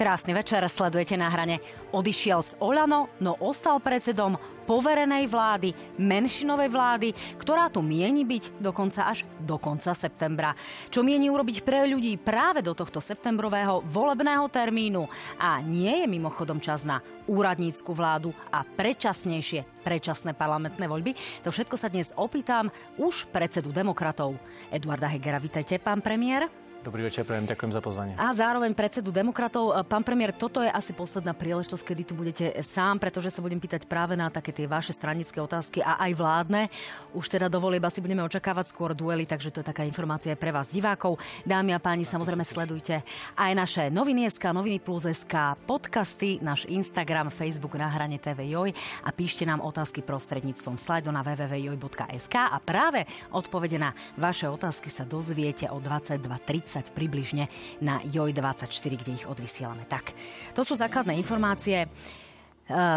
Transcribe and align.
Krásny 0.00 0.32
večer, 0.32 0.64
sledujete 0.64 1.12
na 1.20 1.28
hrane. 1.28 1.60
Odišiel 1.92 2.40
z 2.40 2.56
Olano, 2.56 3.12
no 3.20 3.36
ostal 3.36 3.84
predsedom 3.84 4.40
poverenej 4.64 5.28
vlády, 5.28 5.76
menšinovej 6.00 6.72
vlády, 6.72 7.08
ktorá 7.36 7.68
tu 7.68 7.84
mieni 7.84 8.24
byť 8.24 8.64
dokonca 8.64 9.12
až 9.12 9.28
do 9.44 9.60
konca 9.60 9.92
septembra. 9.92 10.56
Čo 10.88 11.04
mieni 11.04 11.28
urobiť 11.28 11.60
pre 11.60 11.84
ľudí 11.84 12.16
práve 12.16 12.64
do 12.64 12.72
tohto 12.72 12.96
septembrového 12.96 13.84
volebného 13.84 14.48
termínu. 14.48 15.04
A 15.36 15.60
nie 15.60 15.92
je 15.92 16.08
mimochodom 16.08 16.64
čas 16.64 16.80
na 16.80 17.04
úradnícku 17.28 17.92
vládu 17.92 18.32
a 18.48 18.64
predčasnejšie 18.64 19.84
predčasné 19.84 20.32
parlamentné 20.32 20.88
voľby. 20.88 21.12
To 21.44 21.52
všetko 21.52 21.76
sa 21.76 21.92
dnes 21.92 22.08
opýtam 22.16 22.72
už 22.96 23.28
predsedu 23.28 23.68
demokratov. 23.68 24.40
Eduarda 24.72 25.12
Hegera, 25.12 25.36
vítajte, 25.36 25.76
pán 25.76 26.00
premiér. 26.00 26.69
Dobrý 26.80 27.04
večer, 27.04 27.28
prejem, 27.28 27.44
ďakujem 27.44 27.72
za 27.76 27.84
pozvanie. 27.84 28.16
A 28.16 28.32
zároveň 28.32 28.72
predsedu 28.72 29.12
demokratov. 29.12 29.84
Pán 29.84 30.00
premiér, 30.00 30.32
toto 30.32 30.64
je 30.64 30.72
asi 30.72 30.96
posledná 30.96 31.36
príležitosť, 31.36 31.84
kedy 31.84 32.02
tu 32.08 32.16
budete 32.16 32.56
sám, 32.64 32.96
pretože 32.96 33.28
sa 33.28 33.44
budem 33.44 33.60
pýtať 33.60 33.84
práve 33.84 34.16
na 34.16 34.32
také 34.32 34.48
tie 34.48 34.64
vaše 34.64 34.96
stranické 34.96 35.44
otázky 35.44 35.84
a 35.84 36.00
aj 36.00 36.16
vládne. 36.16 36.72
Už 37.12 37.28
teda 37.28 37.52
do 37.52 37.60
volieb 37.60 37.84
asi 37.84 38.00
budeme 38.00 38.24
očakávať 38.24 38.72
skôr 38.72 38.96
duely, 38.96 39.28
takže 39.28 39.52
to 39.52 39.60
je 39.60 39.68
taká 39.68 39.84
informácia 39.84 40.32
pre 40.40 40.56
vás 40.56 40.72
divákov. 40.72 41.20
Dámy 41.44 41.76
a 41.76 41.80
páni, 41.84 42.08
samozrejme 42.08 42.48
sledujte 42.48 43.04
aj 43.36 43.52
naše 43.52 43.82
noviny 43.92 44.32
SK, 44.32 44.56
noviny 44.56 44.80
plus 44.80 45.04
SK, 45.04 45.60
podcasty, 45.68 46.40
náš 46.40 46.64
Instagram, 46.64 47.28
Facebook 47.28 47.76
na 47.76 47.92
hrane 47.92 48.16
TV 48.16 48.56
Joj 48.56 48.72
a 49.04 49.12
píšte 49.12 49.44
nám 49.44 49.60
otázky 49.60 50.00
prostredníctvom 50.00 50.80
slajdu 50.80 51.12
na 51.12 51.20
www.joj.sk 51.20 52.36
a 52.40 52.56
práve 52.56 53.04
odpovede 53.36 53.76
na 53.76 53.92
vaše 54.16 54.48
otázky 54.48 54.88
sa 54.88 55.04
dozviete 55.04 55.68
o 55.68 55.76
22.30 55.76 56.69
približne 56.94 57.50
na 57.82 57.98
JOJ24, 58.06 58.92
kde 58.94 59.12
ich 59.18 59.26
odvysielame. 59.26 59.82
Tak, 59.90 60.14
to 60.54 60.62
sú 60.62 60.78
základné 60.78 61.18
informácie. 61.18 61.82
E, 61.82 61.88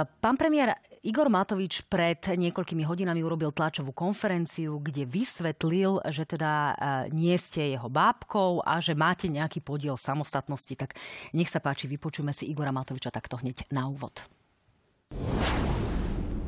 pán 0.06 0.38
premiér 0.38 0.78
Igor 1.04 1.28
Matovič 1.28 1.84
pred 1.90 2.22
niekoľkými 2.22 2.86
hodinami 2.86 3.26
urobil 3.26 3.52
tlačovú 3.52 3.92
konferenciu, 3.92 4.80
kde 4.80 5.04
vysvetlil, 5.04 6.00
že 6.14 6.24
teda 6.24 6.52
e, 6.52 6.74
nie 7.12 7.36
ste 7.36 7.74
jeho 7.74 7.90
bábkou 7.90 8.62
a 8.62 8.78
že 8.80 8.94
máte 8.94 9.28
nejaký 9.28 9.60
podiel 9.60 9.98
samostatnosti. 9.98 10.78
Tak 10.78 10.96
nech 11.34 11.50
sa 11.50 11.60
páči, 11.60 11.90
vypočujme 11.90 12.32
si 12.32 12.48
Igora 12.48 12.72
Matoviča 12.72 13.10
takto 13.10 13.42
hneď 13.42 13.68
na 13.74 13.90
úvod. 13.90 14.24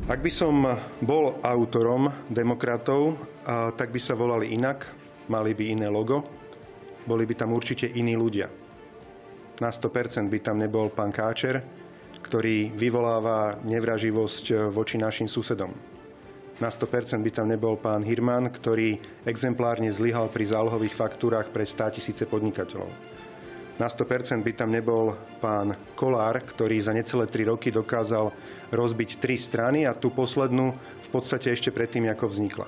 Ak 0.06 0.22
by 0.22 0.30
som 0.30 0.62
bol 1.02 1.42
autorom 1.42 2.30
demokratov, 2.30 3.18
tak 3.74 3.90
by 3.90 3.98
sa 3.98 4.14
volali 4.14 4.54
inak, 4.54 4.94
mali 5.34 5.58
by 5.58 5.74
iné 5.74 5.90
logo, 5.90 6.22
boli 7.06 7.26
by 7.26 7.34
tam 7.38 7.54
určite 7.54 7.88
iní 7.88 8.18
ľudia. 8.18 8.50
Na 9.64 9.72
100% 9.72 10.28
by 10.28 10.40
tam 10.44 10.60
nebol 10.60 10.92
pán 10.92 11.16
Káčer, 11.16 11.64
ktorý 12.20 12.74
vyvoláva 12.76 13.62
nevraživosť 13.64 14.74
voči 14.74 15.00
našim 15.00 15.30
susedom. 15.30 15.72
Na 16.60 16.72
100% 16.72 17.20
by 17.20 17.32
tam 17.32 17.52
nebol 17.52 17.76
pán 17.76 18.04
Hirman, 18.04 18.48
ktorý 18.48 19.00
exemplárne 19.28 19.92
zlyhal 19.92 20.32
pri 20.32 20.48
zálohových 20.48 20.96
faktúrach 20.96 21.52
pre 21.52 21.68
100 21.68 22.00
tisíce 22.00 22.24
podnikateľov. 22.24 22.88
Na 23.76 23.92
100% 23.92 24.40
by 24.40 24.52
tam 24.56 24.72
nebol 24.72 25.20
pán 25.44 25.76
Kolár, 26.00 26.40
ktorý 26.40 26.80
za 26.80 26.96
necelé 26.96 27.28
3 27.28 27.52
roky 27.52 27.76
dokázal 27.76 28.32
rozbiť 28.72 29.20
tri 29.20 29.36
strany 29.36 29.84
a 29.84 29.92
tú 29.92 30.16
poslednú 30.16 30.72
v 30.80 31.10
podstate 31.12 31.52
ešte 31.52 31.76
predtým, 31.76 32.08
ako 32.08 32.32
vznikla. 32.32 32.68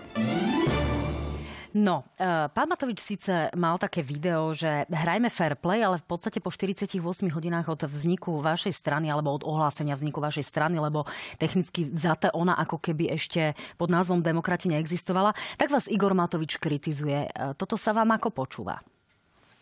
No, 1.77 2.09
uh, 2.17 2.49
pán 2.49 2.65
Matovič 2.65 3.05
síce 3.05 3.53
mal 3.53 3.77
také 3.77 4.01
video, 4.01 4.49
že 4.49 4.89
hrajme 4.89 5.29
fair 5.29 5.53
play, 5.53 5.85
ale 5.85 6.01
v 6.01 6.09
podstate 6.09 6.41
po 6.41 6.49
48 6.49 6.97
hodinách 7.29 7.69
od 7.69 7.85
vzniku 7.85 8.41
vašej 8.41 8.73
strany 8.73 9.13
alebo 9.13 9.37
od 9.37 9.45
ohlásenia 9.45 9.93
vzniku 9.93 10.17
vašej 10.17 10.41
strany, 10.41 10.81
lebo 10.81 11.05
technicky 11.37 11.85
vzaté 11.85 12.33
ona 12.33 12.57
ako 12.57 12.81
keby 12.81 13.13
ešte 13.13 13.53
pod 13.77 13.93
názvom 13.93 14.25
Demokrati 14.25 14.73
neexistovala, 14.73 15.37
tak 15.61 15.69
vás 15.69 15.85
Igor 15.85 16.17
Matovič 16.17 16.57
kritizuje. 16.57 17.29
Uh, 17.29 17.53
toto 17.53 17.77
sa 17.77 17.93
vám 17.93 18.09
ako 18.17 18.33
počúva? 18.33 18.81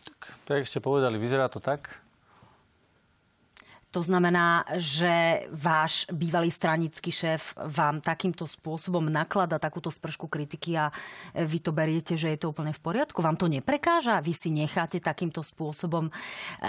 Tak, 0.08 0.18
tak 0.48 0.60
ste 0.64 0.80
povedali, 0.80 1.20
vyzerá 1.20 1.52
to 1.52 1.60
tak, 1.60 2.00
to 3.96 4.04
znamená, 4.04 4.68
že 4.76 5.48
váš 5.48 6.04
bývalý 6.12 6.52
stranický 6.52 7.08
šéf 7.08 7.56
vám 7.56 8.04
takýmto 8.04 8.44
spôsobom 8.44 9.08
naklada 9.08 9.56
takúto 9.56 9.88
spršku 9.88 10.28
kritiky 10.28 10.76
a 10.76 10.92
vy 11.32 11.64
to 11.64 11.72
beriete, 11.72 12.12
že 12.12 12.28
je 12.28 12.44
to 12.44 12.52
úplne 12.52 12.76
v 12.76 12.80
poriadku? 12.84 13.24
Vám 13.24 13.40
to 13.40 13.48
neprekáža? 13.48 14.20
Vy 14.20 14.36
si 14.36 14.52
necháte 14.52 15.00
takýmto 15.00 15.40
spôsobom, 15.40 16.12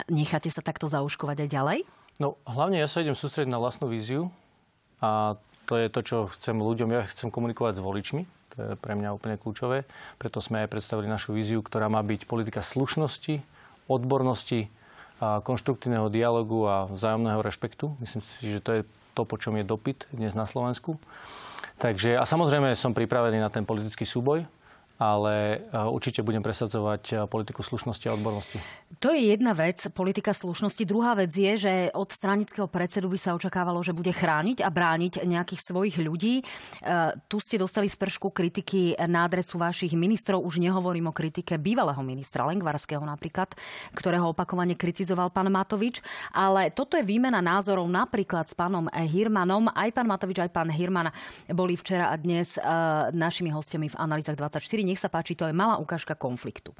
necháte 0.07 0.47
sa 0.47 0.63
takto 0.63 0.87
zauškovať 0.87 1.43
aj 1.43 1.49
ďalej? 1.51 1.79
No, 2.23 2.39
hlavne 2.47 2.79
ja 2.79 2.87
sa 2.87 3.03
idem 3.03 3.11
sústrediť 3.11 3.51
na 3.51 3.59
vlastnú 3.59 3.91
víziu 3.91 4.31
a 5.03 5.35
to 5.67 5.75
je 5.75 5.91
to, 5.91 5.99
čo 5.99 6.17
chcem 6.31 6.55
ľuďom, 6.55 6.95
ja 6.95 7.03
chcem 7.11 7.27
komunikovať 7.27 7.75
s 7.75 7.83
voličmi. 7.83 8.23
To 8.55 8.55
je 8.55 8.69
pre 8.79 8.95
mňa 8.95 9.11
úplne 9.11 9.35
kľúčové. 9.35 9.83
Preto 10.15 10.39
sme 10.39 10.63
aj 10.63 10.71
predstavili 10.71 11.11
našu 11.11 11.35
víziu, 11.35 11.59
ktorá 11.59 11.91
má 11.91 11.99
byť 11.99 12.23
politika 12.23 12.63
slušnosti, 12.63 13.43
odbornosti, 13.91 14.71
a 15.17 15.41
konštruktívneho 15.41 16.09
dialogu 16.13 16.65
a 16.69 16.85
vzájomného 16.89 17.41
rešpektu. 17.41 17.97
Myslím 17.97 18.21
si, 18.21 18.53
že 18.53 18.61
to 18.61 18.71
je 18.77 18.81
to, 19.17 19.25
po 19.25 19.37
čom 19.41 19.57
je 19.57 19.65
dopyt 19.65 20.05
dnes 20.13 20.37
na 20.37 20.45
Slovensku. 20.45 21.01
Takže, 21.77 22.17
a 22.17 22.25
samozrejme 22.25 22.73
som 22.73 22.93
pripravený 22.93 23.41
na 23.41 23.49
ten 23.49 23.65
politický 23.65 24.05
súboj 24.05 24.45
ale 24.97 25.61
e, 25.69 25.77
určite 25.77 26.25
budem 26.25 26.41
presadzovať 26.41 27.03
e, 27.13 27.15
politiku 27.29 27.61
slušnosti 27.61 28.09
a 28.09 28.17
odbornosti. 28.17 28.57
To 28.97 29.13
je 29.13 29.29
jedna 29.29 29.53
vec, 29.53 29.77
politika 29.93 30.33
slušnosti. 30.33 30.81
Druhá 30.89 31.13
vec 31.13 31.29
je, 31.29 31.53
že 31.53 31.73
od 31.93 32.09
stranického 32.09 32.65
predsedu 32.65 33.05
by 33.13 33.17
sa 33.21 33.37
očakávalo, 33.37 33.85
že 33.85 33.93
bude 33.93 34.09
chrániť 34.09 34.65
a 34.65 34.69
brániť 34.73 35.21
nejakých 35.21 35.61
svojich 35.61 36.01
ľudí. 36.01 36.41
E, 36.41 36.43
tu 37.29 37.37
ste 37.37 37.61
dostali 37.61 37.85
spršku 37.85 38.33
kritiky 38.33 38.97
na 39.05 39.29
adresu 39.29 39.61
vašich 39.61 39.93
ministrov. 39.93 40.41
Už 40.41 40.57
nehovorím 40.57 41.13
o 41.13 41.13
kritike 41.13 41.61
bývalého 41.61 42.01
ministra 42.01 42.49
Lengvarského 42.49 43.05
napríklad, 43.05 43.53
ktorého 43.93 44.33
opakovane 44.33 44.73
kritizoval 44.73 45.29
pán 45.29 45.53
Matovič. 45.53 46.01
Ale 46.33 46.73
toto 46.73 46.97
je 46.97 47.05
výmena 47.05 47.37
názorov 47.37 47.85
napríklad 47.85 48.49
s 48.49 48.57
pánom 48.57 48.89
Hirmanom. 48.89 49.69
Aj 49.77 49.93
pán 49.93 50.09
Matovič, 50.09 50.41
aj 50.41 50.49
pán 50.49 50.73
Hirman 50.73 51.13
boli 51.53 51.77
včera 51.77 52.09
a 52.09 52.15
dnes 52.17 52.57
našimi 53.13 53.53
hostiami 53.53 53.93
v 53.93 53.99
analýzach 54.01 54.33
24 54.33 54.86
nech 54.87 55.03
sa 55.03 55.11
páči, 55.11 55.35
to 55.35 55.43
je 55.43 55.51
malá 55.51 55.75
ukážka 55.77 56.15
konfliktu. 56.15 56.71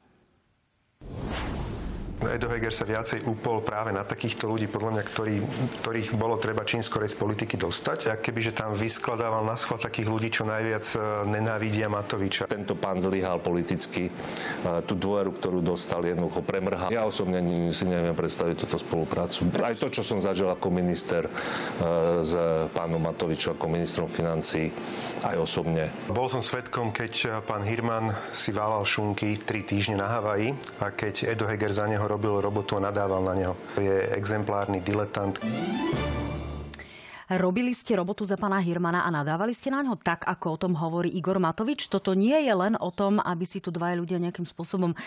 Edo 2.18 2.50
Heger 2.50 2.74
sa 2.74 2.82
viacej 2.82 3.30
upol 3.30 3.62
práve 3.62 3.94
na 3.94 4.02
takýchto 4.02 4.50
ľudí, 4.50 4.66
podľa 4.66 4.98
mňa, 4.98 5.04
ktorý, 5.06 5.36
ktorých 5.86 6.10
bolo 6.18 6.42
treba 6.42 6.66
čím 6.66 6.82
skorej 6.82 7.14
z 7.14 7.18
politiky 7.22 7.62
dostať. 7.62 8.10
A 8.10 8.18
kebyže 8.18 8.58
tam 8.58 8.74
vyskladával 8.74 9.46
na 9.46 9.54
schvál 9.54 9.78
takých 9.78 10.10
ľudí, 10.10 10.34
čo 10.34 10.42
najviac 10.50 10.86
e, 10.98 11.30
nenávidia 11.30 11.86
Matoviča. 11.94 12.50
Tento 12.50 12.74
pán 12.74 12.98
zlyhal 12.98 13.38
politicky. 13.38 14.10
E, 14.10 14.12
tú 14.90 14.98
dôveru, 14.98 15.38
ktorú 15.38 15.62
dostal, 15.62 16.02
jednoducho 16.02 16.42
premrhal. 16.42 16.90
Ja 16.90 17.06
osobne 17.06 17.38
si 17.70 17.86
neviem 17.86 18.18
predstaviť 18.18 18.66
túto 18.66 18.82
spoluprácu. 18.82 19.54
Aj 19.62 19.78
to, 19.78 19.94
čo 19.94 20.02
som 20.02 20.18
zažil 20.18 20.50
ako 20.50 20.74
minister 20.74 21.30
e, 21.30 21.32
s 22.26 22.34
pánom 22.74 22.98
Matovičom, 22.98 23.62
ako 23.62 23.66
ministrom 23.70 24.10
financí, 24.10 24.74
aj 25.22 25.38
osobne. 25.38 25.94
Bol 26.10 26.34
som 26.34 26.42
svetkom, 26.42 26.90
keď 26.90 27.46
pán 27.46 27.62
Hirman 27.62 28.10
si 28.34 28.50
válal 28.50 28.82
šunky 28.82 29.38
tri 29.38 29.62
týždne 29.62 30.02
na 30.02 30.18
Havaji 30.18 30.58
a 30.82 30.90
keď 30.90 31.38
Edo 31.38 31.46
Heger 31.46 31.70
za 31.70 31.86
neho 31.86 32.07
robil 32.08 32.40
robotu 32.40 32.80
a 32.80 32.84
nadával 32.88 33.22
na 33.22 33.34
neho. 33.36 33.54
Je 33.76 34.16
exemplárny 34.16 34.80
diletant. 34.80 35.36
Robili 37.28 37.76
ste 37.76 38.00
robotu 38.00 38.24
za 38.24 38.40
pána 38.40 38.56
Hirmana 38.64 39.04
a 39.04 39.12
nadávali 39.12 39.52
ste 39.52 39.68
na 39.68 39.84
ňo 39.84 40.00
tak, 40.00 40.24
ako 40.24 40.56
o 40.56 40.62
tom 40.64 40.74
hovorí 40.80 41.12
Igor 41.12 41.44
Matovič. 41.44 41.92
Toto 41.92 42.16
nie 42.16 42.40
je 42.40 42.54
len 42.56 42.80
o 42.80 42.88
tom, 42.88 43.20
aby 43.20 43.44
si 43.44 43.60
tu 43.60 43.68
dvaja 43.68 44.00
ľudia 44.00 44.16
nejakým 44.16 44.48
spôsobom 44.48 44.96
e, 44.96 44.98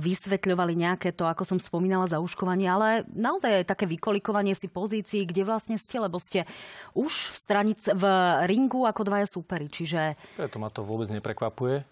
vysvetľovali 0.00 0.72
nejaké 0.72 1.12
to, 1.12 1.28
ako 1.28 1.44
som 1.44 1.60
spomínala, 1.60 2.08
zauškovanie, 2.08 2.64
ale 2.64 3.04
naozaj 3.12 3.52
aj 3.52 3.68
také 3.68 3.84
vykolikovanie 3.84 4.56
si 4.56 4.64
pozícií, 4.72 5.28
kde 5.28 5.44
vlastne 5.44 5.76
ste, 5.76 6.00
lebo 6.00 6.16
ste 6.16 6.48
už 6.96 7.12
v, 7.12 7.36
stranic, 7.36 7.84
v 7.84 8.04
ringu 8.48 8.88
ako 8.88 9.12
dvaja 9.12 9.28
súperi. 9.28 9.68
Čiže... 9.68 10.16
Preto 10.40 10.56
ma 10.56 10.72
to 10.72 10.80
vôbec 10.80 11.12
neprekvapuje. 11.12 11.84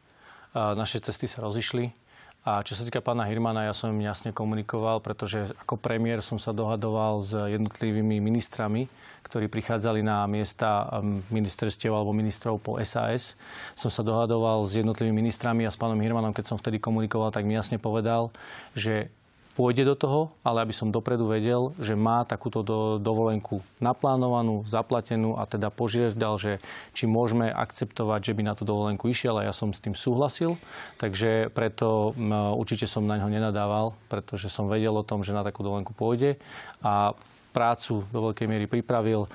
Naše 0.57 1.05
cesty 1.05 1.29
sa 1.29 1.45
rozišli 1.45 1.93
a 2.41 2.65
čo 2.65 2.73
sa 2.73 2.89
týka 2.89 3.05
pána 3.05 3.29
Hirmana, 3.29 3.69
ja 3.69 3.77
som 3.77 3.93
im 3.93 4.01
jasne 4.01 4.33
komunikoval, 4.33 5.05
pretože 5.05 5.53
ako 5.61 5.77
premiér 5.77 6.25
som 6.25 6.41
sa 6.41 6.57
dohadoval 6.57 7.21
s 7.21 7.37
jednotlivými 7.37 8.17
ministrami, 8.17 8.89
ktorí 9.21 9.53
prichádzali 9.53 10.01
na 10.01 10.25
miesta 10.25 10.89
um, 10.89 11.21
ministerstiev 11.29 11.93
alebo 11.93 12.17
ministrov 12.17 12.57
po 12.65 12.81
SAS. 12.81 13.37
Som 13.77 13.93
sa 13.93 14.01
dohadoval 14.01 14.65
s 14.65 14.73
jednotlivými 14.73 15.21
ministrami 15.21 15.69
a 15.69 15.71
s 15.71 15.77
pánom 15.77 16.01
Hirmanom, 16.01 16.33
keď 16.33 16.49
som 16.49 16.57
vtedy 16.57 16.81
komunikoval, 16.81 17.29
tak 17.29 17.45
mi 17.45 17.53
jasne 17.53 17.77
povedal, 17.77 18.33
že 18.73 19.13
pôjde 19.55 19.83
do 19.83 19.95
toho, 19.99 20.21
ale 20.47 20.63
aby 20.63 20.75
som 20.75 20.95
dopredu 20.95 21.27
vedel, 21.27 21.75
že 21.77 21.99
má 21.99 22.23
takúto 22.23 22.63
do, 22.63 22.79
dovolenku 23.03 23.61
naplánovanú, 23.83 24.63
zaplatenú 24.65 25.37
a 25.37 25.45
teda 25.45 25.69
požiadal, 25.69 26.39
že 26.39 26.63
či 26.95 27.11
môžeme 27.11 27.51
akceptovať, 27.51 28.31
že 28.31 28.37
by 28.37 28.43
na 28.47 28.55
tú 28.55 28.65
dovolenku 28.65 29.11
išiel 29.11 29.37
a 29.41 29.47
ja 29.47 29.55
som 29.55 29.75
s 29.75 29.83
tým 29.83 29.93
súhlasil. 29.93 30.55
Takže 30.97 31.51
preto 31.51 32.15
určite 32.57 32.87
som 32.87 33.05
na 33.05 33.19
ňo 33.19 33.29
nenadával, 33.29 33.93
pretože 34.07 34.47
som 34.49 34.71
vedel 34.71 34.95
o 34.95 35.07
tom, 35.07 35.27
že 35.27 35.35
na 35.35 35.43
takú 35.43 35.67
dovolenku 35.67 35.93
pôjde 35.93 36.39
a 36.81 37.13
prácu 37.51 38.07
do 38.15 38.31
veľkej 38.31 38.47
miery 38.47 38.67
pripravil. 38.71 39.27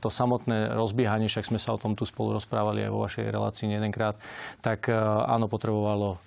To 0.00 0.08
samotné 0.08 0.76
rozbiehanie, 0.76 1.26
však 1.26 1.48
sme 1.48 1.58
sa 1.60 1.74
o 1.74 1.80
tom 1.80 1.96
tu 1.96 2.04
spolu 2.04 2.36
rozprávali 2.36 2.84
aj 2.84 2.90
vo 2.92 3.02
vašej 3.02 3.26
relácii 3.32 3.72
jedenkrát, 3.72 4.14
tak 4.60 4.92
áno, 4.92 5.48
potrebovalo 5.48 6.20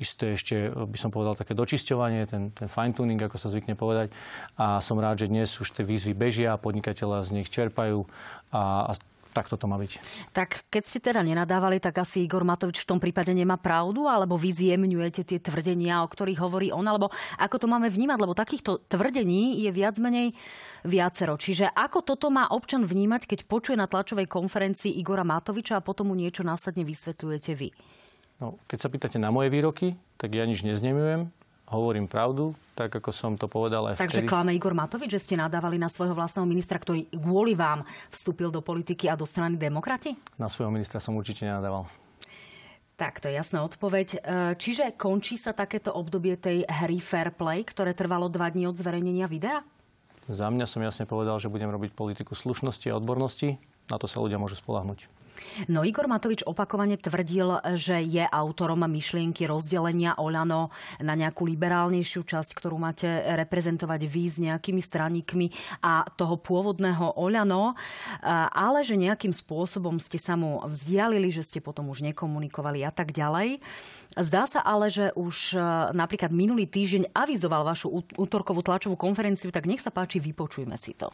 isté 0.00 0.32
ešte, 0.32 0.72
by 0.72 0.96
som 0.96 1.12
povedal, 1.12 1.36
také 1.36 1.52
dočisťovanie, 1.52 2.24
ten, 2.24 2.48
ten 2.56 2.68
fine-tuning, 2.68 3.20
ako 3.20 3.36
sa 3.36 3.52
zvykne 3.52 3.76
povedať. 3.76 4.08
A 4.56 4.80
som 4.80 4.96
rád, 4.96 5.20
že 5.20 5.28
dnes 5.28 5.52
už 5.52 5.68
tie 5.76 5.84
výzvy 5.84 6.16
bežia, 6.16 6.56
podnikateľa 6.56 7.28
z 7.28 7.30
nich 7.36 7.52
čerpajú 7.52 8.08
a, 8.50 8.88
a 8.88 8.92
tak 9.34 9.50
toto 9.50 9.66
má 9.66 9.74
byť. 9.74 9.98
Tak 10.30 10.70
keď 10.70 10.82
ste 10.86 11.02
teda 11.02 11.26
nenadávali, 11.26 11.82
tak 11.82 11.98
asi 11.98 12.22
Igor 12.22 12.46
Matovič 12.46 12.86
v 12.86 12.88
tom 12.94 13.02
prípade 13.02 13.34
nemá 13.34 13.58
pravdu, 13.58 14.06
alebo 14.06 14.38
vy 14.38 14.54
zjemňujete 14.54 15.26
tie 15.26 15.42
tvrdenia, 15.42 16.06
o 16.06 16.08
ktorých 16.08 16.38
hovorí 16.38 16.70
on, 16.70 16.86
alebo 16.86 17.10
ako 17.42 17.58
to 17.58 17.66
máme 17.66 17.90
vnímať, 17.90 18.18
lebo 18.22 18.38
takýchto 18.38 18.86
tvrdení 18.86 19.58
je 19.66 19.70
viac 19.74 19.98
menej 19.98 20.38
viacero. 20.86 21.34
Čiže 21.34 21.74
ako 21.74 22.06
toto 22.06 22.30
má 22.30 22.46
občan 22.54 22.86
vnímať, 22.86 23.26
keď 23.26 23.38
počuje 23.50 23.74
na 23.74 23.90
tlačovej 23.90 24.30
konferencii 24.30 24.94
Igora 25.02 25.26
Matoviča 25.26 25.82
a 25.82 25.84
potom 25.84 26.08
mu 26.08 26.14
niečo 26.14 26.46
následne 26.46 26.86
vysvetľujete 26.86 27.52
vy? 27.58 27.74
No, 28.38 28.62
keď 28.70 28.78
sa 28.78 28.88
pýtate 28.90 29.18
na 29.18 29.34
moje 29.34 29.50
výroky, 29.50 29.98
tak 30.14 30.30
ja 30.34 30.46
nič 30.46 30.62
neznemujem 30.62 31.34
hovorím 31.74 32.06
pravdu, 32.06 32.54
tak 32.78 32.94
ako 32.94 33.10
som 33.10 33.34
to 33.34 33.50
povedal 33.50 33.90
aj 33.90 33.98
Takže 33.98 34.22
vtedy. 34.22 34.30
klame 34.30 34.54
Igor 34.54 34.74
Matovič, 34.74 35.10
že 35.10 35.22
ste 35.22 35.34
nadávali 35.34 35.78
na 35.78 35.90
svojho 35.90 36.14
vlastného 36.14 36.46
ministra, 36.46 36.78
ktorý 36.78 37.10
kvôli 37.10 37.58
vám 37.58 37.82
vstúpil 38.08 38.54
do 38.54 38.62
politiky 38.62 39.10
a 39.10 39.18
do 39.18 39.26
strany 39.26 39.58
demokrati? 39.58 40.14
Na 40.38 40.46
svojho 40.46 40.70
ministra 40.70 41.02
som 41.02 41.18
určite 41.18 41.46
nenadával. 41.46 41.86
Tak, 42.94 43.18
to 43.18 43.26
je 43.26 43.34
jasná 43.34 43.66
odpoveď. 43.66 44.08
E, 44.14 44.18
čiže 44.54 44.94
končí 44.94 45.34
sa 45.34 45.50
takéto 45.50 45.90
obdobie 45.90 46.38
tej 46.38 46.62
hry 46.62 47.02
Fair 47.02 47.34
Play, 47.34 47.66
ktoré 47.66 47.90
trvalo 47.90 48.30
dva 48.30 48.46
dní 48.46 48.70
od 48.70 48.78
zverejnenia 48.78 49.26
videa? 49.26 49.66
Za 50.30 50.46
mňa 50.48 50.64
som 50.64 50.78
jasne 50.80 51.04
povedal, 51.04 51.36
že 51.42 51.50
budem 51.50 51.68
robiť 51.68 51.90
politiku 51.90 52.38
slušnosti 52.38 52.86
a 52.88 52.96
odbornosti. 52.96 53.58
Na 53.90 53.98
to 53.98 54.06
sa 54.06 54.22
ľudia 54.22 54.38
môžu 54.38 54.56
spolahnuť. 54.56 55.10
No 55.70 55.86
Igor 55.86 56.06
Matovič 56.10 56.42
opakovane 56.46 56.98
tvrdil, 56.98 57.62
že 57.78 58.02
je 58.02 58.24
autorom 58.26 58.82
myšlienky 58.84 59.46
rozdelenia 59.46 60.18
Oľano 60.18 60.70
na 61.00 61.14
nejakú 61.14 61.46
liberálnejšiu 61.46 62.22
časť, 62.26 62.50
ktorú 62.54 62.76
máte 62.76 63.06
reprezentovať 63.06 64.00
vy 64.06 64.24
s 64.28 64.36
nejakými 64.42 64.82
straníkmi 64.82 65.46
a 65.82 66.04
toho 66.14 66.36
pôvodného 66.38 67.16
Oľano, 67.16 67.74
ale 68.52 68.80
že 68.82 68.98
nejakým 68.98 69.32
spôsobom 69.32 69.96
ste 70.02 70.18
sa 70.18 70.34
mu 70.34 70.60
vzdialili, 70.66 71.30
že 71.30 71.46
ste 71.46 71.62
potom 71.62 71.90
už 71.90 72.02
nekomunikovali 72.12 72.82
a 72.82 72.90
tak 72.90 73.14
ďalej. 73.14 73.62
Zdá 74.14 74.46
sa 74.46 74.62
ale, 74.62 74.94
že 74.94 75.10
už 75.18 75.54
e, 75.54 75.60
napríklad 75.90 76.30
minulý 76.30 76.70
týždeň 76.70 77.10
avizoval 77.10 77.66
vašu 77.66 77.90
útorkovú 78.14 78.62
tlačovú 78.62 78.94
konferenciu, 78.94 79.50
tak 79.50 79.66
nech 79.66 79.82
sa 79.82 79.90
páči, 79.90 80.22
vypočujme 80.22 80.78
si 80.78 80.94
to. 80.94 81.10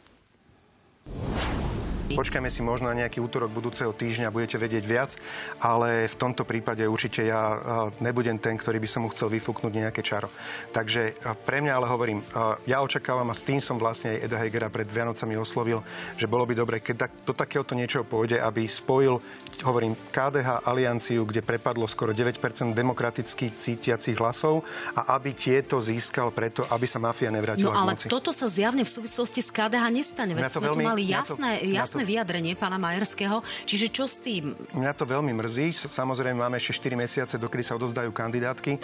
Počkajme 2.10 2.50
si 2.50 2.60
možno 2.66 2.90
na 2.90 2.98
nejaký 2.98 3.22
útorok 3.22 3.54
budúceho 3.54 3.94
týždňa, 3.94 4.34
budete 4.34 4.58
vedieť 4.58 4.84
viac, 4.84 5.14
ale 5.62 6.10
v 6.10 6.16
tomto 6.18 6.42
prípade 6.42 6.82
určite 6.82 7.22
ja 7.22 7.56
nebudem 8.02 8.36
ten, 8.42 8.58
ktorý 8.58 8.82
by 8.82 8.88
som 8.90 9.06
mu 9.06 9.08
chcel 9.14 9.30
vyfúknuť 9.30 9.72
nejaké 9.72 10.02
čaro. 10.02 10.26
Takže 10.74 11.14
pre 11.46 11.62
mňa 11.62 11.72
ale 11.72 11.86
hovorím, 11.86 12.20
ja 12.66 12.82
očakávam 12.82 13.30
a 13.30 13.34
s 13.34 13.46
tým 13.46 13.62
som 13.62 13.78
vlastne 13.78 14.18
aj 14.18 14.26
Eda 14.26 14.38
Hegera 14.42 14.68
pred 14.68 14.90
Vianocami 14.90 15.38
oslovil, 15.38 15.86
že 16.18 16.26
bolo 16.26 16.44
by 16.44 16.54
dobre, 16.58 16.76
keď 16.82 17.08
do 17.22 17.32
takéhoto 17.32 17.78
niečoho 17.78 18.02
pôjde, 18.02 18.42
aby 18.42 18.66
spojil, 18.66 19.22
hovorím, 19.62 19.94
KDH 20.10 20.66
alianciu, 20.66 21.22
kde 21.24 21.46
prepadlo 21.46 21.86
skoro 21.86 22.10
9% 22.10 22.36
demokraticky 22.74 23.54
cítiacich 23.54 24.18
hlasov 24.18 24.66
a 24.98 25.14
aby 25.14 25.32
tieto 25.32 25.78
získal 25.78 26.34
preto, 26.34 26.66
aby 26.68 26.84
sa 26.90 26.98
mafia 26.98 27.30
nevrátila 27.30 27.70
No 27.70 27.86
ale 27.86 27.94
toto 27.96 28.34
sa 28.34 28.50
zjavne 28.50 28.82
v 28.82 28.90
súvislosti 28.90 29.40
s 29.40 29.54
KDH 29.54 29.84
nestane. 29.94 30.32
Veď 30.34 30.50
sme 30.50 30.68
veľmi, 30.72 30.84
tu 30.84 30.88
mali 30.90 31.02
jasné, 31.06 31.50
to, 31.60 31.70
jasné 31.70 31.99
jasné 32.00 32.16
vyjadrenie 32.16 32.56
pána 32.56 32.80
Majerského. 32.80 33.44
Čiže 33.68 33.92
čo 33.92 34.08
s 34.08 34.16
tým? 34.24 34.56
Mňa 34.72 34.96
to 34.96 35.04
veľmi 35.04 35.36
mrzí. 35.36 35.84
Samozrejme, 35.84 36.40
máme 36.40 36.56
ešte 36.56 36.88
4 36.88 36.96
mesiace, 36.96 37.36
dokedy 37.36 37.60
sa 37.60 37.76
odozdajú 37.76 38.08
kandidátky. 38.08 38.80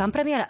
Pán 0.00 0.08
premiér, 0.08 0.48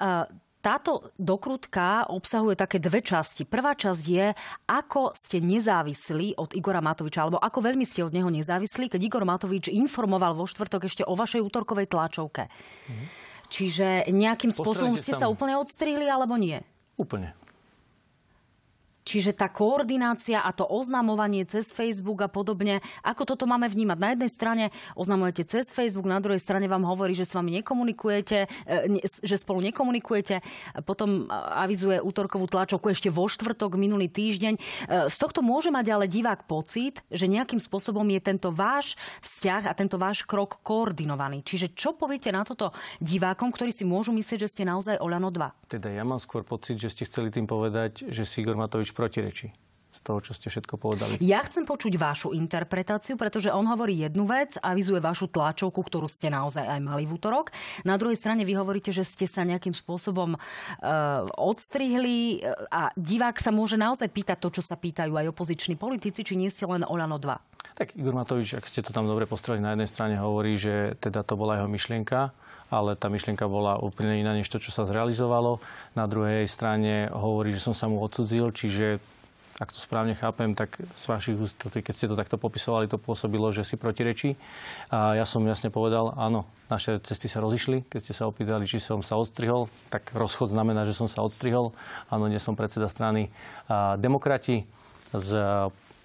táto 0.63 1.11
dokrutka 1.19 2.07
obsahuje 2.07 2.55
také 2.55 2.79
dve 2.79 3.03
časti. 3.03 3.43
Prvá 3.43 3.75
časť 3.75 4.05
je, 4.07 4.31
ako 4.71 5.11
ste 5.19 5.43
nezávislí 5.43 6.39
od 6.39 6.55
Igora 6.55 6.79
Matoviča, 6.79 7.27
alebo 7.27 7.43
ako 7.43 7.59
veľmi 7.59 7.83
ste 7.83 8.07
od 8.07 8.15
neho 8.15 8.31
nezávislí, 8.31 8.87
keď 8.87 9.01
Igor 9.03 9.27
Matovič 9.27 9.67
informoval 9.75 10.39
vo 10.39 10.47
štvrtok 10.47 10.87
ešte 10.87 11.03
o 11.03 11.19
vašej 11.19 11.43
útorkovej 11.43 11.91
tlačovke. 11.91 12.47
Mhm. 12.87 13.05
Čiže 13.51 14.07
nejakým 14.15 14.55
spôsobom 14.55 14.95
ste 14.95 15.19
sa 15.19 15.27
úplne 15.27 15.59
odstrihli, 15.59 16.07
alebo 16.07 16.39
nie? 16.39 16.63
Úplne. 16.95 17.40
Čiže 19.01 19.33
tá 19.33 19.49
koordinácia 19.49 20.45
a 20.45 20.53
to 20.53 20.69
oznamovanie 20.69 21.49
cez 21.49 21.73
Facebook 21.73 22.21
a 22.21 22.29
podobne, 22.29 22.85
ako 23.01 23.35
toto 23.35 23.49
máme 23.49 23.67
vnímať? 23.67 23.99
Na 23.99 24.13
jednej 24.13 24.31
strane 24.31 24.65
oznamujete 24.93 25.49
cez 25.49 25.73
Facebook, 25.73 26.05
na 26.05 26.21
druhej 26.21 26.39
strane 26.39 26.69
vám 26.69 26.85
hovorí, 26.85 27.17
že 27.17 27.25
s 27.25 27.33
vami 27.33 27.61
nekomunikujete, 27.61 28.39
e, 28.69 29.01
že 29.03 29.37
spolu 29.41 29.65
nekomunikujete, 29.73 30.45
potom 30.85 31.27
avizuje 31.33 31.97
útorkovú 32.05 32.45
tlačovku 32.45 32.93
ešte 32.93 33.09
vo 33.09 33.25
štvrtok 33.25 33.81
minulý 33.81 34.13
týždeň. 34.13 34.55
E, 34.57 34.61
z 35.09 35.17
tohto 35.17 35.41
môže 35.41 35.73
mať 35.73 35.87
ale 35.97 36.05
divák 36.05 36.45
pocit, 36.45 37.01
že 37.09 37.25
nejakým 37.25 37.59
spôsobom 37.59 38.05
je 38.05 38.21
tento 38.21 38.53
váš 38.53 39.01
vzťah 39.25 39.63
a 39.65 39.73
tento 39.73 39.97
váš 39.97 40.29
krok 40.29 40.61
koordinovaný. 40.61 41.41
Čiže 41.41 41.73
čo 41.73 41.97
poviete 41.97 42.29
na 42.29 42.45
toto 42.45 42.77
divákom, 43.01 43.49
ktorí 43.49 43.73
si 43.73 43.89
môžu 43.89 44.13
myslieť, 44.13 44.45
že 44.45 44.53
ste 44.53 44.63
naozaj 44.69 45.01
Olano 45.01 45.33
2? 45.33 45.73
Teda 45.73 45.89
ja 45.89 46.05
mám 46.05 46.21
skôr 46.21 46.45
pocit, 46.45 46.77
že 46.77 46.93
ste 46.93 47.09
chceli 47.09 47.33
tým 47.33 47.49
povedať, 47.49 48.07
že 48.13 48.29
Sigor 48.29 48.59
Matovič 48.59 48.90
protirečí 48.93 49.53
z 49.91 50.01
toho, 50.07 50.23
čo 50.23 50.33
ste 50.33 50.47
všetko 50.49 50.79
povedali. 50.79 51.19
Ja 51.19 51.43
chcem 51.43 51.67
počuť 51.67 51.99
vašu 51.99 52.31
interpretáciu, 52.31 53.19
pretože 53.19 53.51
on 53.51 53.67
hovorí 53.67 54.07
jednu 54.07 54.23
vec, 54.23 54.55
avizuje 54.63 55.03
vašu 55.03 55.27
tlačovku, 55.29 55.83
ktorú 55.83 56.07
ste 56.07 56.31
naozaj 56.31 56.63
aj 56.63 56.81
mali 56.81 57.05
v 57.05 57.19
útorok. 57.19 57.51
Na 57.83 57.99
druhej 57.99 58.15
strane 58.15 58.47
vy 58.47 58.55
hovoríte, 58.55 58.95
že 58.95 59.03
ste 59.03 59.27
sa 59.27 59.43
nejakým 59.43 59.75
spôsobom 59.75 60.39
uh, 60.39 60.41
odstrihli 61.35 62.39
e, 62.39 62.55
a 62.71 62.95
divák 62.95 63.35
sa 63.43 63.51
môže 63.51 63.75
naozaj 63.75 64.07
pýtať 64.15 64.39
to, 64.39 64.49
čo 64.55 64.63
sa 64.63 64.79
pýtajú 64.79 65.11
aj 65.11 65.27
opoziční 65.35 65.75
politici, 65.75 66.23
či 66.23 66.39
nie 66.39 66.49
ste 66.55 66.71
len 66.71 66.87
Olano 66.87 67.19
2. 67.19 67.75
Tak 67.75 67.99
Igor 67.99 68.15
Matovič, 68.15 68.55
ak 68.55 68.67
ste 68.71 68.87
to 68.87 68.95
tam 68.95 69.11
dobre 69.11 69.27
postreli, 69.27 69.59
na 69.59 69.75
jednej 69.75 69.91
strane 69.91 70.15
hovorí, 70.23 70.55
že 70.55 70.95
teda 71.03 71.27
to 71.27 71.35
bola 71.35 71.59
jeho 71.59 71.69
myšlienka 71.71 72.31
ale 72.71 72.97
tá 72.97 73.11
myšlienka 73.11 73.45
bola 73.51 73.77
úplne 73.77 74.23
iná 74.23 74.33
než 74.33 74.49
to, 74.49 74.63
čo 74.63 74.71
sa 74.71 74.87
zrealizovalo. 74.87 75.59
Na 75.99 76.07
druhej 76.07 76.47
strane 76.47 77.11
hovorí, 77.11 77.51
že 77.51 77.61
som 77.61 77.75
sa 77.75 77.91
mu 77.91 77.99
odsudzil, 78.01 78.55
čiže 78.55 79.03
ak 79.61 79.77
to 79.77 79.81
správne 79.83 80.17
chápem, 80.17 80.57
tak 80.57 80.81
z 80.81 81.05
vašich 81.05 81.37
úst, 81.37 81.61
keď 81.61 81.93
ste 81.93 82.09
to 82.09 82.17
takto 82.17 82.41
popisovali, 82.41 82.89
to 82.89 82.97
pôsobilo, 82.97 83.53
že 83.53 83.61
si 83.61 83.77
protirečí. 83.77 84.33
A 84.89 85.21
ja 85.21 85.29
som 85.29 85.45
jasne 85.45 85.69
povedal, 85.69 86.17
áno, 86.17 86.49
naše 86.73 86.97
cesty 87.05 87.29
sa 87.29 87.45
rozišli. 87.45 87.85
Keď 87.85 88.01
ste 88.01 88.17
sa 88.17 88.25
opýtali, 88.25 88.65
či 88.65 88.81
som 88.81 89.05
sa 89.05 89.21
odstrihol, 89.21 89.69
tak 89.93 90.17
rozchod 90.17 90.49
znamená, 90.49 90.89
že 90.89 90.97
som 90.97 91.13
sa 91.13 91.21
odstrihol. 91.21 91.77
Áno, 92.09 92.25
nie 92.33 92.41
som 92.41 92.57
predseda 92.57 92.89
strany 92.89 93.29
demokrati. 94.01 94.65
Z 95.13 95.37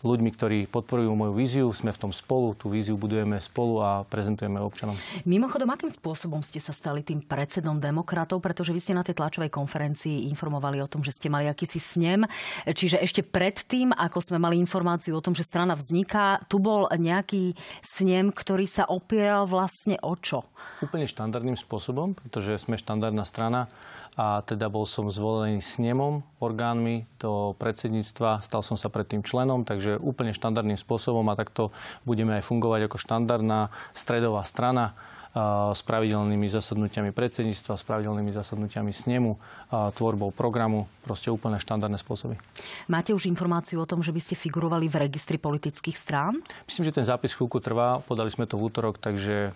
ľuďmi, 0.06 0.30
ktorí 0.38 0.60
podporujú 0.70 1.10
moju 1.18 1.34
víziu. 1.34 1.68
Sme 1.74 1.90
v 1.90 2.08
tom 2.08 2.12
spolu, 2.14 2.54
tú 2.54 2.70
víziu 2.70 2.94
budujeme 2.94 3.42
spolu 3.42 3.82
a 3.82 4.06
prezentujeme 4.06 4.62
občanom. 4.62 4.94
Mimochodom, 5.26 5.74
akým 5.74 5.90
spôsobom 5.90 6.46
ste 6.46 6.62
sa 6.62 6.72
stali 6.72 7.02
tým 7.02 7.26
predsedom 7.26 7.82
demokratov, 7.82 8.38
pretože 8.40 8.70
vy 8.70 8.80
ste 8.80 8.94
na 8.94 9.02
tej 9.02 9.18
tlačovej 9.18 9.50
konferencii 9.50 10.30
informovali 10.30 10.78
o 10.80 10.88
tom, 10.88 11.02
že 11.02 11.10
ste 11.10 11.34
mali 11.34 11.50
akýsi 11.50 11.82
snem. 11.82 12.30
Čiže 12.70 13.02
ešte 13.02 13.26
predtým, 13.26 13.90
ako 13.92 14.22
sme 14.22 14.38
mali 14.38 14.62
informáciu 14.62 15.18
o 15.18 15.26
tom, 15.26 15.34
že 15.34 15.42
strana 15.42 15.74
vzniká, 15.74 16.46
tu 16.46 16.62
bol 16.62 16.86
nejaký 16.94 17.58
snem, 17.82 18.30
ktorý 18.30 18.70
sa 18.70 18.86
opieral 18.86 19.50
vlastne 19.50 19.98
o 20.06 20.14
čo? 20.14 20.46
Úplne 20.86 21.10
štandardným 21.10 21.58
spôsobom, 21.58 22.14
pretože 22.14 22.62
sme 22.62 22.78
štandardná 22.78 23.26
strana 23.26 23.66
a 24.16 24.40
teda 24.48 24.72
bol 24.72 24.88
som 24.88 25.12
zvolený 25.12 25.60
snemom, 25.60 26.24
orgánmi 26.40 27.04
do 27.20 27.52
predsedníctva, 27.60 28.40
stal 28.40 28.64
som 28.64 28.80
sa 28.80 28.88
predtým 28.88 29.28
členom, 29.28 29.68
takže 29.68 29.95
úplne 30.00 30.36
štandardným 30.36 30.80
spôsobom 30.80 31.24
a 31.32 31.38
takto 31.38 31.74
budeme 32.04 32.38
aj 32.40 32.48
fungovať 32.48 32.88
ako 32.88 32.98
štandardná 33.00 33.74
stredová 33.96 34.44
strana 34.44 34.94
s 35.76 35.82
pravidelnými 35.84 36.48
zasadnutiami 36.48 37.12
predsedníctva, 37.12 37.76
s 37.76 37.84
pravidelnými 37.84 38.32
zasadnutiami 38.32 38.96
snemu, 38.96 39.36
tvorbou 39.92 40.32
programu, 40.32 40.88
proste 41.04 41.28
úplne 41.28 41.60
štandardné 41.60 42.00
spôsoby. 42.00 42.40
Máte 42.88 43.12
už 43.12 43.28
informáciu 43.28 43.84
o 43.84 43.86
tom, 43.86 44.00
že 44.00 44.16
by 44.16 44.22
ste 44.24 44.40
figurovali 44.40 44.88
v 44.88 44.96
registri 45.06 45.36
politických 45.36 46.00
strán? 46.00 46.40
Myslím, 46.64 46.88
že 46.88 46.96
ten 46.96 47.04
zápis 47.04 47.36
chvíľku 47.36 47.60
trvá. 47.60 48.00
Podali 48.00 48.32
sme 48.32 48.48
to 48.48 48.56
v 48.56 48.72
útorok, 48.72 48.96
takže 48.96 49.52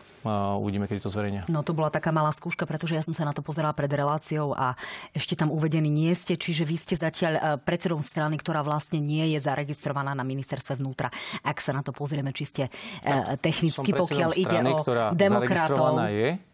uvidíme, 0.60 0.84
kedy 0.84 1.00
to 1.00 1.10
zverejnia. 1.10 1.48
No 1.48 1.64
to 1.64 1.72
bola 1.72 1.88
taká 1.88 2.12
malá 2.12 2.36
skúška, 2.36 2.68
pretože 2.68 3.00
ja 3.00 3.02
som 3.02 3.16
sa 3.16 3.24
na 3.24 3.32
to 3.32 3.40
pozerala 3.40 3.72
pred 3.72 3.88
reláciou 3.88 4.52
a 4.52 4.76
ešte 5.16 5.40
tam 5.40 5.48
uvedení 5.48 5.88
nie 5.88 6.12
ste, 6.12 6.36
čiže 6.36 6.68
vy 6.68 6.76
ste 6.76 7.00
zatiaľ 7.00 7.64
predsedom 7.64 8.04
strany, 8.04 8.36
ktorá 8.36 8.68
vlastne 8.68 9.00
nie 9.00 9.32
je 9.32 9.40
zaregistrovaná 9.40 10.12
na 10.12 10.28
ministerstve 10.28 10.76
vnútra. 10.76 11.08
Ak 11.40 11.64
sa 11.64 11.72
na 11.72 11.80
to 11.80 11.96
pozrieme 11.96 12.36
čiste 12.36 12.68
tak, 13.00 13.40
technicky, 13.40 13.96
pokiaľ 13.96 14.30
strany, 14.36 14.76
ide 14.76 14.76
o 14.76 15.69
demokratov 15.70 16.00
zaregistrovaná 16.00 16.06
je, 16.10 16.49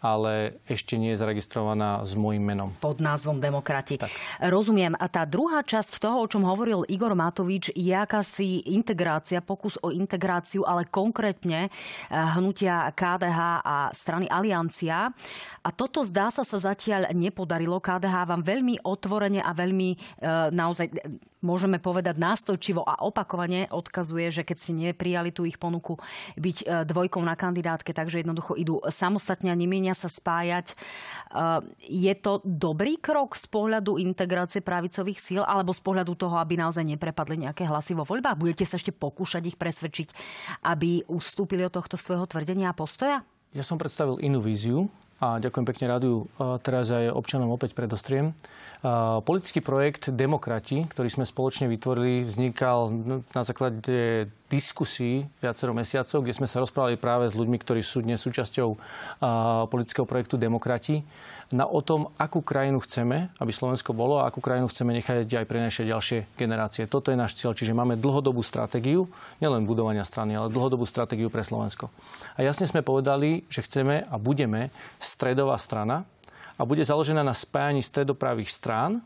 ale 0.00 0.60
ešte 0.64 0.96
nie 0.96 1.12
je 1.12 1.20
zaregistrovaná 1.20 2.00
s 2.00 2.16
môjim 2.16 2.40
menom. 2.40 2.72
Pod 2.80 2.98
názvom 3.04 3.38
Demokrati. 3.38 4.00
Tak. 4.00 4.10
Rozumiem. 4.40 4.96
A 4.96 5.06
tá 5.06 5.28
druhá 5.28 5.60
časť 5.60 6.00
toho, 6.00 6.24
o 6.24 6.26
čom 6.26 6.44
hovoril 6.48 6.88
Igor 6.88 7.12
Matovič, 7.12 7.72
je 7.76 7.92
akási 7.92 8.64
integrácia, 8.72 9.44
pokus 9.44 9.76
o 9.84 9.92
integráciu, 9.92 10.64
ale 10.64 10.88
konkrétne 10.88 11.68
eh, 11.68 11.70
hnutia 12.10 12.88
KDH 12.96 13.40
a 13.60 13.76
strany 13.92 14.26
Aliancia. 14.26 15.12
A 15.60 15.68
toto 15.68 16.00
zdá 16.00 16.32
sa 16.32 16.40
sa 16.40 16.56
zatiaľ 16.56 17.12
nepodarilo. 17.12 17.76
KDH 17.78 18.24
vám 18.24 18.40
veľmi 18.40 18.80
otvorene 18.80 19.44
a 19.44 19.52
veľmi 19.52 19.88
e, 19.92 19.96
naozaj 20.56 20.88
môžeme 21.40 21.80
povedať 21.80 22.20
nástojčivo 22.20 22.84
a 22.84 23.00
opakovane 23.04 23.68
odkazuje, 23.72 24.28
že 24.28 24.42
keď 24.44 24.56
ste 24.56 24.72
neprijali 24.76 25.32
tú 25.32 25.48
ich 25.48 25.56
ponuku 25.56 25.96
byť 26.36 26.56
e, 26.60 26.64
dvojkou 26.88 27.20
na 27.24 27.36
kandidátke, 27.36 27.92
takže 27.92 28.24
jednoducho 28.24 28.56
idú 28.56 28.80
samostatne 28.88 29.52
a 29.52 29.58
nemienia 29.90 29.98
sa 29.98 30.06
spájať. 30.06 30.66
E, 30.70 30.74
je 31.90 32.14
to 32.14 32.38
dobrý 32.46 33.02
krok 33.02 33.34
z 33.34 33.46
pohľadu 33.50 33.98
integrácie 33.98 34.62
pravicových 34.62 35.18
síl 35.18 35.42
alebo 35.42 35.74
z 35.74 35.82
pohľadu 35.82 36.14
toho, 36.14 36.38
aby 36.38 36.54
naozaj 36.54 36.86
neprepadli 36.86 37.50
nejaké 37.50 37.66
hlasy 37.66 37.98
vo 37.98 38.06
voľbách? 38.06 38.38
Budete 38.38 38.64
sa 38.64 38.78
ešte 38.78 38.94
pokúšať 38.94 39.50
ich 39.50 39.58
presvedčiť, 39.58 40.08
aby 40.62 41.02
ustúpili 41.10 41.66
od 41.66 41.74
tohto 41.74 41.98
svojho 41.98 42.24
tvrdenia 42.30 42.70
a 42.70 42.78
postoja? 42.78 43.26
Ja 43.50 43.66
som 43.66 43.82
predstavil 43.82 44.22
inú 44.22 44.38
víziu 44.38 44.86
a 45.18 45.42
ďakujem 45.42 45.66
pekne 45.66 45.84
rádiu 45.90 46.30
teraz 46.62 46.88
aj 46.94 47.12
občanom 47.12 47.50
opäť 47.50 47.74
predostriem. 47.74 48.32
Politický 49.26 49.60
projekt 49.60 50.08
Demokrati, 50.14 50.86
ktorý 50.86 51.10
sme 51.10 51.28
spoločne 51.28 51.66
vytvorili, 51.68 52.24
vznikal 52.24 52.88
na 53.34 53.42
základe 53.42 54.30
diskusí 54.50 55.30
viacero 55.38 55.70
mesiacov, 55.70 56.26
kde 56.26 56.34
sme 56.34 56.50
sa 56.50 56.58
rozprávali 56.58 56.98
práve 56.98 57.30
s 57.30 57.38
ľuďmi, 57.38 57.54
ktorí 57.62 57.86
sú 57.86 58.02
dnes 58.02 58.18
súčasťou 58.18 58.74
politického 59.70 60.02
projektu 60.02 60.34
Demokrati 60.34 61.06
na 61.50 61.66
o 61.66 61.82
tom, 61.82 62.14
akú 62.14 62.42
krajinu 62.42 62.78
chceme, 62.82 63.30
aby 63.38 63.50
Slovensko 63.50 63.90
bolo 63.90 64.22
a 64.22 64.26
akú 64.30 64.38
krajinu 64.38 64.70
chceme 64.70 64.94
nechať 64.94 65.26
aj 65.26 65.46
pre 65.46 65.58
naše 65.58 65.82
ďalšie 65.82 66.38
generácie. 66.38 66.86
Toto 66.86 67.10
je 67.10 67.18
náš 67.18 67.38
cieľ, 67.38 67.54
čiže 67.54 67.74
máme 67.74 67.98
dlhodobú 67.98 68.42
stratégiu, 68.42 69.10
nielen 69.42 69.66
budovania 69.66 70.06
strany, 70.06 70.34
ale 70.34 70.50
dlhodobú 70.50 70.86
stratégiu 70.86 71.26
pre 71.26 71.42
Slovensko. 71.42 71.90
A 72.38 72.46
jasne 72.46 72.70
sme 72.70 72.86
povedali, 72.86 73.46
že 73.50 73.66
chceme 73.66 74.06
a 74.06 74.14
budeme 74.18 74.70
stredová 75.02 75.58
strana 75.58 76.06
a 76.54 76.62
bude 76.62 76.86
založená 76.86 77.26
na 77.26 77.34
spájaní 77.34 77.82
stredopravých 77.82 78.50
strán, 78.50 79.02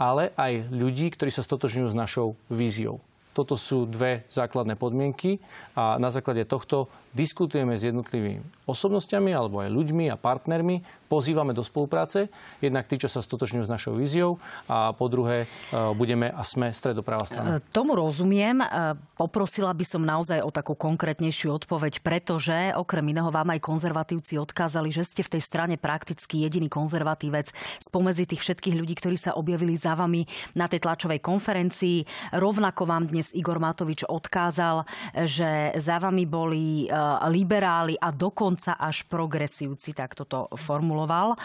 ale 0.00 0.32
aj 0.36 0.72
ľudí, 0.72 1.12
ktorí 1.12 1.28
sa 1.32 1.44
stotožňujú 1.44 1.92
s 1.92 1.96
našou 1.96 2.36
víziou. 2.48 3.04
Toto 3.36 3.52
sú 3.60 3.84
dve 3.84 4.24
základné 4.32 4.80
podmienky 4.80 5.36
a 5.76 6.00
na 6.00 6.08
základe 6.08 6.48
tohto 6.48 6.88
diskutujeme 7.16 7.72
s 7.80 7.88
jednotlivými 7.88 8.68
osobnostiami 8.68 9.32
alebo 9.32 9.64
aj 9.64 9.72
ľuďmi 9.72 10.12
a 10.12 10.20
partnermi, 10.20 10.84
pozývame 11.06 11.54
do 11.54 11.62
spolupráce, 11.62 12.28
jednak 12.58 12.84
tí, 12.90 12.98
čo 12.98 13.06
sa 13.06 13.22
stotožňujú 13.22 13.64
s 13.64 13.70
našou 13.70 13.94
víziou 13.96 14.42
a 14.66 14.90
po 14.92 15.06
druhé 15.06 15.46
e, 15.46 15.74
budeme 15.94 16.28
a 16.28 16.42
sme 16.42 16.74
stredoprava 16.74 17.24
strana. 17.24 17.62
E, 17.62 17.64
tomu 17.70 17.94
rozumiem. 17.94 18.58
E, 18.60 18.66
poprosila 19.14 19.70
by 19.70 19.84
som 19.86 20.02
naozaj 20.02 20.42
o 20.42 20.50
takú 20.50 20.74
konkrétnejšiu 20.74 21.54
odpoveď, 21.62 22.02
pretože 22.02 22.74
okrem 22.74 23.06
iného 23.14 23.30
vám 23.30 23.54
aj 23.54 23.62
konzervatívci 23.62 24.36
odkázali, 24.36 24.90
že 24.90 25.06
ste 25.06 25.22
v 25.22 25.38
tej 25.38 25.42
strane 25.46 25.78
prakticky 25.78 26.42
jediný 26.42 26.66
konzervatívec 26.66 27.54
spomedzi 27.80 28.26
tých 28.26 28.42
všetkých 28.42 28.76
ľudí, 28.76 28.98
ktorí 28.98 29.16
sa 29.16 29.38
objavili 29.38 29.78
za 29.78 29.94
vami 29.94 30.26
na 30.58 30.66
tej 30.66 30.82
tlačovej 30.82 31.22
konferencii. 31.22 32.34
Rovnako 32.34 32.82
vám 32.84 33.06
dnes 33.06 33.30
Igor 33.30 33.62
Matovič 33.62 34.02
odkázal, 34.10 34.82
že 35.14 35.70
za 35.78 36.02
vami 36.02 36.26
boli 36.26 36.90
liberáli 37.30 37.94
a 37.96 38.12
dokonca 38.12 38.76
až 38.76 39.06
progresívci, 39.06 39.92
tak 39.96 40.14
toto 40.14 40.50
formuloval. 40.54 41.34
E, 41.34 41.38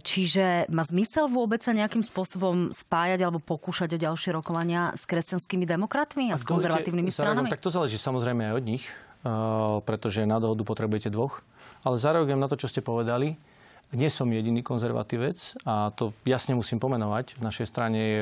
čiže 0.00 0.68
má 0.70 0.82
zmysel 0.86 1.26
vôbec 1.28 1.60
sa 1.60 1.72
nejakým 1.74 2.04
spôsobom 2.04 2.70
spájať 2.70 3.20
alebo 3.24 3.40
pokúšať 3.42 3.96
o 3.96 3.98
ďalšie 3.98 4.30
rokovania 4.34 4.92
s 4.94 5.08
kresťanskými 5.08 5.64
demokratmi 5.64 6.30
a, 6.30 6.36
a 6.36 6.40
s 6.40 6.44
konzervatívnymi 6.46 7.10
stranami? 7.10 7.48
Tak 7.50 7.64
to 7.64 7.72
záleží 7.72 7.96
samozrejme 7.96 8.50
aj 8.50 8.54
od 8.54 8.64
nich, 8.64 8.84
e, 8.86 8.92
pretože 9.82 10.24
na 10.28 10.38
dohodu 10.38 10.62
potrebujete 10.62 11.12
dvoch. 11.12 11.40
Ale 11.82 12.00
zareagujem 12.00 12.40
na 12.40 12.48
to, 12.50 12.60
čo 12.60 12.70
ste 12.70 12.84
povedali. 12.84 13.36
Nie 13.94 14.10
som 14.10 14.26
jediný 14.26 14.64
konzervatívec 14.64 15.38
a 15.62 15.94
to 15.94 16.10
jasne 16.26 16.58
musím 16.58 16.82
pomenovať. 16.82 17.38
V 17.38 17.42
našej 17.46 17.66
strane 17.68 17.98
je 18.00 18.20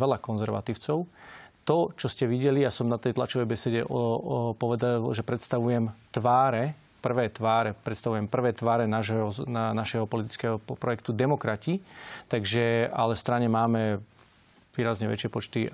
veľa 0.00 0.16
konzervatívcov 0.16 1.04
to, 1.70 1.94
čo 1.94 2.10
ste 2.10 2.26
videli, 2.26 2.66
ja 2.66 2.74
som 2.74 2.90
na 2.90 2.98
tej 2.98 3.14
tlačovej 3.14 3.46
besede 3.46 3.86
o, 3.86 3.94
o, 3.94 3.98
povedal, 4.58 5.06
že 5.14 5.22
predstavujem 5.22 5.94
tváre, 6.10 6.74
prvé 6.98 7.30
tváre, 7.30 7.78
predstavujem 7.78 8.26
prvé 8.26 8.50
tváre 8.50 8.90
našeho, 8.90 9.30
na, 9.46 9.70
našeho 9.70 10.10
politického 10.10 10.58
projektu 10.58 11.14
Demokrati, 11.14 11.78
takže 12.26 12.90
ale 12.90 13.14
v 13.14 13.22
strane 13.22 13.46
máme 13.46 14.02
výrazne 14.74 15.06
väčšie 15.10 15.30
počty 15.30 15.66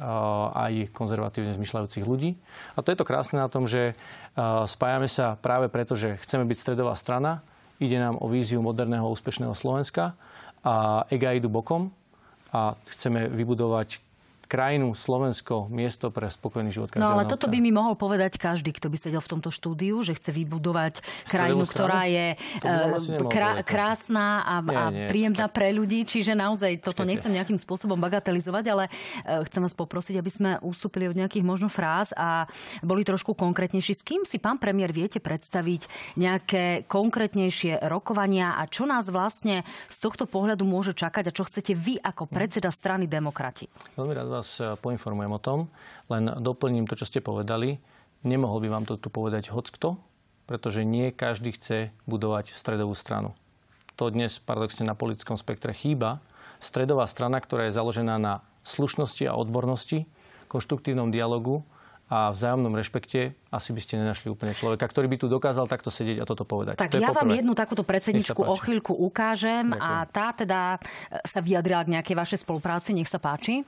aj 0.52 0.92
konzervatívne 0.92 1.52
zmyšľajúcich 1.52 2.04
ľudí. 2.04 2.36
A 2.76 2.84
to 2.84 2.92
je 2.92 2.98
to 3.00 3.08
krásne 3.08 3.40
na 3.40 3.48
tom, 3.48 3.68
že 3.68 3.92
spájame 4.68 5.08
sa 5.08 5.36
práve 5.36 5.68
preto, 5.68 5.96
že 5.96 6.16
chceme 6.20 6.48
byť 6.48 6.58
stredová 6.60 6.96
strana, 6.96 7.44
ide 7.76 8.00
nám 8.00 8.16
o 8.20 8.26
víziu 8.28 8.64
moderného 8.64 9.08
úspešného 9.12 9.52
Slovenska 9.52 10.16
a 10.64 11.04
ega 11.12 11.36
idú 11.36 11.52
bokom 11.52 11.92
a 12.52 12.72
chceme 12.88 13.28
vybudovať 13.28 14.05
krajinu, 14.46 14.94
Slovensko, 14.94 15.66
miesto 15.68 16.14
pre 16.14 16.30
spokojný 16.30 16.70
život 16.70 16.88
každého 16.94 17.02
No 17.02 17.18
ale 17.18 17.26
toto 17.26 17.50
by 17.50 17.58
mi 17.58 17.74
mohol 17.74 17.98
povedať 17.98 18.38
každý, 18.38 18.70
kto 18.70 18.86
by 18.86 18.96
sedel 18.96 19.18
v 19.18 19.30
tomto 19.36 19.50
štúdiu, 19.50 19.98
že 20.06 20.14
chce 20.14 20.30
vybudovať 20.30 21.02
krajinu, 21.26 21.66
ktorá 21.66 22.06
je 22.06 22.26
eh, 22.38 23.26
krá, 23.26 23.60
krásna 23.66 24.46
a, 24.46 24.54
nie, 24.62 24.70
a 24.70 24.82
nie, 24.94 25.06
príjemná 25.10 25.50
pre 25.50 25.74
ľudí. 25.74 26.06
Čiže 26.06 26.38
naozaj 26.38 26.78
toto 26.78 27.02
Počkejte. 27.02 27.10
nechcem 27.10 27.32
nejakým 27.34 27.58
spôsobom 27.58 27.98
bagatelizovať, 27.98 28.64
ale 28.70 28.84
eh, 28.86 29.42
chcem 29.50 29.60
vás 29.66 29.74
poprosiť, 29.74 30.14
aby 30.22 30.30
sme 30.30 30.50
ústupili 30.62 31.10
od 31.10 31.18
nejakých 31.18 31.42
možno 31.42 31.66
fráz 31.66 32.14
a 32.14 32.46
boli 32.86 33.02
trošku 33.02 33.34
konkrétnejší. 33.34 33.92
S 33.98 34.06
kým 34.06 34.22
si, 34.22 34.38
pán 34.38 34.62
premiér, 34.62 34.94
viete 34.94 35.18
predstaviť 35.18 36.14
nejaké 36.14 36.86
konkrétnejšie 36.86 37.82
rokovania 37.90 38.54
a 38.54 38.70
čo 38.70 38.86
nás 38.86 39.10
vlastne 39.10 39.66
z 39.90 39.96
tohto 39.98 40.30
pohľadu 40.30 40.62
môže 40.62 40.94
čakať 40.94 41.28
a 41.28 41.34
čo 41.34 41.42
chcete 41.42 41.74
vy 41.74 41.98
ako 41.98 42.30
predseda 42.30 42.70
strany 42.70 43.10
demokrati? 43.10 43.66
Veľmi 43.98 44.14
rád 44.14 44.35
vás 44.36 44.60
eh, 44.60 44.76
poinformujem 44.76 45.32
o 45.32 45.40
tom, 45.40 45.58
len 46.12 46.28
doplním 46.40 46.84
to, 46.84 46.94
čo 46.94 47.08
ste 47.08 47.24
povedali. 47.24 47.80
Nemohol 48.22 48.60
by 48.64 48.68
vám 48.68 48.84
to 48.84 49.00
tu 49.00 49.08
povedať 49.08 49.48
hockto, 49.52 49.96
pretože 50.44 50.84
nie 50.84 51.10
každý 51.10 51.56
chce 51.56 51.90
budovať 52.04 52.52
stredovú 52.52 52.92
stranu. 52.92 53.32
To 53.96 54.12
dnes 54.12 54.36
paradoxne 54.36 54.84
na 54.84 54.92
politickom 54.92 55.40
spektre 55.40 55.72
chýba. 55.72 56.20
Stredová 56.60 57.08
strana, 57.08 57.40
ktorá 57.40 57.68
je 57.68 57.76
založená 57.76 58.20
na 58.20 58.44
slušnosti 58.66 59.24
a 59.24 59.36
odbornosti, 59.36 60.04
konštruktívnom 60.52 61.08
dialogu 61.08 61.64
a 62.06 62.30
vzájomnom 62.30 62.70
rešpekte 62.78 63.34
asi 63.50 63.74
by 63.74 63.80
ste 63.82 63.98
nenašli 63.98 64.30
úplne 64.30 64.54
človeka, 64.54 64.86
ktorý 64.86 65.10
by 65.10 65.16
tu 65.18 65.26
dokázal 65.26 65.66
takto 65.66 65.90
sedieť 65.90 66.22
a 66.22 66.24
toto 66.28 66.46
povedať. 66.46 66.78
Tak 66.78 66.94
to 66.94 67.02
ja 67.02 67.10
vám 67.10 67.34
jednu 67.34 67.50
takúto 67.58 67.82
predsedničku 67.82 68.46
o 68.46 68.54
chvíľku 68.54 68.94
ukážem 68.94 69.74
Ďakujem. 69.74 69.82
a 69.82 70.06
tá 70.06 70.30
teda 70.30 70.60
sa 71.26 71.40
vyjadrila 71.42 71.82
k 71.82 71.98
nejakej 71.98 72.14
vašej 72.14 72.38
spolupráci. 72.46 72.94
Nech 72.94 73.10
sa 73.10 73.18
páči. 73.18 73.66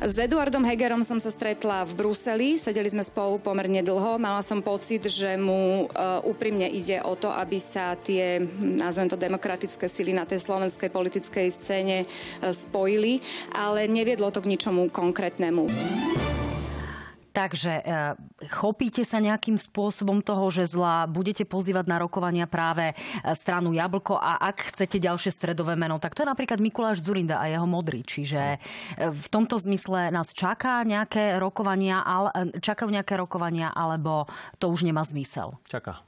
S 0.00 0.16
Eduardom 0.16 0.64
Hegerom 0.64 1.04
som 1.04 1.20
sa 1.20 1.28
stretla 1.28 1.84
v 1.84 1.92
Bruseli, 1.92 2.56
sedeli 2.56 2.88
sme 2.88 3.04
spolu 3.04 3.36
pomerne 3.36 3.84
dlho. 3.84 4.16
Mala 4.16 4.40
som 4.40 4.64
pocit, 4.64 5.04
že 5.04 5.36
mu 5.36 5.84
uh, 5.92 6.24
úprimne 6.24 6.64
ide 6.72 7.04
o 7.04 7.12
to, 7.20 7.28
aby 7.28 7.60
sa 7.60 8.00
tie, 8.00 8.40
nazvem 8.64 9.12
to, 9.12 9.20
demokratické 9.20 9.92
sily 9.92 10.16
na 10.16 10.24
tej 10.24 10.40
slovenskej 10.40 10.88
politickej 10.88 11.52
scéne 11.52 12.08
uh, 12.08 12.48
spojili, 12.48 13.20
ale 13.52 13.84
neviedlo 13.92 14.32
to 14.32 14.40
k 14.40 14.48
ničomu 14.48 14.88
konkrétnemu. 14.88 15.68
Takže 17.30 17.72
e, 17.78 17.82
chopíte 18.50 19.06
sa 19.06 19.22
nejakým 19.22 19.54
spôsobom 19.54 20.18
toho, 20.18 20.50
že 20.50 20.66
zla 20.66 21.06
budete 21.06 21.46
pozývať 21.46 21.86
na 21.86 22.02
rokovania 22.02 22.50
práve 22.50 22.90
e, 22.90 22.94
stranu 23.38 23.70
Jablko 23.70 24.18
a 24.18 24.42
ak 24.42 24.74
chcete 24.74 24.98
ďalšie 24.98 25.30
stredové 25.30 25.78
meno, 25.78 26.02
tak 26.02 26.18
to 26.18 26.26
je 26.26 26.30
napríklad 26.30 26.58
Mikuláš 26.58 27.06
Zurinda 27.06 27.38
a 27.38 27.46
jeho 27.46 27.70
modrý. 27.70 28.02
Čiže 28.02 28.42
e, 28.54 28.58
v 29.14 29.26
tomto 29.30 29.62
zmysle 29.62 30.10
nás 30.10 30.34
čaká 30.34 30.82
nejaké 30.82 31.38
rokovania, 31.38 32.02
čakajú 32.58 32.90
nejaké 32.90 33.14
rokovania, 33.14 33.70
alebo 33.70 34.26
to 34.58 34.66
už 34.66 34.82
nemá 34.82 35.06
zmysel? 35.06 35.54
Čaká 35.70 36.02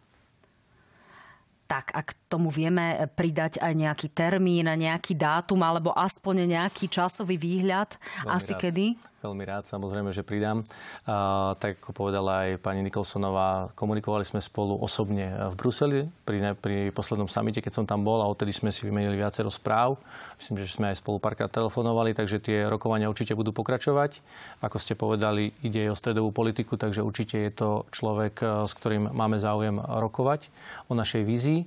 tak 1.73 1.89
ak 1.97 2.22
tomu 2.33 2.49
vieme 2.49 3.05
pridať 3.13 3.61
aj 3.61 3.73
nejaký 3.77 4.09
termín, 4.17 4.65
nejaký 4.65 5.13
dátum 5.13 5.61
alebo 5.61 5.93
aspoň 5.93 6.49
nejaký 6.49 6.89
časový 6.89 7.37
výhľad, 7.37 8.01
Veľmi 8.25 8.33
asi 8.33 8.53
rád. 8.57 8.63
kedy? 8.65 8.87
Veľmi 9.23 9.45
rád, 9.47 9.71
samozrejme, 9.71 10.11
že 10.11 10.27
pridám. 10.27 10.67
A, 11.07 11.55
tak 11.55 11.79
ako 11.79 11.95
povedala 11.95 12.49
aj 12.49 12.59
pani 12.59 12.83
Nikolsonová, 12.83 13.71
komunikovali 13.79 14.27
sme 14.27 14.43
spolu 14.43 14.75
osobne 14.83 15.31
v 15.47 15.55
Bruseli 15.55 16.01
pri, 16.27 16.59
pri 16.59 16.91
poslednom 16.91 17.31
samite, 17.31 17.63
keď 17.63 17.71
som 17.71 17.85
tam 17.87 18.03
bol 18.03 18.19
a 18.19 18.27
odtedy 18.27 18.51
sme 18.51 18.75
si 18.75 18.83
vymenili 18.83 19.15
viacero 19.15 19.47
správ. 19.47 19.95
Myslím, 20.43 20.59
že 20.59 20.75
sme 20.75 20.91
aj 20.91 20.99
spolu 20.99 21.23
párkrát 21.23 21.47
telefonovali, 21.47 22.19
takže 22.19 22.43
tie 22.43 22.67
rokovania 22.67 23.07
určite 23.07 23.39
budú 23.39 23.55
pokračovať. 23.55 24.19
Ako 24.59 24.83
ste 24.83 24.99
povedali, 24.99 25.55
ide 25.63 25.87
o 25.87 25.95
stredovú 25.95 26.35
politiku, 26.35 26.75
takže 26.75 27.07
určite 27.07 27.39
je 27.47 27.53
to 27.55 27.71
človek, 27.95 28.67
s 28.67 28.73
ktorým 28.75 29.15
máme 29.15 29.39
záujem 29.39 29.79
rokovať 29.79 30.51
o 30.91 30.99
našej 30.99 31.23
vízii. 31.23 31.63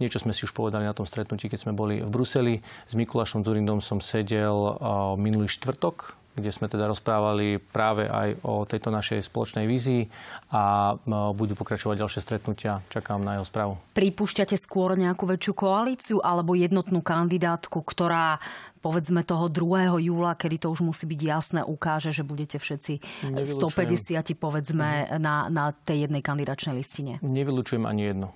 Niečo 0.00 0.22
sme 0.22 0.32
si 0.32 0.48
už 0.48 0.56
povedali 0.56 0.86
na 0.86 0.96
tom 0.96 1.04
stretnutí, 1.04 1.50
keď 1.50 1.68
sme 1.68 1.72
boli 1.76 2.00
v 2.00 2.08
Bruseli. 2.08 2.54
S 2.88 2.94
Mikulášom 2.94 3.44
Zurindom 3.44 3.84
som 3.84 4.00
sedel 4.00 4.78
minulý 5.18 5.50
štvrtok 5.50 6.22
kde 6.32 6.48
sme 6.48 6.64
teda 6.64 6.88
rozprávali 6.88 7.60
práve 7.60 8.08
aj 8.08 8.40
o 8.40 8.64
tejto 8.64 8.88
našej 8.88 9.20
spoločnej 9.20 9.68
vízii 9.68 10.08
a 10.48 10.96
budú 11.36 11.52
pokračovať 11.52 12.00
ďalšie 12.00 12.20
stretnutia. 12.24 12.80
Čakám 12.88 13.20
na 13.20 13.36
jeho 13.36 13.44
správu. 13.44 13.76
Pripúšťate 13.92 14.56
skôr 14.56 14.96
nejakú 14.96 15.28
väčšiu 15.28 15.52
koalíciu 15.52 16.16
alebo 16.24 16.56
jednotnú 16.56 17.04
kandidátku, 17.04 17.84
ktorá 17.84 18.40
povedzme 18.80 19.22
toho 19.28 19.52
2. 19.52 20.08
júla, 20.08 20.32
kedy 20.34 20.64
to 20.64 20.72
už 20.72 20.80
musí 20.82 21.04
byť 21.04 21.20
jasné, 21.20 21.60
ukáže, 21.62 22.10
že 22.10 22.24
budete 22.24 22.56
všetci 22.56 22.92
Nevylučujem. 23.28 24.32
150 24.32 24.40
povedzme 24.40 24.88
mhm. 24.88 25.20
na, 25.20 25.36
na 25.52 25.64
tej 25.76 26.08
jednej 26.08 26.24
kandidačnej 26.24 26.74
listine? 26.80 27.20
Nevylučujem 27.20 27.84
ani 27.84 28.08
jedno. 28.08 28.28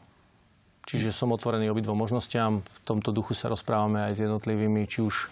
Čiže 0.87 1.11
som 1.11 1.35
otvorený 1.35 1.67
obidvom 1.67 1.99
možnostiam. 1.99 2.63
V 2.63 2.81
tomto 2.87 3.11
duchu 3.11 3.35
sa 3.35 3.51
rozprávame 3.51 4.07
aj 4.07 4.13
s 4.15 4.23
jednotlivými, 4.23 4.87
či 4.87 5.03
už 5.03 5.15
e, 5.19 5.27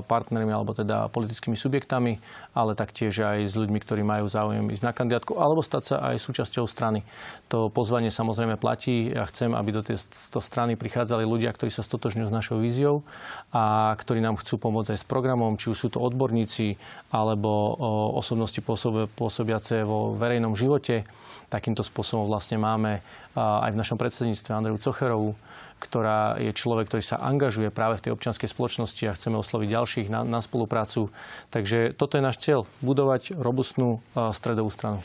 partnermi 0.00 0.48
alebo 0.48 0.72
teda 0.72 1.12
politickými 1.12 1.52
subjektami, 1.60 2.16
ale 2.56 2.72
taktiež 2.72 3.20
aj 3.20 3.44
s 3.44 3.52
ľuďmi, 3.52 3.84
ktorí 3.84 4.00
majú 4.00 4.32
záujem 4.32 4.64
ísť 4.72 4.88
na 4.88 4.96
kandidátku 4.96 5.36
alebo 5.36 5.60
stať 5.60 5.82
sa 5.92 5.96
aj 6.08 6.16
súčasťou 6.24 6.64
strany. 6.64 7.04
To 7.52 7.68
pozvanie 7.68 8.08
samozrejme 8.08 8.56
platí. 8.56 9.12
Ja 9.12 9.28
chcem, 9.28 9.52
aby 9.52 9.76
do 9.76 9.84
tejto 9.84 10.40
strany 10.40 10.72
prichádzali 10.80 11.28
ľudia, 11.28 11.52
ktorí 11.52 11.68
sa 11.68 11.84
stotožňujú 11.84 12.24
s 12.24 12.32
našou 12.32 12.56
víziou 12.56 13.04
a 13.52 13.92
ktorí 13.92 14.24
nám 14.24 14.40
chcú 14.40 14.56
pomôcť 14.56 14.96
aj 14.96 15.04
s 15.04 15.06
programom, 15.06 15.60
či 15.60 15.68
už 15.68 15.76
sú 15.76 15.88
to 15.92 16.00
odborníci 16.00 16.80
alebo 17.12 17.76
osobnosti 18.16 18.64
pôsobiace 19.12 19.84
vo 19.84 20.16
verejnom 20.16 20.56
živote. 20.56 21.04
Takýmto 21.48 21.80
spôsobom 21.80 22.28
vlastne 22.28 22.60
máme 22.60 23.00
aj 23.36 23.72
v 23.72 23.80
našom 23.80 23.96
predsedníctve 23.96 24.52
Andreju 24.52 24.78
Cocherovú, 24.84 25.32
ktorá 25.78 26.36
je 26.42 26.50
človek, 26.52 26.90
ktorý 26.90 27.02
sa 27.02 27.22
angažuje 27.22 27.70
práve 27.70 28.02
v 28.02 28.10
tej 28.10 28.12
občianskej 28.18 28.50
spoločnosti 28.50 29.02
a 29.06 29.16
chceme 29.16 29.38
osloviť 29.38 29.68
ďalších 29.70 30.08
na, 30.10 30.26
na 30.26 30.42
spoluprácu. 30.42 31.08
Takže 31.54 31.94
toto 31.94 32.18
je 32.18 32.22
náš 32.22 32.42
cieľ, 32.42 32.66
budovať 32.82 33.38
robustnú 33.38 34.02
stredovú 34.34 34.68
stranu. 34.68 34.98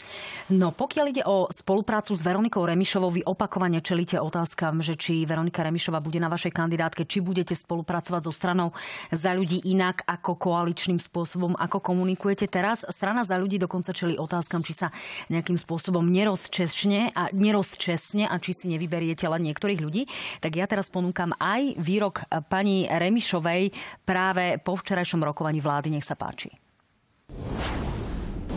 No 0.52 0.76
pokiaľ 0.76 1.06
ide 1.14 1.24
o 1.24 1.48
spoluprácu 1.48 2.12
s 2.18 2.22
Veronikou 2.26 2.66
Remišovou, 2.66 3.14
vy 3.14 3.22
opakovane 3.24 3.80
čelíte 3.80 4.20
otázkam, 4.20 4.84
že 4.84 5.00
či 5.00 5.24
Veronika 5.24 5.64
Remišová 5.64 6.04
bude 6.04 6.20
na 6.20 6.28
vašej 6.28 6.52
kandidátke, 6.52 7.08
či 7.08 7.24
budete 7.24 7.56
spolupracovať 7.56 8.22
so 8.28 8.34
stranou 8.36 8.76
za 9.14 9.32
ľudí 9.32 9.64
inak 9.70 10.04
ako 10.04 10.36
koaličným 10.36 11.00
spôsobom, 11.00 11.56
ako 11.56 11.80
komunikujete 11.80 12.50
teraz. 12.52 12.84
Strana 12.90 13.24
za 13.24 13.40
ľudí 13.40 13.56
dokonca 13.56 13.96
čeli 13.96 14.20
otázkam, 14.20 14.66
či 14.66 14.74
sa 14.76 14.92
nejakým 15.32 15.56
spôsobom 15.56 16.04
nerozčesne 16.04 17.16
a 17.16 17.32
nerozčesne 17.32 18.28
a 18.28 18.36
či 18.42 18.52
si 18.52 18.66
nevyberiete 18.68 19.24
len 19.30 19.48
niektorých 19.48 19.80
ľudí. 19.80 20.10
Tak 20.44 20.52
ja 20.60 20.63
ja 20.64 20.72
teraz 20.72 20.88
ponúkam 20.88 21.36
aj 21.36 21.76
výrok 21.76 22.24
pani 22.48 22.88
Remišovej 22.88 23.76
práve 24.08 24.56
po 24.64 24.80
včerajšom 24.80 25.20
rokovaní 25.20 25.60
vlády. 25.60 25.92
Nech 25.92 26.08
sa 26.08 26.16
páči. 26.16 26.56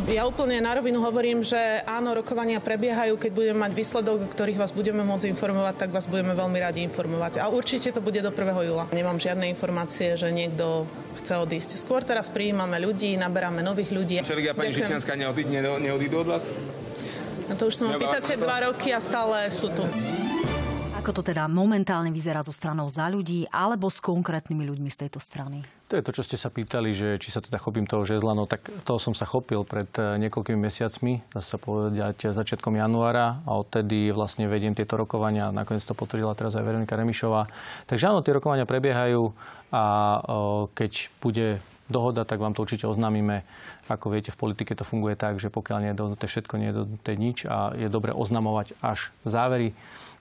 Ja 0.07 0.23
úplne 0.23 0.63
na 0.63 0.71
rovinu 0.71 1.03
hovorím, 1.03 1.43
že 1.43 1.59
áno, 1.83 2.15
rokovania 2.15 2.63
prebiehajú. 2.63 3.19
Keď 3.19 3.33
budeme 3.35 3.59
mať 3.67 3.73
výsledok, 3.75 4.31
ktorých 4.31 4.55
vás 4.55 4.71
budeme 4.71 5.03
môcť 5.03 5.27
informovať, 5.35 5.75
tak 5.83 5.91
vás 5.91 6.07
budeme 6.07 6.31
veľmi 6.31 6.63
radi 6.63 6.87
informovať. 6.87 7.43
A 7.43 7.51
určite 7.51 7.91
to 7.91 7.99
bude 7.99 8.23
do 8.23 8.31
1. 8.31 8.71
júla. 8.71 8.87
Nemám 8.95 9.19
žiadne 9.19 9.51
informácie, 9.51 10.15
že 10.15 10.31
niekto 10.31 10.87
chce 11.19 11.43
odísť. 11.43 11.83
Skôr 11.83 12.07
teraz 12.07 12.31
prijímame 12.31 12.79
ľudí, 12.79 13.19
naberáme 13.19 13.67
nových 13.67 13.91
ľudí. 13.91 14.23
Čeligia 14.23 14.55
pani 14.55 14.71
Žitňanská 14.71 15.19
neodídu 15.19 16.23
od 16.23 16.39
vás? 16.39 16.47
No 17.51 17.59
to 17.59 17.67
už 17.67 17.75
som 17.75 17.91
pýtate 17.91 18.39
dva 18.39 18.71
roky 18.71 18.95
a 18.95 19.03
stále 19.03 19.51
sú 19.51 19.75
tu. 19.75 19.83
Ako 21.07 21.23
to 21.23 21.31
teda 21.31 21.47
momentálne 21.47 22.11
vyzerá 22.11 22.43
zo 22.43 22.51
stranou 22.51 22.91
za 22.91 23.07
ľudí 23.07 23.47
alebo 23.55 23.87
s 23.87 24.03
konkrétnymi 24.03 24.67
ľuďmi 24.67 24.91
z 24.91 25.07
tejto 25.07 25.23
strany? 25.23 25.63
To 25.87 25.95
je 25.95 26.03
to, 26.03 26.11
čo 26.11 26.27
ste 26.27 26.35
sa 26.35 26.51
pýtali, 26.51 26.91
že 26.91 27.23
či 27.23 27.31
sa 27.31 27.39
teda 27.39 27.63
chopím 27.63 27.87
toho 27.87 28.03
žezla. 28.03 28.35
No 28.35 28.51
tak 28.51 28.67
toho 28.83 28.99
som 28.99 29.15
sa 29.15 29.23
chopil 29.23 29.63
pred 29.63 29.87
eh, 30.03 30.19
niekoľkými 30.19 30.59
mesiacmi, 30.59 31.23
dá 31.31 31.39
sa 31.39 31.63
povedať 31.63 32.35
začiatkom 32.35 32.75
januára 32.75 33.39
a 33.47 33.55
odtedy 33.55 34.11
vlastne 34.11 34.51
vediem 34.51 34.75
tieto 34.75 34.99
rokovania. 34.99 35.55
Nakoniec 35.55 35.87
to 35.87 35.95
potvrdila 35.95 36.35
teraz 36.35 36.59
aj 36.59 36.67
Veronika 36.67 36.99
Remišová. 36.99 37.47
Takže 37.87 38.11
áno, 38.11 38.27
tie 38.27 38.35
rokovania 38.35 38.67
prebiehajú 38.67 39.31
a 39.71 39.85
eh, 39.87 40.63
keď 40.75 40.93
bude 41.23 41.63
dohoda, 41.87 42.27
tak 42.27 42.43
vám 42.43 42.51
to 42.51 42.67
určite 42.67 42.91
oznámime. 42.91 43.47
Ako 43.87 44.11
viete, 44.11 44.35
v 44.35 44.43
politike 44.43 44.75
to 44.75 44.83
funguje 44.83 45.15
tak, 45.15 45.39
že 45.39 45.55
pokiaľ 45.55 45.79
nie 45.87 45.91
je 45.95 45.99
dohodnuté 46.03 46.27
všetko, 46.27 46.59
nie 46.59 46.75
je 46.75 46.77
dohodnuté 46.83 47.13
nič 47.15 47.47
a 47.47 47.71
je 47.79 47.87
dobre 47.87 48.11
oznamovať 48.11 48.75
až 48.83 49.15
závery 49.23 49.71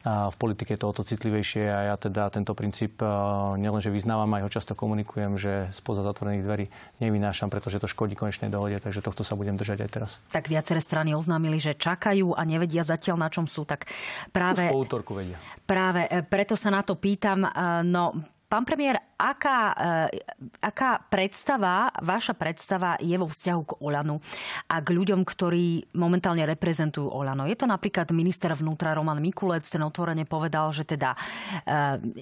v 0.05 0.35
politike 0.37 0.77
je 0.77 0.79
to 0.85 0.87
o 0.89 0.93
to 0.93 1.01
citlivejšie 1.01 1.65
a 1.65 1.79
ja 1.89 1.95
teda 1.97 2.29
tento 2.29 2.53
princíp 2.53 3.01
e, 3.01 3.09
nielenže 3.57 3.89
vyznávam, 3.89 4.29
aj 4.37 4.45
ho 4.45 4.49
často 4.53 4.77
komunikujem, 4.77 5.33
že 5.33 5.73
spoza 5.73 6.05
zatvorených 6.05 6.45
dverí 6.45 6.65
nevynášam, 7.01 7.49
pretože 7.49 7.81
to 7.81 7.89
škodí 7.89 8.13
konečnej 8.13 8.53
dohode, 8.53 8.77
takže 8.77 9.01
tohto 9.01 9.25
sa 9.25 9.33
budem 9.33 9.57
držať 9.57 9.81
aj 9.81 9.89
teraz. 9.89 10.11
Tak 10.29 10.45
viaceré 10.45 10.77
strany 10.77 11.17
oznámili, 11.17 11.57
že 11.57 11.73
čakajú 11.73 12.37
a 12.37 12.41
nevedia 12.45 12.85
zatiaľ 12.85 13.17
na 13.25 13.29
čom 13.33 13.49
sú, 13.49 13.65
tak 13.65 13.89
práve... 14.29 14.69
Už 14.69 14.77
po 14.77 14.85
útorku 14.85 15.11
vedia. 15.17 15.41
Práve 15.65 16.05
e, 16.05 16.21
preto 16.21 16.53
sa 16.53 16.69
na 16.69 16.85
to 16.85 16.93
pýtam, 16.93 17.41
e, 17.41 17.49
no 17.81 18.13
Pán 18.55 18.63
premiér, 18.63 19.19
aká, 19.19 19.75
aká 20.63 21.03
predstava, 21.11 21.91
vaša 21.99 22.39
predstava 22.39 22.95
je 23.03 23.11
vo 23.19 23.27
vzťahu 23.27 23.61
k 23.67 23.75
Olanu 23.83 24.23
a 24.71 24.79
k 24.79 24.95
ľuďom, 24.95 25.27
ktorí 25.27 25.91
momentálne 25.99 26.47
reprezentujú 26.47 27.03
Olano? 27.03 27.43
Je 27.51 27.59
to 27.59 27.67
napríklad 27.67 28.15
minister 28.15 28.55
vnútra 28.55 28.95
Roman 28.95 29.19
Mikulec, 29.19 29.67
ten 29.67 29.83
otvorene 29.83 30.23
povedal, 30.23 30.71
že 30.71 30.87
teda 30.87 31.11
e, 31.11 31.19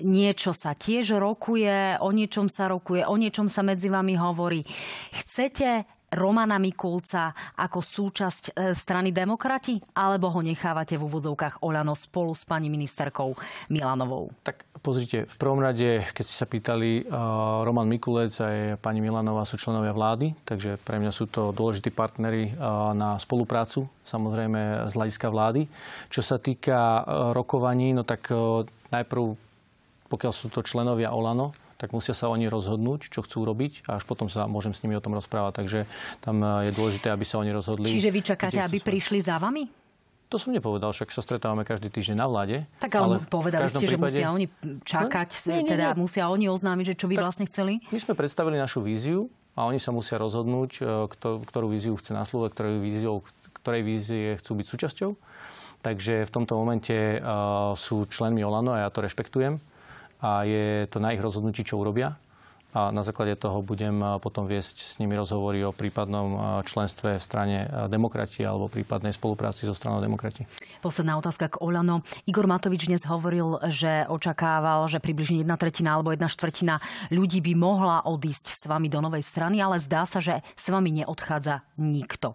niečo 0.02 0.58
sa 0.58 0.74
tiež 0.74 1.22
rokuje, 1.22 2.02
o 2.02 2.10
niečom 2.10 2.50
sa 2.50 2.66
rokuje, 2.66 3.06
o 3.06 3.14
niečom 3.14 3.46
sa 3.46 3.62
medzi 3.62 3.94
vami 3.94 4.18
hovorí. 4.18 4.66
Chcete 5.14 5.86
Romana 6.14 6.62
Mikulca 6.62 7.34
ako 7.58 7.80
súčasť 7.82 8.44
e, 8.54 8.72
strany 8.78 9.10
demokrati? 9.10 9.82
Alebo 9.98 10.30
ho 10.30 10.42
nechávate 10.42 10.98
v 10.98 11.06
úvodzovkách 11.10 11.66
Olano 11.66 11.98
spolu 11.98 12.38
s 12.38 12.46
pani 12.46 12.70
ministerkou 12.70 13.34
Milanovou? 13.74 14.30
Tak 14.46 14.66
pozrite, 14.80 15.26
v 15.26 15.38
prvom 15.38 15.62
rade, 15.62 16.06
keď 16.14 16.24
ste 16.24 16.36
sa 16.36 16.48
pýtali, 16.50 17.08
uh, 17.08 17.64
Roman 17.64 17.88
Mikulec 17.88 18.34
a 18.44 18.76
pani 18.78 19.00
Milanová 19.00 19.48
sú 19.48 19.56
členovia 19.56 19.96
vlády, 19.96 20.36
takže 20.44 20.76
pre 20.82 21.00
mňa 21.00 21.12
sú 21.14 21.26
to 21.32 21.56
dôležití 21.56 21.90
partnery 21.90 22.52
uh, 22.54 22.92
na 22.92 23.16
spoluprácu, 23.16 23.88
samozrejme 24.04 24.90
z 24.90 24.94
hľadiska 24.94 25.28
vlády. 25.32 25.66
Čo 26.12 26.22
sa 26.22 26.38
týka 26.38 27.04
rokovaní, 27.32 27.96
no 27.96 28.04
tak 28.04 28.28
najprv, 28.92 29.24
pokiaľ 30.12 30.34
sú 30.36 30.52
to 30.52 30.62
členovia 30.62 31.16
Olano, 31.16 31.56
tak 31.84 31.92
musia 31.92 32.16
sa 32.16 32.32
oni 32.32 32.48
rozhodnúť, 32.48 33.12
čo 33.12 33.20
chcú 33.28 33.44
robiť 33.44 33.92
a 33.92 34.00
až 34.00 34.08
potom 34.08 34.32
sa 34.32 34.48
môžem 34.48 34.72
s 34.72 34.88
nimi 34.88 34.96
o 34.96 35.04
tom 35.04 35.20
rozprávať. 35.20 35.60
Takže 35.60 35.80
tam 36.24 36.40
eh, 36.40 36.72
je 36.72 36.80
dôležité, 36.80 37.12
aby 37.12 37.28
sa 37.28 37.44
oni 37.44 37.52
rozhodli. 37.52 37.92
Čiže 37.92 38.08
vy 38.08 38.22
čakáte, 38.24 38.64
aby 38.64 38.80
prišli 38.80 39.20
za 39.20 39.36
vami? 39.36 39.68
To 40.32 40.40
som 40.40 40.56
nepovedal, 40.56 40.96
však 40.96 41.12
sa 41.12 41.20
stretávame 41.20 41.68
každý 41.68 41.92
týždeň 41.92 42.24
na 42.24 42.26
vláde. 42.32 42.64
Tak 42.80 42.96
ale, 42.96 43.20
ale 43.20 43.28
povedali 43.28 43.68
ste, 43.68 43.84
prípade... 43.84 44.16
že 44.16 44.24
musia 44.24 44.28
oni 44.32 44.46
čakať, 44.88 45.30
no, 45.30 45.44
nie, 45.52 45.60
nie, 45.60 45.72
teda 45.76 45.88
nie. 45.92 46.00
musia 46.00 46.24
oni 46.32 46.46
oznámiť, 46.48 46.86
že 46.88 46.96
čo 46.96 47.06
by 47.12 47.16
tak 47.20 47.24
vlastne 47.28 47.46
chceli? 47.52 47.74
My 47.92 48.00
sme 48.00 48.14
predstavili 48.16 48.58
našu 48.58 48.80
víziu 48.80 49.28
a 49.54 49.68
oni 49.68 49.78
sa 49.78 49.92
musia 49.92 50.16
rozhodnúť, 50.16 50.72
eh, 50.80 50.88
ktorú 51.20 51.68
víziu 51.68 52.00
chce 52.00 52.16
naslúvať, 52.16 52.50
ktorou 52.56 52.80
víziou, 52.80 53.28
ktorej 53.60 53.84
vízie 53.84 54.40
chcú 54.40 54.56
byť 54.56 54.66
súčasťou. 54.72 55.12
Takže 55.84 56.24
v 56.24 56.32
tomto 56.32 56.56
momente 56.56 57.20
uh, 57.20 57.76
sú 57.76 58.08
členmi 58.08 58.40
Olano 58.40 58.72
a 58.72 58.88
ja 58.88 58.90
to 58.90 59.04
rešpektujem 59.04 59.60
a 60.24 60.48
je 60.48 60.88
to 60.88 61.04
na 61.04 61.12
ich 61.12 61.20
rozhodnutí, 61.20 61.68
čo 61.68 61.84
urobia. 61.84 62.16
A 62.74 62.90
na 62.90 63.06
základe 63.06 63.38
toho 63.38 63.62
budem 63.62 64.02
potom 64.18 64.50
viesť 64.50 64.82
s 64.82 64.98
nimi 64.98 65.14
rozhovory 65.14 65.62
o 65.64 65.72
prípadnom 65.72 66.62
členstve 66.66 67.16
v 67.18 67.24
strane 67.24 67.58
demokrati 67.88 68.42
alebo 68.42 68.66
prípadnej 68.66 69.14
spolupráci 69.14 69.70
so 69.70 69.78
stranou 69.78 70.02
demokrati. 70.02 70.50
Posledná 70.82 71.16
otázka 71.22 71.54
k 71.54 71.62
Olano. 71.62 72.02
Igor 72.26 72.50
Matovič 72.50 72.90
dnes 72.90 73.06
hovoril, 73.06 73.62
že 73.70 74.10
očakával, 74.10 74.90
že 74.90 74.98
približne 74.98 75.46
jedna 75.46 75.56
tretina 75.56 75.96
alebo 75.96 76.10
jedna 76.10 76.26
štvrtina 76.26 76.82
ľudí 77.14 77.40
by 77.46 77.54
mohla 77.54 78.02
odísť 78.10 78.46
s 78.50 78.64
vami 78.66 78.90
do 78.90 79.00
novej 79.00 79.22
strany, 79.22 79.62
ale 79.62 79.78
zdá 79.78 80.10
sa, 80.10 80.18
že 80.18 80.42
s 80.58 80.66
vami 80.74 81.06
neodchádza 81.06 81.62
nikto. 81.78 82.34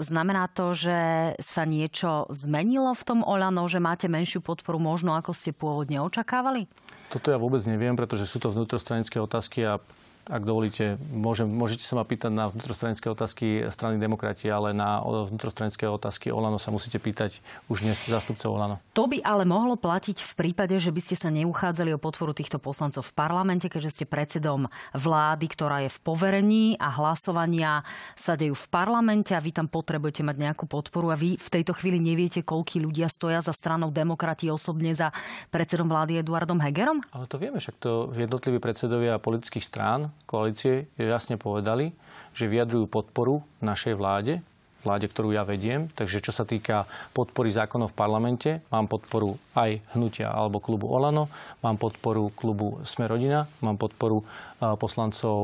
Znamená 0.00 0.48
to, 0.48 0.72
že 0.72 0.98
sa 1.36 1.68
niečo 1.68 2.24
zmenilo 2.32 2.96
v 2.96 3.02
tom 3.04 3.20
Olano, 3.20 3.68
že 3.68 3.78
máte 3.84 4.08
menšiu 4.08 4.40
podporu 4.40 4.80
možno 4.80 5.12
ako 5.12 5.36
ste 5.36 5.52
pôvodne 5.52 6.00
očakávali? 6.00 6.64
Toto 7.12 7.28
ja 7.28 7.36
vôbec 7.36 7.60
neviem, 7.68 7.92
pretože 7.92 8.24
sú 8.24 8.40
to 8.40 8.48
vnútrostranické 8.48 9.20
otázky 9.20 9.68
a 9.68 9.76
ak 10.22 10.46
dovolíte, 10.46 11.02
môžem, 11.10 11.50
môžete 11.50 11.82
sa 11.82 11.98
ma 11.98 12.06
pýtať 12.06 12.30
na 12.30 12.46
vnútrostranické 12.46 13.10
otázky 13.10 13.66
strany 13.74 13.98
demokrati, 13.98 14.46
ale 14.46 14.70
na 14.70 15.02
vnútrostranické 15.02 15.90
otázky 15.90 16.30
Olano 16.30 16.62
sa 16.62 16.70
musíte 16.70 17.02
pýtať 17.02 17.42
už 17.66 17.82
dnes 17.82 18.06
zástupcov 18.06 18.54
Olano. 18.54 18.76
To 18.94 19.10
by 19.10 19.18
ale 19.26 19.42
mohlo 19.42 19.74
platiť 19.74 20.22
v 20.22 20.32
prípade, 20.38 20.78
že 20.78 20.94
by 20.94 21.00
ste 21.02 21.18
sa 21.18 21.26
neuchádzali 21.34 21.90
o 21.90 21.98
podporu 21.98 22.30
týchto 22.30 22.62
poslancov 22.62 23.02
v 23.10 23.16
parlamente, 23.18 23.66
keďže 23.66 23.98
ste 23.98 24.04
predsedom 24.06 24.70
vlády, 24.94 25.46
ktorá 25.50 25.82
je 25.82 25.90
v 25.90 25.98
poverení 26.06 26.64
a 26.78 26.94
hlasovania 26.94 27.82
sa 28.14 28.38
dejú 28.38 28.54
v 28.54 28.66
parlamente 28.70 29.34
a 29.34 29.42
vy 29.42 29.50
tam 29.50 29.66
potrebujete 29.66 30.22
mať 30.22 30.36
nejakú 30.38 30.70
podporu 30.70 31.10
a 31.10 31.18
vy 31.18 31.34
v 31.34 31.48
tejto 31.50 31.74
chvíli 31.74 31.98
neviete, 31.98 32.46
koľkí 32.46 32.78
ľudia 32.78 33.10
stoja 33.10 33.42
za 33.42 33.50
stranou 33.50 33.90
demokrati 33.90 34.46
osobne 34.46 34.94
za 34.94 35.10
predsedom 35.50 35.90
vlády 35.90 36.22
Eduardom 36.22 36.62
Hegerom? 36.62 37.02
Ale 37.10 37.26
to 37.26 37.42
vieme, 37.42 37.58
však 37.58 37.76
to 37.82 38.14
jednotliví 38.14 38.62
predsedovia 38.62 39.18
politických 39.18 39.66
strán 39.66 40.11
koalície 40.24 40.88
jasne 40.96 41.36
povedali, 41.36 41.92
že 42.32 42.48
vyjadrujú 42.48 42.88
podporu 42.88 43.44
našej 43.60 43.94
vláde, 43.98 44.40
vláde, 44.82 45.06
ktorú 45.06 45.30
ja 45.30 45.46
vediem. 45.46 45.86
Takže 45.94 46.18
čo 46.18 46.34
sa 46.34 46.42
týka 46.42 46.90
podpory 47.14 47.54
zákonov 47.54 47.94
v 47.94 47.98
parlamente, 48.02 48.50
mám 48.74 48.90
podporu 48.90 49.38
aj 49.54 49.78
hnutia 49.94 50.26
alebo 50.26 50.58
klubu 50.58 50.90
Olano, 50.90 51.30
mám 51.62 51.78
podporu 51.78 52.34
klubu 52.34 52.82
Sme 52.82 53.06
rodina, 53.06 53.46
mám 53.62 53.78
podporu 53.78 54.26
poslancov 54.58 55.38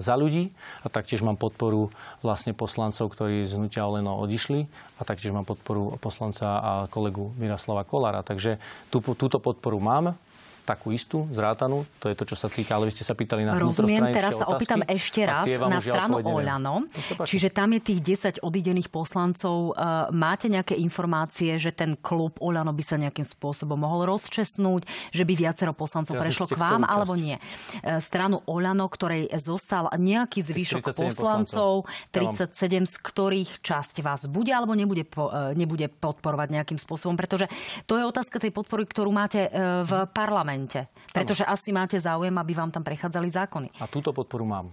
za 0.00 0.16
ľudí 0.16 0.48
a 0.84 0.88
taktiež 0.88 1.20
mám 1.20 1.36
podporu 1.36 1.92
vlastne 2.24 2.56
poslancov, 2.56 3.12
ktorí 3.12 3.44
z 3.44 3.60
hnutia 3.60 3.84
Oleno 3.84 4.16
odišli 4.24 4.64
a 4.96 5.02
taktiež 5.04 5.36
mám 5.36 5.44
podporu 5.44 5.92
poslanca 6.00 6.46
a 6.56 6.72
kolegu 6.88 7.36
Miroslava 7.36 7.84
Kolára. 7.84 8.24
Takže 8.24 8.56
tú, 8.88 9.04
túto 9.04 9.36
podporu 9.36 9.84
mám 9.84 10.16
takú 10.62 10.94
istú, 10.94 11.26
zrátanú. 11.34 11.82
To 11.98 12.06
je 12.06 12.14
to, 12.14 12.22
čo 12.22 12.36
sa 12.38 12.46
týka, 12.46 12.78
ale 12.78 12.86
vy 12.86 12.94
ste 12.94 13.02
sa 13.02 13.18
pýtali 13.18 13.42
na 13.42 13.58
Rozumiem, 13.58 14.14
teraz 14.14 14.38
sa 14.38 14.46
opýtam 14.46 14.86
ešte 14.86 15.26
raz 15.26 15.46
na 15.46 15.82
stranu 15.82 16.22
Oľano. 16.22 16.86
Čiže 17.26 17.50
tam 17.50 17.74
je 17.74 17.80
tých 17.82 18.00
10 18.38 18.46
odidených 18.46 18.86
poslancov. 18.86 19.74
E, 19.74 19.82
máte 20.14 20.46
nejaké 20.46 20.78
informácie, 20.78 21.58
že 21.58 21.74
ten 21.74 21.98
klub 21.98 22.38
Oľano 22.38 22.70
by 22.70 22.82
sa 22.86 22.94
nejakým 22.94 23.26
spôsobom 23.26 23.74
mohol 23.74 24.06
rozčesnúť, 24.06 24.86
že 25.10 25.22
by 25.26 25.32
viacero 25.34 25.74
poslancov 25.74 26.14
teraz 26.14 26.30
prešlo 26.30 26.46
k 26.46 26.54
vám, 26.54 26.86
alebo 26.86 27.18
nie? 27.18 27.34
E, 27.82 27.98
stranu 27.98 28.46
Oľano, 28.46 28.86
ktorej 28.86 29.34
zostal 29.42 29.90
nejaký 29.98 30.46
zvyšok 30.46 30.94
poslancov, 30.94 31.90
37, 32.14 32.86
z 32.86 32.94
ktorých 33.02 33.50
časť 33.66 33.98
vás 34.06 34.30
bude 34.30 34.54
alebo 34.54 34.78
nebude, 34.78 35.02
po, 35.02 35.26
e, 35.26 35.58
nebude 35.58 35.90
podporovať 35.90 36.48
nejakým 36.54 36.78
spôsobom, 36.78 37.18
pretože 37.18 37.50
to 37.90 37.98
je 37.98 38.06
otázka 38.06 38.38
tej 38.38 38.54
podpory, 38.54 38.86
ktorú 38.86 39.10
máte 39.10 39.50
v 39.82 39.92
parlamente 40.14 40.51
parlamente. 40.52 40.92
Pretože 41.12 41.44
ano. 41.48 41.56
asi 41.56 41.70
máte 41.72 41.96
záujem, 41.96 42.34
aby 42.36 42.52
vám 42.52 42.70
tam 42.70 42.84
prechádzali 42.84 43.28
zákony. 43.32 43.68
A 43.80 43.88
túto 43.88 44.12
podporu 44.12 44.44
mám. 44.44 44.66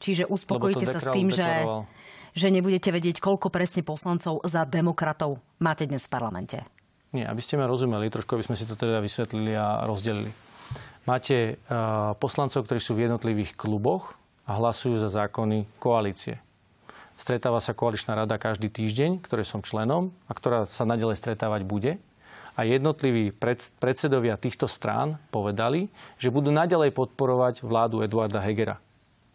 Čiže 0.00 0.24
uspokojíte 0.24 0.88
sa 0.88 0.96
s 0.96 1.12
tým, 1.12 1.28
že, 1.28 1.44
že 2.32 2.48
nebudete 2.48 2.88
vedieť, 2.88 3.20
koľko 3.20 3.52
presne 3.52 3.84
poslancov 3.84 4.40
za 4.48 4.64
demokratov 4.64 5.36
máte 5.60 5.84
dnes 5.84 6.08
v 6.08 6.12
parlamente. 6.16 6.58
Nie, 7.12 7.28
aby 7.28 7.42
ste 7.42 7.60
ma 7.60 7.68
rozumeli, 7.68 8.08
trošku 8.08 8.38
aby 8.38 8.46
sme 8.46 8.56
si 8.56 8.64
to 8.64 8.78
teda 8.78 9.02
vysvetlili 9.02 9.52
a 9.52 9.84
rozdelili. 9.84 10.32
Máte 11.04 11.58
uh, 11.58 12.14
poslancov, 12.16 12.64
ktorí 12.64 12.80
sú 12.80 12.96
v 12.96 13.10
jednotlivých 13.10 13.58
kluboch 13.58 14.14
a 14.46 14.56
hlasujú 14.56 14.96
za 14.96 15.10
zákony 15.10 15.66
koalície. 15.82 16.38
Stretáva 17.18 17.60
sa 17.60 17.76
koaličná 17.76 18.16
rada 18.16 18.40
každý 18.40 18.72
týždeň, 18.72 19.20
ktorej 19.20 19.44
som 19.44 19.60
členom 19.60 20.14
a 20.24 20.32
ktorá 20.32 20.64
sa 20.64 20.88
nadalej 20.88 21.20
stretávať 21.20 21.68
bude 21.68 22.00
a 22.60 22.68
jednotliví 22.68 23.32
predsedovia 23.80 24.36
týchto 24.36 24.68
strán 24.68 25.16
povedali, 25.32 25.88
že 26.20 26.28
budú 26.28 26.52
naďalej 26.52 26.92
podporovať 26.92 27.64
vládu 27.64 28.04
Eduarda 28.04 28.44
Hegera 28.44 28.76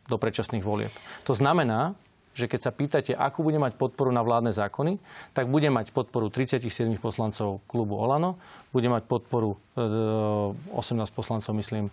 do 0.05 0.21
predčasných 0.21 0.61
volieb. 0.61 0.93
To 1.25 1.33
znamená, 1.33 1.97
že 2.37 2.45
keď 2.45 2.59
sa 2.61 2.69
pýtate, 2.69 3.17
akú 3.17 3.41
bude 3.41 3.57
mať 3.57 3.81
podporu 3.81 4.13
na 4.13 4.21
vládne 4.21 4.53
zákony, 4.53 5.01
tak 5.33 5.49
bude 5.49 5.73
mať 5.73 5.89
podporu 5.89 6.29
37 6.29 6.69
poslancov 7.01 7.65
klubu 7.65 7.97
Olano, 7.97 8.37
bude 8.69 8.93
mať 8.93 9.09
podporu 9.09 9.57
18 9.75 10.71
e, 10.71 11.13
poslancov, 11.13 11.51
myslím, 11.59 11.91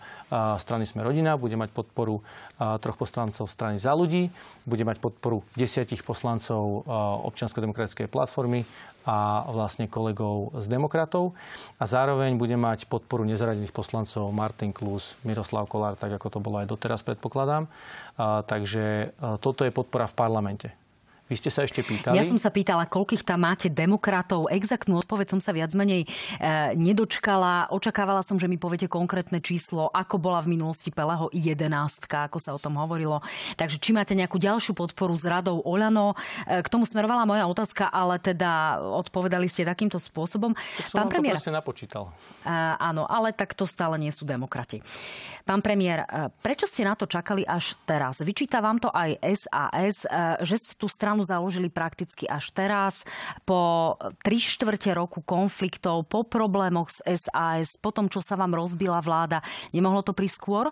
strany 0.58 0.86
Sme 0.86 1.02
rodina, 1.02 1.34
bude 1.34 1.58
mať 1.58 1.74
podporu 1.74 2.22
troch 2.58 2.98
poslancov 2.98 3.50
strany 3.50 3.76
za 3.78 3.90
ľudí, 3.92 4.30
bude 4.62 4.86
mať 4.86 5.02
podporu 5.02 5.42
desiatich 5.58 6.06
poslancov 6.06 6.86
občiansko-demokratickej 7.26 8.06
platformy 8.06 8.62
a 9.02 9.46
vlastne 9.50 9.90
kolegov 9.90 10.54
z 10.58 10.66
demokratov. 10.70 11.34
A 11.82 11.84
zároveň 11.90 12.38
bude 12.38 12.54
mať 12.54 12.86
podporu 12.86 13.26
nezaradených 13.26 13.74
poslancov 13.74 14.30
Martin 14.30 14.70
Klus, 14.70 15.18
Miroslav 15.26 15.66
Kolár, 15.66 15.98
tak 15.98 16.14
ako 16.14 16.38
to 16.38 16.38
bolo 16.38 16.62
aj 16.62 16.70
doteraz, 16.70 17.02
predpokladám. 17.02 17.66
Takže 18.46 19.10
a, 19.10 19.36
toto 19.42 19.66
je 19.66 19.74
podpora 19.74 20.06
v 20.06 20.14
parlamente. 20.14 20.81
Vy 21.32 21.40
ste 21.40 21.48
sa 21.48 21.64
ešte 21.64 21.80
pýtali. 21.80 22.12
Ja 22.12 22.28
som 22.28 22.36
sa 22.36 22.52
pýtala, 22.52 22.84
koľkých 22.84 23.24
tam 23.24 23.48
máte 23.48 23.72
demokratov. 23.72 24.52
Exaktnú 24.52 25.00
odpoveď 25.00 25.32
som 25.32 25.40
sa 25.40 25.56
viac 25.56 25.72
menej 25.72 26.04
e, 26.04 26.08
nedočkala. 26.76 27.72
Očakávala 27.72 28.20
som, 28.20 28.36
že 28.36 28.52
mi 28.52 28.60
poviete 28.60 28.84
konkrétne 28.84 29.40
číslo, 29.40 29.88
ako 29.88 30.20
bola 30.20 30.44
v 30.44 30.60
minulosti 30.60 30.92
Peleho 30.92 31.32
11, 31.32 31.72
ako 32.04 32.36
sa 32.36 32.52
o 32.52 32.60
tom 32.60 32.76
hovorilo. 32.76 33.24
Takže 33.56 33.80
či 33.80 33.96
máte 33.96 34.12
nejakú 34.12 34.36
ďalšiu 34.36 34.76
podporu 34.76 35.16
s 35.16 35.24
radou 35.24 35.64
Oľano. 35.64 36.12
E, 36.44 36.60
k 36.60 36.68
tomu 36.68 36.84
smerovala 36.84 37.24
moja 37.24 37.48
otázka, 37.48 37.88
ale 37.88 38.20
teda 38.20 38.84
odpovedali 39.00 39.48
ste 39.48 39.64
takýmto 39.64 39.96
spôsobom. 39.96 40.52
Tak 40.52 40.84
som 40.84 40.96
Pán 41.00 41.16
premiér, 41.16 41.40
to 41.40 41.48
napočítal. 41.48 42.12
E, 42.44 42.52
áno, 42.76 43.08
ale 43.08 43.32
tak 43.32 43.56
to 43.56 43.64
stále 43.64 43.96
nie 43.96 44.12
sú 44.12 44.28
demokrati. 44.28 44.84
Pán 45.42 45.58
premiér, 45.58 46.06
e, 46.06 46.28
prečo 46.44 46.68
ste 46.68 46.84
na 46.84 46.94
to 46.94 47.08
čakali 47.08 47.42
až 47.42 47.74
teraz? 47.82 48.22
Vyčíta 48.22 48.62
vám 48.62 48.78
to 48.78 48.92
aj 48.92 49.18
SAS, 49.34 50.06
e, 50.06 50.44
že 50.46 50.60
ste 50.60 50.74
tú 50.78 50.86
stranu 50.86 51.21
stranu 51.22 51.42
založili 51.42 51.70
prakticky 51.70 52.26
až 52.26 52.50
teraz, 52.50 53.06
po 53.46 53.94
tri 54.22 54.42
štvrte 54.42 54.90
roku 54.92 55.22
konfliktov, 55.22 56.10
po 56.10 56.26
problémoch 56.26 56.90
s 56.90 56.98
SAS, 57.06 57.78
po 57.78 57.94
tom, 57.94 58.10
čo 58.10 58.20
sa 58.20 58.34
vám 58.34 58.58
rozbila 58.58 58.98
vláda. 58.98 59.40
Nemohlo 59.70 60.02
to 60.02 60.12
prísť 60.12 60.36
skôr? 60.36 60.66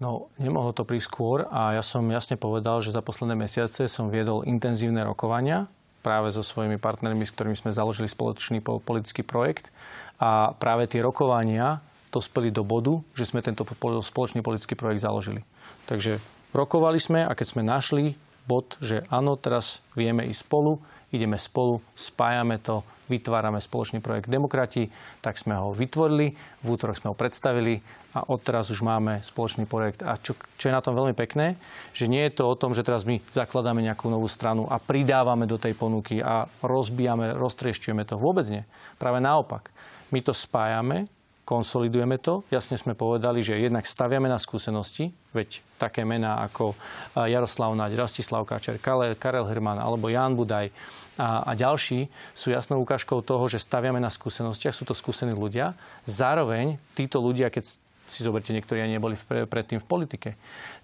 No, 0.00 0.32
nemohlo 0.40 0.72
to 0.72 0.88
prísť 0.88 1.06
skôr 1.12 1.38
a 1.52 1.76
ja 1.76 1.84
som 1.84 2.00
jasne 2.08 2.40
povedal, 2.40 2.80
že 2.80 2.96
za 2.96 3.04
posledné 3.04 3.36
mesiace 3.36 3.84
som 3.84 4.08
viedol 4.08 4.48
intenzívne 4.48 5.04
rokovania 5.04 5.68
práve 6.00 6.32
so 6.32 6.40
svojimi 6.40 6.80
partnermi, 6.80 7.28
s 7.28 7.36
ktorými 7.36 7.52
sme 7.52 7.76
založili 7.76 8.08
spoločný 8.08 8.64
politický 8.64 9.20
projekt. 9.20 9.68
A 10.16 10.56
práve 10.56 10.88
tie 10.88 11.04
rokovania 11.04 11.84
dospeli 12.08 12.48
do 12.48 12.64
bodu, 12.64 13.04
že 13.12 13.28
sme 13.28 13.44
tento 13.44 13.68
spoločný 14.00 14.40
politický 14.40 14.72
projekt 14.72 15.04
založili. 15.04 15.44
Takže 15.84 16.16
rokovali 16.56 16.96
sme 16.96 17.20
a 17.20 17.36
keď 17.36 17.46
sme 17.52 17.62
našli 17.62 18.16
bod, 18.44 18.76
že 18.80 19.04
áno, 19.12 19.36
teraz 19.36 19.84
vieme 19.92 20.28
ísť 20.28 20.46
spolu, 20.46 20.80
ideme 21.10 21.36
spolu, 21.36 21.82
spájame 21.98 22.62
to, 22.62 22.86
vytvárame 23.10 23.58
spoločný 23.58 23.98
projekt 23.98 24.30
Demokrati, 24.30 24.86
tak 25.18 25.34
sme 25.34 25.58
ho 25.58 25.74
vytvorili, 25.74 26.30
v 26.62 26.66
útorok 26.70 26.94
sme 26.94 27.10
ho 27.10 27.18
predstavili 27.18 27.82
a 28.14 28.22
odteraz 28.30 28.70
už 28.70 28.86
máme 28.86 29.18
spoločný 29.18 29.66
projekt. 29.66 30.06
A 30.06 30.14
čo, 30.14 30.38
čo 30.54 30.70
je 30.70 30.76
na 30.76 30.78
tom 30.78 30.94
veľmi 30.94 31.18
pekné, 31.18 31.58
že 31.90 32.06
nie 32.06 32.22
je 32.30 32.38
to 32.38 32.46
o 32.46 32.54
tom, 32.54 32.70
že 32.70 32.86
teraz 32.86 33.02
my 33.02 33.18
zakladáme 33.26 33.82
nejakú 33.82 34.06
novú 34.06 34.30
stranu 34.30 34.70
a 34.70 34.78
pridávame 34.78 35.50
do 35.50 35.58
tej 35.58 35.74
ponuky 35.74 36.22
a 36.22 36.46
rozbijame, 36.62 37.34
roztriešťujeme 37.34 38.06
to. 38.06 38.14
Vôbec 38.14 38.46
nie. 38.46 38.62
Práve 38.94 39.18
naopak. 39.18 39.74
My 40.14 40.22
to 40.22 40.30
spájame, 40.30 41.10
konsolidujeme 41.50 42.22
to. 42.22 42.46
Jasne 42.54 42.78
sme 42.78 42.94
povedali, 42.94 43.42
že 43.42 43.58
jednak 43.58 43.82
staviame 43.82 44.30
na 44.30 44.38
skúsenosti, 44.38 45.10
veď 45.34 45.66
také 45.82 46.06
mená 46.06 46.38
ako 46.46 46.78
Jaroslav 47.18 47.74
Naď, 47.74 47.98
Rastislav 47.98 48.46
Káčer, 48.46 48.78
Karel 48.78 49.50
Herman 49.50 49.82
alebo 49.82 50.06
Jan 50.06 50.38
Budaj 50.38 50.70
a, 51.18 51.42
a 51.42 51.58
ďalší 51.58 52.06
sú 52.30 52.54
jasnou 52.54 52.78
ukážkou 52.86 53.18
toho, 53.26 53.50
že 53.50 53.58
staviame 53.58 53.98
na 53.98 54.14
skúsenostiach, 54.14 54.70
sú 54.70 54.86
to 54.86 54.94
skúsení 54.94 55.34
ľudia. 55.34 55.74
Zároveň 56.06 56.78
títo 56.94 57.18
ľudia, 57.18 57.50
keď 57.50 57.82
si 58.06 58.20
zoberte, 58.22 58.54
niektorí 58.54 58.78
ani 58.78 59.02
neboli 59.02 59.18
predtým 59.26 59.82
v 59.82 59.86
politike, 59.90 60.30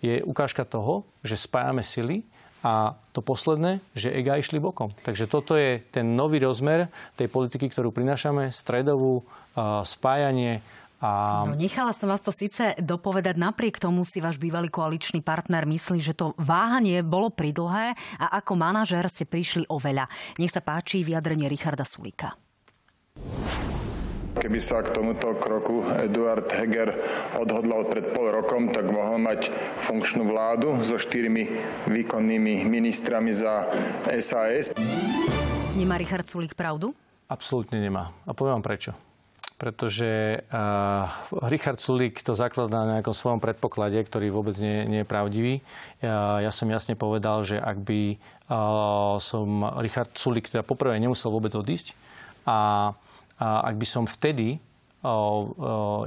je 0.02 0.18
ukážka 0.26 0.66
toho, 0.66 1.06
že 1.22 1.38
spájame 1.38 1.86
sily 1.86 2.26
a 2.66 2.98
to 3.14 3.22
posledné, 3.22 3.78
že 3.94 4.10
ega 4.10 4.34
išli 4.34 4.58
bokom. 4.58 4.90
Takže 5.06 5.30
toto 5.30 5.54
je 5.54 5.78
ten 5.94 6.18
nový 6.18 6.42
rozmer 6.42 6.90
tej 7.14 7.30
politiky, 7.30 7.70
ktorú 7.70 7.94
prinášame, 7.94 8.50
stredovú, 8.50 9.22
spájanie 9.86 10.66
a. 10.98 11.44
No, 11.46 11.54
nechala 11.54 11.94
som 11.94 12.10
vás 12.10 12.24
to 12.24 12.34
síce 12.34 12.74
dopovedať, 12.82 13.38
napriek 13.38 13.78
tomu 13.78 14.02
si 14.02 14.18
váš 14.18 14.40
bývalý 14.40 14.66
koaličný 14.72 15.22
partner 15.22 15.68
myslí, 15.68 16.02
že 16.02 16.16
to 16.16 16.34
váhanie 16.40 17.06
bolo 17.06 17.30
pridlhé 17.30 17.94
a 18.18 18.26
ako 18.40 18.58
manažér 18.58 19.06
ste 19.12 19.28
prišli 19.28 19.68
o 19.70 19.78
veľa. 19.78 20.08
Nech 20.40 20.50
sa 20.50 20.64
páči 20.64 21.06
vyjadrenie 21.06 21.46
Richarda 21.46 21.86
Sulika. 21.86 22.34
Keby 24.46 24.62
sa 24.62 24.78
k 24.78 24.94
tomuto 24.94 25.34
kroku 25.42 25.82
Eduard 26.06 26.46
Heger 26.54 26.94
odhodlal 27.34 27.82
pred 27.90 28.14
pol 28.14 28.30
rokom, 28.30 28.70
tak 28.70 28.86
mohol 28.94 29.18
mať 29.18 29.50
funkčnú 29.82 30.22
vládu 30.22 30.86
so 30.86 31.02
štyrmi 31.02 31.50
výkonnými 31.90 32.62
ministrami 32.62 33.34
za 33.34 33.66
SAS. 34.22 34.70
Nemá 35.74 35.98
Richard 35.98 36.30
Sulik 36.30 36.54
pravdu? 36.54 36.94
Absolútne 37.26 37.82
nemá. 37.82 38.14
A 38.22 38.38
poviem 38.38 38.62
vám 38.62 38.70
prečo. 38.70 38.94
Pretože 39.58 40.38
uh, 40.38 41.10
Richard 41.50 41.82
Sulik 41.82 42.22
to 42.22 42.38
zakladá 42.38 42.86
na 42.86 43.02
nejakom 43.02 43.18
svojom 43.18 43.42
predpoklade, 43.42 43.98
ktorý 43.98 44.30
vôbec 44.30 44.54
nie, 44.62 44.86
nie 44.86 45.00
je 45.02 45.10
pravdivý. 45.10 45.58
Ja, 45.98 46.38
ja 46.38 46.54
som 46.54 46.70
jasne 46.70 46.94
povedal, 46.94 47.42
že 47.42 47.58
ak 47.58 47.82
by 47.82 48.14
uh, 48.14 49.18
som 49.18 49.66
Richard 49.82 50.14
Sulik 50.14 50.46
teda 50.46 50.62
poprvé 50.62 51.02
nemusel 51.02 51.34
vôbec 51.34 51.50
odísť 51.50 51.98
a 52.46 52.94
a 53.36 53.68
ak 53.68 53.76
by 53.76 53.86
som 53.86 54.04
vtedy 54.08 54.58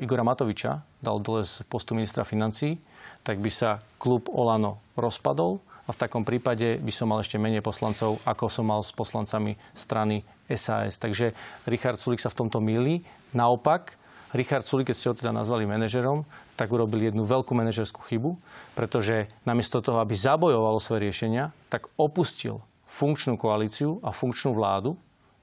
Igora 0.04 0.26
Matoviča 0.26 0.84
dal 1.00 1.24
dole 1.24 1.48
z 1.48 1.64
postu 1.70 1.96
ministra 1.96 2.28
financí, 2.28 2.76
tak 3.24 3.40
by 3.40 3.48
sa 3.48 3.80
klub 4.02 4.28
Olano 4.28 4.82
rozpadol 5.00 5.64
a 5.88 5.96
v 5.96 5.98
takom 5.98 6.28
prípade 6.28 6.78
by 6.84 6.92
som 6.92 7.10
mal 7.10 7.24
ešte 7.24 7.40
menej 7.40 7.64
poslancov, 7.64 8.20
ako 8.28 8.46
som 8.52 8.68
mal 8.68 8.84
s 8.84 8.92
poslancami 8.92 9.56
strany 9.72 10.22
SAS. 10.52 11.00
Takže 11.00 11.32
Richard 11.66 11.98
Sulik 11.98 12.20
sa 12.20 12.30
v 12.30 12.46
tomto 12.46 12.60
milí. 12.60 13.02
Naopak, 13.34 13.96
Richard 14.36 14.62
Sulik, 14.62 14.94
keď 14.94 14.96
ste 14.98 15.10
ho 15.10 15.18
teda 15.18 15.34
nazvali 15.34 15.66
manažerom, 15.66 16.28
tak 16.54 16.70
urobil 16.70 17.02
jednu 17.10 17.26
veľkú 17.26 17.58
manažerskú 17.58 18.06
chybu, 18.06 18.38
pretože 18.78 19.26
namiesto 19.48 19.82
toho, 19.82 19.98
aby 20.04 20.14
zabojoval 20.14 20.78
svoje 20.78 21.10
riešenia, 21.10 21.50
tak 21.74 21.90
opustil 21.98 22.62
funkčnú 22.86 23.42
koalíciu 23.42 23.98
a 24.06 24.14
funkčnú 24.14 24.54
vládu, 24.54 24.94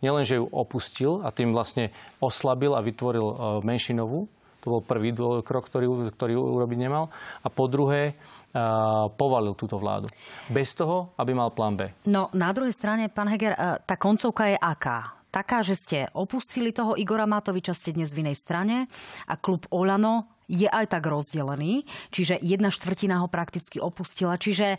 nielenže 0.00 0.40
ju 0.40 0.44
opustil 0.50 1.24
a 1.24 1.32
tým 1.32 1.52
vlastne 1.52 1.92
oslabil 2.20 2.72
a 2.72 2.84
vytvoril 2.84 3.26
e, 3.26 3.34
menšinovú, 3.64 4.28
to 4.66 4.74
bol 4.74 4.82
prvý 4.82 5.14
krok, 5.46 5.70
ktorý, 5.70 6.10
ktorý 6.10 6.34
urobiť 6.34 6.78
nemal. 6.90 7.06
A 7.46 7.46
po 7.46 7.70
druhé, 7.70 8.18
uh, 8.18 9.06
povalil 9.14 9.54
túto 9.54 9.78
vládu. 9.78 10.10
Bez 10.50 10.74
toho, 10.74 11.14
aby 11.22 11.38
mal 11.38 11.54
plán 11.54 11.78
B. 11.78 11.86
No, 12.10 12.34
na 12.34 12.50
druhej 12.50 12.74
strane, 12.74 13.06
pán 13.06 13.30
Heger, 13.30 13.54
uh, 13.54 13.78
tá 13.78 13.94
koncovka 13.94 14.50
je 14.50 14.58
aká? 14.58 15.22
Taká, 15.30 15.62
že 15.62 15.78
ste 15.78 15.98
opustili 16.18 16.74
toho 16.74 16.98
Igora 16.98 17.30
Matoviča, 17.30 17.78
ste 17.78 17.94
dnes 17.94 18.10
v 18.10 18.26
inej 18.26 18.42
strane 18.42 18.90
a 19.30 19.38
klub 19.38 19.70
Olano 19.70 20.35
je 20.46 20.66
aj 20.70 20.94
tak 20.94 21.04
rozdelený, 21.06 21.82
čiže 22.14 22.38
jedna 22.38 22.70
štvrtina 22.70 23.22
ho 23.22 23.28
prakticky 23.28 23.82
opustila. 23.82 24.38
Čiže 24.38 24.66
e, 24.74 24.78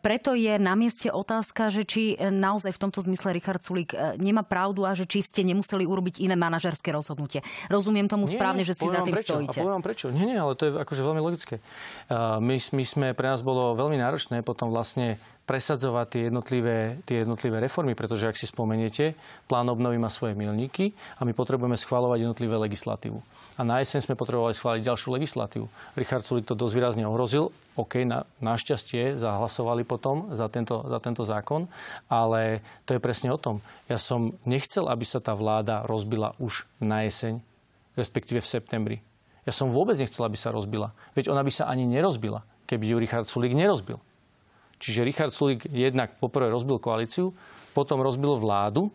preto 0.00 0.38
je 0.38 0.54
na 0.56 0.78
mieste 0.78 1.10
otázka, 1.10 1.74
že 1.74 1.82
či 1.82 2.14
e, 2.14 2.30
naozaj 2.30 2.70
v 2.74 2.80
tomto 2.88 3.02
zmysle 3.02 3.34
Richard 3.34 3.62
Sulík 3.62 3.90
e, 3.92 4.14
nemá 4.22 4.46
pravdu 4.46 4.86
a 4.86 4.94
že 4.94 5.10
či 5.10 5.22
ste 5.26 5.42
nemuseli 5.42 5.82
urobiť 5.82 6.22
iné 6.22 6.38
manažerské 6.38 6.94
rozhodnutie. 6.94 7.42
Rozumiem 7.66 8.06
tomu 8.06 8.30
nie, 8.30 8.38
správne, 8.38 8.62
že 8.62 8.78
si 8.78 8.86
za 8.86 9.02
tým 9.02 9.14
prečo. 9.18 9.34
stojíte. 9.38 9.58
A 9.58 9.62
poviem 9.66 9.76
vám 9.82 9.86
prečo. 9.86 10.06
Nie, 10.14 10.24
nie, 10.30 10.38
ale 10.38 10.54
to 10.54 10.70
je 10.70 10.72
akože 10.78 11.02
veľmi 11.02 11.22
logické. 11.22 11.58
My, 12.10 12.56
my 12.56 12.84
sme, 12.86 13.06
pre 13.12 13.26
nás 13.34 13.42
bolo 13.42 13.74
veľmi 13.74 13.98
náročné 13.98 14.46
potom 14.46 14.70
vlastne 14.70 15.18
presadzovať 15.48 16.06
tie 16.06 16.22
jednotlivé, 16.30 17.02
tie 17.02 17.26
jednotlivé 17.26 17.58
reformy, 17.58 17.98
pretože 17.98 18.30
ak 18.30 18.38
si 18.38 18.46
spomeniete, 18.46 19.18
plán 19.50 19.66
obnovy 19.66 19.98
má 19.98 20.06
svoje 20.06 20.38
milníky 20.38 20.94
a 21.18 21.26
my 21.26 21.34
potrebujeme 21.34 21.74
schváľovať 21.74 22.22
jednotlivé 22.22 22.54
legislatívu. 22.70 23.18
A 23.58 23.66
na 23.66 23.82
jeseň 23.82 24.06
sme 24.06 24.14
potrebovali 24.14 24.54
schváliť 24.54 24.86
ďalšiu 24.86 25.08
legislatívu. 25.18 25.66
Richard 25.98 26.22
Sulik 26.22 26.46
to 26.46 26.54
dosť 26.54 26.74
výrazne 26.78 27.04
ohrozil. 27.04 27.50
OK, 27.74 28.06
na, 28.06 28.22
našťastie 28.38 29.18
zahlasovali 29.18 29.82
potom 29.82 30.30
za 30.32 30.46
tento, 30.46 30.86
za 30.86 31.02
tento 31.02 31.26
zákon, 31.26 31.66
ale 32.06 32.62
to 32.86 32.94
je 32.94 33.02
presne 33.02 33.34
o 33.34 33.38
tom. 33.40 33.58
Ja 33.90 33.98
som 33.98 34.38
nechcel, 34.46 34.86
aby 34.86 35.02
sa 35.02 35.18
tá 35.18 35.34
vláda 35.34 35.82
rozbila 35.82 36.38
už 36.38 36.70
na 36.78 37.02
jeseň, 37.02 37.42
respektíve 37.98 38.38
v 38.38 38.48
septembri. 38.48 38.96
Ja 39.48 39.52
som 39.56 39.72
vôbec 39.72 39.98
nechcel, 39.98 40.22
aby 40.28 40.38
sa 40.38 40.54
rozbila. 40.54 40.94
Veď 41.18 41.32
ona 41.32 41.42
by 41.42 41.50
sa 41.50 41.66
ani 41.66 41.88
nerozbila, 41.88 42.46
keby 42.70 42.84
ju 42.86 42.96
Richard 43.02 43.26
Sulik 43.26 43.56
nerozbil. 43.56 43.98
Čiže 44.80 45.04
Richard 45.04 45.30
Sulik 45.30 45.68
jednak 45.68 46.16
poprvé 46.16 46.48
rozbil 46.48 46.80
koalíciu, 46.80 47.36
potom 47.76 48.00
rozbil 48.00 48.34
vládu, 48.40 48.88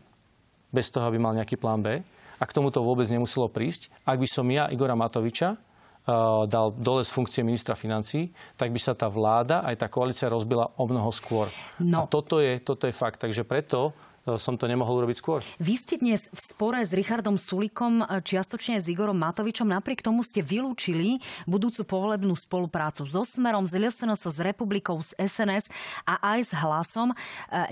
bez 0.73 0.91
toho, 0.91 1.07
aby 1.07 1.15
mal 1.15 1.37
nejaký 1.37 1.55
plán 1.55 1.79
B. 1.79 2.03
A 2.35 2.43
k 2.43 2.51
tomuto 2.51 2.83
vôbec 2.83 3.07
nemuselo 3.07 3.47
prísť. 3.47 3.87
Ak 4.03 4.19
by 4.19 4.27
som 4.27 4.43
ja 4.51 4.67
Igora 4.67 4.97
Matoviča 4.97 5.55
uh, 5.55 6.43
dal 6.43 6.75
dole 6.75 6.99
z 7.07 7.15
funkcie 7.15 7.47
ministra 7.47 7.79
financí, 7.79 8.27
tak 8.59 8.75
by 8.75 8.79
sa 8.81 8.91
tá 8.91 9.07
vláda 9.07 9.63
aj 9.63 9.79
tá 9.79 9.87
koalícia 9.87 10.27
rozbila 10.27 10.67
o 10.75 10.83
mnoho 10.83 11.07
skôr. 11.15 11.47
No. 11.79 12.03
A 12.03 12.11
toto 12.11 12.43
je, 12.43 12.59
toto 12.59 12.91
je 12.91 12.93
fakt. 12.97 13.23
Takže 13.23 13.47
preto 13.47 13.95
som 14.25 14.57
to 14.57 14.65
nemohol 14.65 15.05
urobiť 15.05 15.17
skôr. 15.21 15.45
Vy 15.61 15.77
ste 15.77 16.01
dnes 16.01 16.33
v 16.33 16.39
spore 16.41 16.81
s 16.81 16.97
Richardom 16.97 17.37
Sulikom, 17.37 18.01
čiastočne 18.25 18.81
s 18.81 18.89
Igorom 18.89 19.13
Matovičom. 19.21 19.69
Napriek 19.69 20.01
tomu 20.01 20.25
ste 20.25 20.41
vylúčili 20.41 21.21
budúcu 21.45 21.85
povolebnú 21.85 22.33
spoluprácu 22.33 23.05
so 23.05 23.21
Smerom, 23.21 23.69
s 23.69 23.77
LSNS, 23.77 24.25
s 24.25 24.39
Republikou, 24.41 24.97
s 24.97 25.13
SNS 25.13 25.69
a 26.09 26.17
aj 26.33 26.39
s 26.41 26.51
Hlasom. 26.57 27.13
E, 27.13 27.15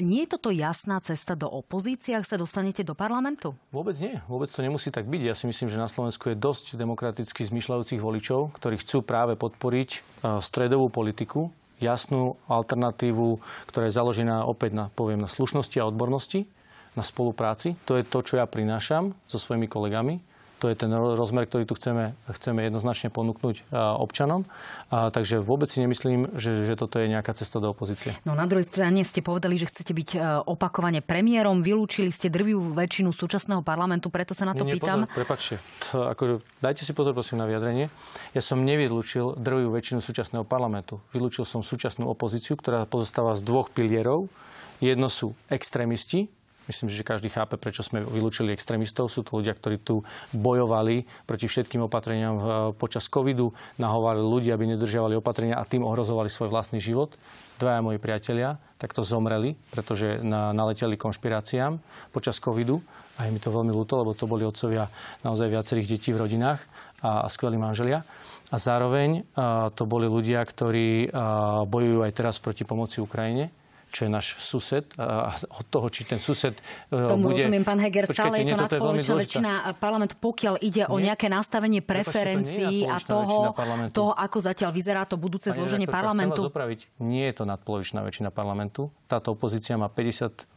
nie 0.05 0.29
je 0.29 0.37
toto 0.37 0.53
jasná 0.53 1.01
cesta 1.01 1.33
do 1.33 1.49
opozície, 1.49 2.13
ak 2.13 2.29
sa 2.29 2.37
dostanete 2.37 2.85
do 2.85 2.93
parlamentu? 2.93 3.57
Vôbec 3.73 3.97
nie. 3.97 4.21
Vôbec 4.29 4.45
to 4.53 4.61
nemusí 4.61 4.93
tak 4.93 5.09
byť. 5.09 5.21
Ja 5.25 5.33
si 5.33 5.49
myslím, 5.49 5.73
že 5.73 5.81
na 5.81 5.89
Slovensku 5.89 6.29
je 6.29 6.37
dosť 6.37 6.77
demokraticky 6.77 7.41
zmyšľajúcich 7.49 7.97
voličov, 7.97 8.53
ktorí 8.61 8.77
chcú 8.77 9.01
práve 9.01 9.33
podporiť 9.33 10.21
stredovú 10.37 10.93
politiku, 10.93 11.49
jasnú 11.79 12.35
alternatívu, 12.49 13.39
ktorá 13.69 13.87
je 13.87 13.97
založená 13.97 14.45
opäť 14.45 14.75
na, 14.75 14.85
poviem, 14.93 15.21
na 15.21 15.29
slušnosti 15.29 15.77
a 15.79 15.87
odbornosti, 15.87 16.45
na 16.93 17.01
spolupráci. 17.01 17.79
To 17.89 17.97
je 17.97 18.05
to, 18.05 18.19
čo 18.21 18.37
ja 18.37 18.45
prinášam 18.45 19.17
so 19.25 19.41
svojimi 19.41 19.65
kolegami 19.65 20.32
to 20.63 20.71
je 20.71 20.79
ten 20.79 20.87
rozmer, 20.95 21.43
ktorý 21.43 21.67
tu 21.67 21.75
chceme, 21.75 22.15
chceme 22.31 22.63
jednoznačne 22.63 23.11
ponúknuť 23.11 23.67
občanom. 23.75 24.47
A, 24.87 25.11
takže 25.11 25.43
vôbec 25.43 25.67
si 25.67 25.83
nemyslím, 25.83 26.39
že, 26.39 26.55
že 26.63 26.79
toto 26.79 27.03
je 27.03 27.11
nejaká 27.11 27.35
cesta 27.35 27.59
do 27.59 27.75
opozície. 27.75 28.15
No 28.23 28.31
na 28.31 28.47
druhej 28.47 28.63
strane 28.63 29.03
ste 29.03 29.19
povedali, 29.19 29.59
že 29.59 29.67
chcete 29.67 29.91
byť 29.91 30.09
e, 30.15 30.17
opakovane 30.47 31.03
premiérom, 31.03 31.59
vylúčili 31.59 32.15
ste 32.15 32.31
drvivú 32.31 32.71
väčšinu 32.71 33.11
súčasného 33.11 33.59
parlamentu, 33.59 34.07
preto 34.07 34.31
sa 34.31 34.47
na 34.47 34.55
to 34.55 34.63
nie, 34.63 34.71
nie, 34.71 34.75
pýtam. 34.79 35.03
Pozor, 35.03 35.17
prepačte, 35.19 35.59
to, 35.91 36.07
akože, 36.07 36.33
dajte 36.63 36.87
si 36.87 36.95
pozor 36.95 37.11
prosím 37.11 37.43
na 37.43 37.45
vyjadrenie. 37.51 37.91
Ja 38.31 38.39
som 38.39 38.63
nevylúčil 38.63 39.35
drvivú 39.35 39.75
väčšinu 39.75 39.99
súčasného 39.99 40.47
parlamentu. 40.47 41.03
Vylúčil 41.11 41.43
som 41.43 41.59
súčasnú 41.59 42.07
opozíciu, 42.07 42.55
ktorá 42.55 42.87
pozostáva 42.87 43.35
z 43.35 43.43
dvoch 43.43 43.67
pilierov. 43.67 44.31
Jedno 44.79 45.11
sú 45.11 45.35
extrémisti, 45.51 46.31
Myslím, 46.63 46.87
že 46.87 47.03
každý 47.03 47.27
chápe, 47.27 47.59
prečo 47.59 47.83
sme 47.83 47.99
vylúčili 47.99 48.55
extrémistov. 48.55 49.11
Sú 49.11 49.27
to 49.27 49.35
ľudia, 49.35 49.51
ktorí 49.51 49.83
tu 49.83 50.07
bojovali 50.31 51.03
proti 51.27 51.51
všetkým 51.51 51.91
opatreniam 51.91 52.39
počas 52.79 53.11
covidu, 53.11 53.51
nahovárali 53.75 54.23
ľudí, 54.23 54.49
aby 54.55 54.71
nedržiavali 54.71 55.19
opatrenia 55.19 55.59
a 55.59 55.67
tým 55.67 55.83
ohrozovali 55.83 56.31
svoj 56.31 56.47
vlastný 56.47 56.79
život. 56.79 57.19
Dvaja 57.59 57.83
moji 57.83 57.99
priatelia 57.99 58.55
takto 58.79 59.03
zomreli, 59.03 59.59
pretože 59.75 60.23
na, 60.23 60.55
naleteli 60.55 60.95
konšpiráciám 60.95 61.79
počas 62.15 62.39
covidu. 62.39 62.79
A 63.19 63.27
je 63.27 63.35
mi 63.35 63.43
to 63.43 63.53
veľmi 63.53 63.69
ľúto, 63.69 63.99
lebo 63.99 64.15
to 64.15 64.25
boli 64.25 64.47
otcovia 64.47 64.87
naozaj 65.21 65.51
viacerých 65.51 65.99
detí 65.99 66.09
v 66.15 66.25
rodinách 66.25 66.63
a, 67.03 67.23
a 67.23 67.27
skvelí 67.27 67.59
manželia. 67.59 68.07
A 68.51 68.55
zároveň 68.55 69.27
a, 69.35 69.67
to 69.69 69.83
boli 69.83 70.07
ľudia, 70.07 70.39
ktorí 70.39 71.11
a, 71.11 71.67
bojujú 71.67 71.99
aj 72.07 72.11
teraz 72.15 72.39
proti 72.39 72.63
pomoci 72.63 73.03
Ukrajine 73.03 73.51
čo 73.93 74.09
je 74.09 74.11
náš 74.11 74.33
sused 74.41 74.89
a 74.97 75.29
od 75.29 75.65
toho, 75.69 75.85
či 75.93 76.09
ten 76.09 76.17
sused 76.17 76.57
e, 76.57 76.61
Tomu 76.89 77.29
bude... 77.29 77.45
rozumiem, 77.45 77.61
pán 77.61 77.77
Heger, 77.77 78.09
stále 78.09 78.41
je 78.41 78.49
to 78.49 78.57
nadpolovičná 78.57 79.15
väčšina 79.21 79.51
parlamentu, 79.77 80.17
pokiaľ 80.17 80.57
ide 80.65 80.89
nie? 80.89 80.91
o 80.91 80.97
nejaké 80.97 81.29
nastavenie 81.29 81.85
preferencií 81.85 82.89
a 82.89 82.97
toho, 82.97 83.53
toho, 83.93 84.11
ako 84.17 84.37
zatiaľ 84.41 84.73
vyzerá 84.73 85.05
to 85.05 85.21
budúce 85.21 85.53
Pani 85.53 85.61
zloženie 85.61 85.85
parlamentu. 85.85 86.49
Zopraviť. 86.49 86.89
Nie 87.05 87.29
je 87.29 87.35
to 87.37 87.43
nadpolovičná 87.45 88.01
väčšina 88.01 88.33
parlamentu. 88.33 88.89
Táto 89.05 89.37
opozícia 89.37 89.77
má 89.77 89.93
53 89.93 90.49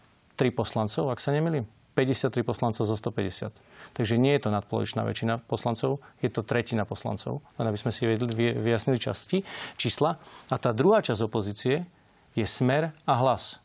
poslancov, 0.57 1.13
ak 1.13 1.21
sa 1.21 1.37
nemýlim. 1.37 1.69
53 1.97 2.45
poslancov 2.45 2.85
zo 2.85 2.93
150. 2.93 3.97
Takže 3.97 4.15
nie 4.21 4.37
je 4.37 4.41
to 4.45 4.51
nadpolovičná 4.53 5.01
väčšina 5.01 5.41
poslancov, 5.49 6.05
je 6.21 6.29
to 6.29 6.45
tretina 6.45 6.85
poslancov, 6.85 7.41
len 7.57 7.73
aby 7.73 7.79
sme 7.81 7.89
si 7.89 8.05
vyjasnili 8.05 9.01
časti, 9.01 9.41
čísla. 9.81 10.21
A 10.53 10.57
tá 10.61 10.77
druhá 10.77 11.01
časť 11.01 11.25
opozície 11.25 11.89
je 12.37 12.47
smer 12.47 12.93
a 13.09 13.13
hlas 13.17 13.65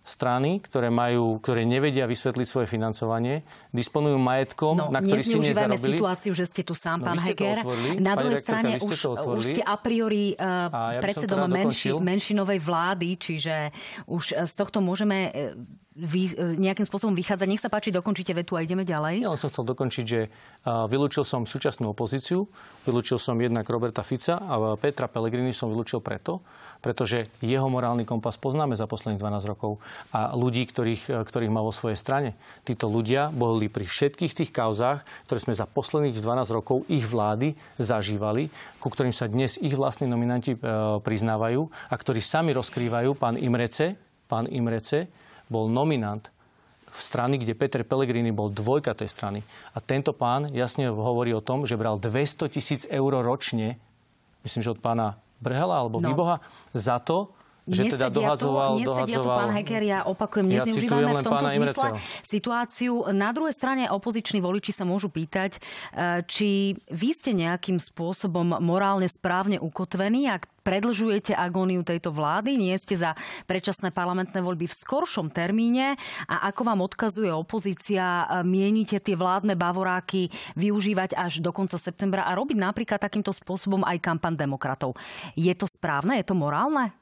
strany, 0.00 0.58
ktoré, 0.58 0.88
majú, 0.88 1.38
ktoré 1.38 1.62
nevedia 1.62 2.08
vysvetliť 2.08 2.46
svoje 2.48 2.66
financovanie, 2.66 3.46
disponujú 3.70 4.16
majetkom, 4.18 4.74
no, 4.74 4.86
na 4.88 4.98
ktorý 5.04 5.22
si 5.22 5.38
nezarobili. 5.38 6.00
situáciu, 6.00 6.32
že 6.34 6.44
ste 6.48 6.62
tu 6.64 6.74
sám, 6.74 7.04
no, 7.04 7.12
pán 7.12 7.20
Heger. 7.20 7.62
Na 8.00 8.18
druhej 8.18 8.40
strane 8.42 8.80
už, 8.80 8.96
už 9.38 9.44
ste 9.44 9.62
a 9.62 9.76
priori 9.78 10.34
uh, 10.34 10.98
ja 10.98 11.00
predsedom 11.04 11.46
menši, 11.46 11.94
menšinovej 11.94 12.58
vlády, 12.58 13.08
čiže 13.20 13.70
už 14.10 14.34
z 14.34 14.52
tohto 14.56 14.80
môžeme 14.82 15.30
uh, 15.30 15.54
vy, 15.98 16.30
nejakým 16.38 16.86
spôsobom 16.86 17.18
vychádza. 17.18 17.50
Nech 17.50 17.58
sa 17.58 17.66
páči, 17.66 17.90
dokončite 17.90 18.30
vetu 18.30 18.54
a 18.54 18.62
ideme 18.62 18.86
ďalej. 18.86 19.26
Ja 19.26 19.34
len 19.34 19.40
som 19.40 19.50
chcel 19.50 19.66
dokončiť, 19.74 20.04
že 20.06 20.30
vylúčil 20.64 21.26
som 21.26 21.42
súčasnú 21.42 21.90
opozíciu, 21.90 22.46
vylúčil 22.86 23.18
som 23.18 23.34
jednak 23.34 23.66
Roberta 23.66 24.06
Fica 24.06 24.38
a 24.38 24.78
Petra 24.78 25.10
Pellegrini 25.10 25.50
som 25.50 25.66
vylúčil 25.66 25.98
preto, 25.98 26.46
pretože 26.78 27.26
jeho 27.42 27.66
morálny 27.66 28.06
kompas 28.06 28.38
poznáme 28.38 28.78
za 28.78 28.86
posledných 28.86 29.18
12 29.18 29.50
rokov 29.50 29.82
a 30.14 30.30
ľudí, 30.38 30.62
ktorých, 30.70 31.26
ktorých 31.26 31.50
má 31.50 31.58
vo 31.58 31.74
svojej 31.74 31.98
strane. 31.98 32.38
Títo 32.62 32.86
ľudia 32.86 33.34
boli 33.34 33.66
pri 33.66 33.82
všetkých 33.82 34.32
tých 34.32 34.50
kauzách, 34.54 35.02
ktoré 35.26 35.38
sme 35.42 35.58
za 35.58 35.66
posledných 35.66 36.14
12 36.14 36.54
rokov 36.54 36.86
ich 36.86 37.02
vlády 37.02 37.58
zažívali, 37.82 38.46
ku 38.78 38.94
ktorým 38.94 39.12
sa 39.12 39.26
dnes 39.26 39.58
ich 39.58 39.74
vlastní 39.74 40.06
nominanti 40.06 40.54
e, 40.54 40.58
priznávajú 41.02 41.66
a 41.90 41.94
ktorí 41.98 42.22
sami 42.22 42.54
rozkrývajú. 42.54 43.18
Pán 43.18 43.34
Imrece, 43.36 43.98
pán 44.30 44.46
Imrece 44.46 45.10
bol 45.50 45.66
nominant 45.66 46.30
v 46.90 46.98
strany, 46.98 47.38
kde 47.38 47.54
Peter 47.54 47.82
Pellegrini 47.86 48.34
bol 48.34 48.50
dvojka 48.50 48.94
tej 48.94 49.10
strany. 49.10 49.40
A 49.74 49.78
tento 49.78 50.10
pán 50.10 50.50
jasne 50.50 50.90
hovorí 50.90 51.30
o 51.34 51.42
tom, 51.42 51.62
že 51.66 51.78
bral 51.78 51.98
200 51.98 52.50
tisíc 52.50 52.82
eur 52.90 53.22
ročne, 53.22 53.78
myslím, 54.42 54.62
že 54.62 54.74
od 54.74 54.82
pána 54.82 55.18
Brhela 55.38 55.78
alebo 55.78 56.02
no. 56.02 56.10
Výboha, 56.10 56.42
za 56.74 56.98
to, 56.98 57.32
že 57.70 57.82
teda 57.94 58.10
dohadzoval... 58.10 58.76
Tu, 58.76 58.86
dohadzoval... 58.86 59.38
tu 59.38 59.40
pán 59.46 59.52
Heger, 59.54 59.82
ja 59.86 59.98
opakujem, 60.04 60.46
ja 60.50 60.66
nezneužívame 60.66 61.12
v 61.14 61.24
tomto 61.24 61.46
zmysle 61.46 61.88
situáciu. 62.26 62.92
Na 63.14 63.30
druhej 63.30 63.54
strane 63.54 63.86
opoziční 63.88 64.42
voliči 64.42 64.74
sa 64.74 64.82
môžu 64.82 65.08
pýtať, 65.08 65.56
e, 65.56 65.60
či 66.26 66.74
vy 66.90 67.08
ste 67.14 67.30
nejakým 67.32 67.78
spôsobom 67.78 68.58
morálne 68.58 69.06
správne 69.06 69.62
ukotvení, 69.62 70.26
ak 70.26 70.50
predlžujete 70.60 71.32
agóniu 71.32 71.80
tejto 71.80 72.12
vlády, 72.12 72.60
nie 72.60 72.76
ste 72.76 72.94
za 72.94 73.16
predčasné 73.48 73.90
parlamentné 73.96 74.44
voľby 74.44 74.68
v 74.68 74.78
skoršom 74.84 75.32
termíne 75.32 75.96
a 76.28 76.52
ako 76.52 76.62
vám 76.68 76.84
odkazuje 76.84 77.32
opozícia, 77.32 78.28
e, 78.28 78.44
mienite 78.44 79.00
tie 79.00 79.16
vládne 79.16 79.56
bavoráky 79.56 80.28
využívať 80.60 81.16
až 81.16 81.40
do 81.40 81.50
konca 81.54 81.80
septembra 81.80 82.28
a 82.28 82.36
robiť 82.36 82.58
napríklad 82.60 83.00
takýmto 83.00 83.32
spôsobom 83.32 83.86
aj 83.86 83.98
kampan 84.02 84.36
demokratov. 84.36 84.98
Je 85.34 85.52
to 85.56 85.64
správne? 85.64 86.20
Je 86.20 86.26
to 86.28 86.36
morálne? 86.36 86.99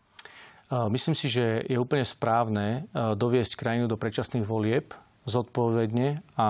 Myslím 0.69 1.17
si, 1.17 1.33
že 1.33 1.65
je 1.65 1.81
úplne 1.81 2.05
správne 2.05 2.85
doviesť 2.93 3.57
krajinu 3.57 3.89
do 3.89 3.97
predčasných 3.97 4.45
volieb 4.45 4.93
zodpovedne 5.29 6.25
a 6.41 6.49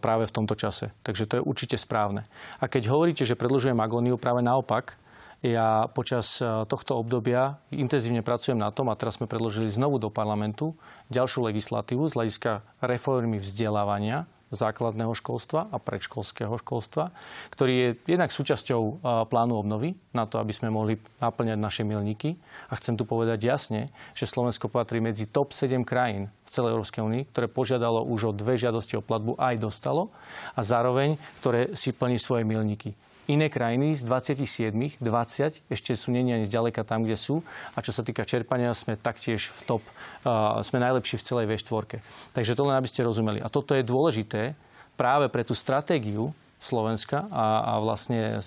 práve 0.00 0.24
v 0.24 0.34
tomto 0.36 0.56
čase. 0.56 0.92
Takže 1.04 1.28
to 1.28 1.34
je 1.40 1.46
určite 1.46 1.76
správne. 1.76 2.24
A 2.60 2.68
keď 2.68 2.88
hovoríte, 2.88 3.24
že 3.28 3.36
predlžujem 3.36 3.76
agóniu, 3.76 4.16
práve 4.16 4.40
naopak, 4.40 4.96
ja 5.38 5.86
počas 5.94 6.42
tohto 6.42 6.98
obdobia 6.98 7.62
intenzívne 7.70 8.26
pracujem 8.26 8.58
na 8.58 8.74
tom, 8.74 8.90
a 8.90 8.98
teraz 8.98 9.22
sme 9.22 9.30
predložili 9.30 9.70
znovu 9.70 10.02
do 10.02 10.10
parlamentu 10.10 10.74
ďalšiu 11.14 11.46
legislatívu 11.46 12.10
z 12.10 12.16
hľadiska 12.16 12.66
reformy 12.82 13.38
vzdelávania, 13.38 14.26
základného 14.48 15.12
školstva 15.12 15.68
a 15.68 15.76
predškolského 15.76 16.56
školstva, 16.60 17.12
ktorý 17.52 17.72
je 17.72 17.88
jednak 18.16 18.32
súčasťou 18.32 19.04
plánu 19.28 19.54
obnovy 19.60 19.92
na 20.16 20.24
to, 20.24 20.40
aby 20.40 20.52
sme 20.56 20.72
mohli 20.72 20.96
naplňať 21.20 21.58
naše 21.60 21.82
milníky. 21.84 22.40
A 22.72 22.76
chcem 22.80 22.96
tu 22.96 23.04
povedať 23.04 23.44
jasne, 23.44 23.92
že 24.16 24.24
Slovensko 24.24 24.72
patrí 24.72 25.04
medzi 25.04 25.28
top 25.28 25.52
7 25.52 25.84
krajín 25.84 26.32
v 26.44 26.48
celej 26.48 26.76
Európskej 26.76 27.04
únii, 27.04 27.22
ktoré 27.32 27.46
požiadalo 27.48 28.04
už 28.08 28.32
o 28.32 28.36
dve 28.36 28.56
žiadosti 28.56 28.96
o 28.96 29.04
platbu 29.04 29.36
aj 29.36 29.60
dostalo 29.60 30.08
a 30.56 30.60
zároveň, 30.64 31.20
ktoré 31.44 31.76
si 31.76 31.92
plní 31.92 32.16
svoje 32.16 32.48
milníky. 32.48 32.96
Iné 33.28 33.52
krajiny 33.52 33.92
z 33.92 34.08
27, 34.08 35.04
20 35.04 35.68
ešte 35.68 35.92
sú 35.92 36.08
nie 36.08 36.24
ani 36.24 36.48
zďaleka 36.48 36.80
tam, 36.88 37.04
kde 37.04 37.12
sú. 37.12 37.44
A 37.76 37.84
čo 37.84 37.92
sa 37.92 38.00
týka 38.00 38.24
čerpania, 38.24 38.72
sme 38.72 38.96
taktiež 38.96 39.52
v 39.52 39.60
top. 39.68 39.84
Uh, 40.24 40.64
sme 40.64 40.80
najlepší 40.80 41.20
v 41.20 41.26
celej 41.28 41.46
V4. 41.52 42.00
Takže 42.32 42.56
to 42.56 42.64
len 42.64 42.80
aby 42.80 42.88
ste 42.88 43.04
rozumeli. 43.04 43.44
A 43.44 43.52
toto 43.52 43.76
je 43.76 43.84
dôležité 43.84 44.56
práve 44.96 45.28
pre 45.28 45.44
tú 45.44 45.52
stratégiu 45.52 46.32
Slovenska 46.58 47.30
a, 47.30 47.62
a 47.62 47.72
vlastne 47.78 48.42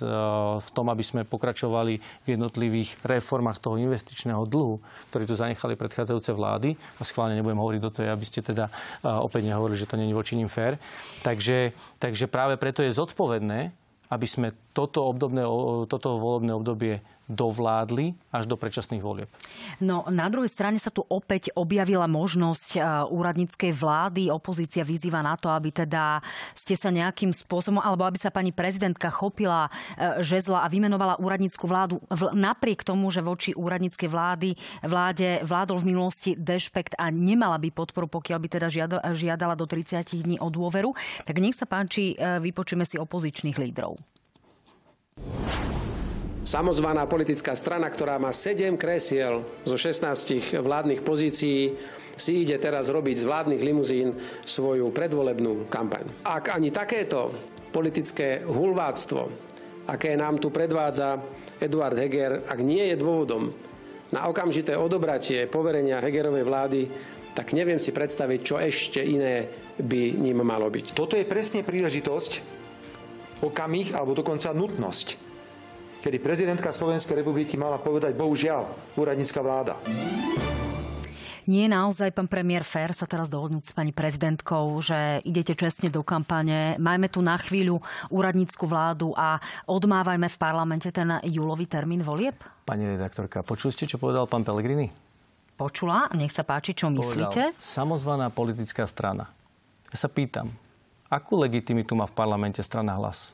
v 0.59 0.69
tom, 0.75 0.91
aby 0.91 0.99
sme 0.99 1.23
pokračovali 1.23 1.95
v 1.97 2.27
jednotlivých 2.27 2.99
reformách 3.07 3.63
toho 3.63 3.79
investičného 3.79 4.43
dlhu, 4.43 4.83
ktorý 5.13 5.23
tu 5.23 5.35
zanechali 5.39 5.79
predchádzajúce 5.79 6.35
vlády. 6.35 6.75
A 6.99 7.07
schválne 7.07 7.39
nebudem 7.39 7.55
hovoriť 7.55 7.79
do 7.79 7.89
toho, 7.89 8.11
aby 8.11 8.25
ste 8.27 8.43
teda 8.43 8.67
opäť 9.07 9.47
nehovorili, 9.47 9.79
že 9.79 9.87
to 9.87 9.95
není 9.95 10.11
voči 10.11 10.35
ním 10.35 10.51
fér. 10.51 10.75
Takže, 11.23 11.71
takže 12.03 12.27
práve 12.27 12.59
preto 12.59 12.83
je 12.83 12.91
zodpovedné, 12.91 13.71
aby 14.11 14.27
sme 14.27 14.51
toto, 14.75 15.07
obdobné, 15.07 15.47
toto 15.87 16.19
volebné 16.19 16.51
obdobie 16.51 16.99
dovládli 17.31 18.13
až 18.35 18.43
do 18.45 18.59
predčasných 18.59 18.99
volieb. 18.99 19.31
No 19.79 20.03
na 20.11 20.27
druhej 20.27 20.51
strane 20.51 20.75
sa 20.75 20.91
tu 20.91 21.01
opäť 21.07 21.55
objavila 21.55 22.05
možnosť 22.05 22.69
e, 22.75 22.79
úradníckej 23.07 23.71
vlády. 23.71 24.27
Opozícia 24.27 24.83
vyzýva 24.83 25.23
na 25.23 25.39
to, 25.39 25.47
aby 25.47 25.71
teda 25.71 26.19
ste 26.51 26.75
sa 26.75 26.91
nejakým 26.91 27.31
spôsobom, 27.31 27.79
alebo 27.79 28.03
aby 28.03 28.19
sa 28.19 28.29
pani 28.29 28.51
prezidentka 28.51 29.07
chopila 29.07 29.71
e, 29.95 30.19
žezla 30.19 30.67
a 30.67 30.71
vymenovala 30.71 31.23
úradnícku 31.23 31.63
vládu 31.63 32.03
napriek 32.35 32.83
tomu, 32.83 33.07
že 33.09 33.23
voči 33.23 33.55
úradníckej 33.55 34.09
vlády, 34.11 34.49
vláde 34.83 35.39
vládol 35.47 35.79
v 35.79 35.87
minulosti 35.95 36.31
dešpekt 36.35 36.99
a 36.99 37.07
nemala 37.07 37.55
by 37.55 37.71
podporu, 37.71 38.11
pokiaľ 38.11 38.37
by 38.43 38.47
teda 38.51 38.67
žiadala 39.15 39.55
do 39.55 39.63
30 39.63 40.03
dní 40.27 40.37
o 40.43 40.51
dôveru. 40.51 40.91
Tak 41.23 41.35
nech 41.39 41.55
sa 41.55 41.63
páči, 41.63 42.19
e, 42.19 42.43
vypočujeme 42.43 42.83
si 42.83 42.99
opozičných 42.99 43.55
lídrov. 43.55 43.95
Samozvaná 46.51 47.07
politická 47.07 47.55
strana, 47.55 47.87
ktorá 47.87 48.19
má 48.19 48.35
7 48.35 48.75
kresiel 48.75 49.47
zo 49.63 49.79
16 49.79 50.59
vládnych 50.59 50.99
pozícií, 50.99 51.79
si 52.19 52.31
ide 52.43 52.59
teraz 52.59 52.91
robiť 52.91 53.23
z 53.23 53.23
vládnych 53.23 53.63
limuzín 53.63 54.19
svoju 54.43 54.91
predvolebnú 54.91 55.71
kampaň. 55.71 56.11
Ak 56.27 56.51
ani 56.51 56.67
takéto 56.75 57.31
politické 57.71 58.43
hulváctvo, 58.43 59.31
aké 59.87 60.11
nám 60.19 60.43
tu 60.43 60.51
predvádza 60.51 61.23
Eduard 61.55 61.95
Heger, 61.95 62.43
ak 62.43 62.59
nie 62.59 62.83
je 62.91 62.99
dôvodom 62.99 63.47
na 64.11 64.27
okamžité 64.27 64.75
odobratie 64.75 65.47
poverenia 65.47 66.03
Hegerovej 66.03 66.43
vlády, 66.43 66.81
tak 67.31 67.55
neviem 67.55 67.79
si 67.79 67.95
predstaviť, 67.95 68.39
čo 68.43 68.59
ešte 68.59 68.99
iné 68.99 69.47
by 69.79 70.19
ním 70.19 70.43
malo 70.43 70.67
byť. 70.67 70.99
Toto 70.99 71.15
je 71.15 71.23
presne 71.23 71.63
príležitosť, 71.63 72.59
okamih 73.39 73.95
alebo 73.95 74.19
dokonca 74.19 74.51
nutnosť 74.51 75.30
kedy 76.01 76.17
prezidentka 76.17 76.73
Slovenskej 76.73 77.21
republiky 77.21 77.55
mala 77.55 77.77
povedať 77.77 78.17
bohužiaľ 78.17 78.65
úradnícka 78.97 79.37
vláda. 79.45 79.77
Nie 81.49 81.65
je 81.65 81.73
naozaj, 81.73 82.13
pán 82.13 82.29
premiér, 82.29 82.61
fér 82.61 82.93
sa 82.93 83.09
teraz 83.09 83.25
dohodnúť 83.25 83.73
s 83.73 83.73
pani 83.73 83.89
prezidentkou, 83.89 84.77
že 84.77 85.25
idete 85.25 85.57
čestne 85.57 85.89
do 85.89 86.05
kampane, 86.05 86.77
majme 86.77 87.09
tu 87.09 87.17
na 87.25 87.33
chvíľu 87.33 87.81
úradnícku 88.13 88.69
vládu 88.69 89.17
a 89.17 89.41
odmávajme 89.65 90.29
v 90.29 90.37
parlamente 90.37 90.93
ten 90.93 91.17
júlový 91.25 91.65
termín 91.65 92.05
volieb? 92.05 92.37
Pani 92.65 92.93
redaktorka, 92.93 93.41
počuli 93.41 93.73
ste, 93.73 93.89
čo 93.89 93.97
povedal 93.97 94.29
pán 94.29 94.45
Pellegrini? 94.45 94.93
Počula, 95.57 96.13
nech 96.13 96.33
sa 96.33 96.45
páči, 96.45 96.77
čo 96.77 96.93
myslíte? 96.93 97.57
samozvaná 97.57 98.29
politická 98.29 98.85
strana. 98.85 99.29
Ja 99.89 99.97
sa 99.97 100.09
pýtam, 100.13 100.53
akú 101.09 101.41
legitimitu 101.41 101.97
má 101.97 102.05
v 102.05 102.15
parlamente 102.15 102.61
strana 102.61 102.95
hlas? 103.01 103.33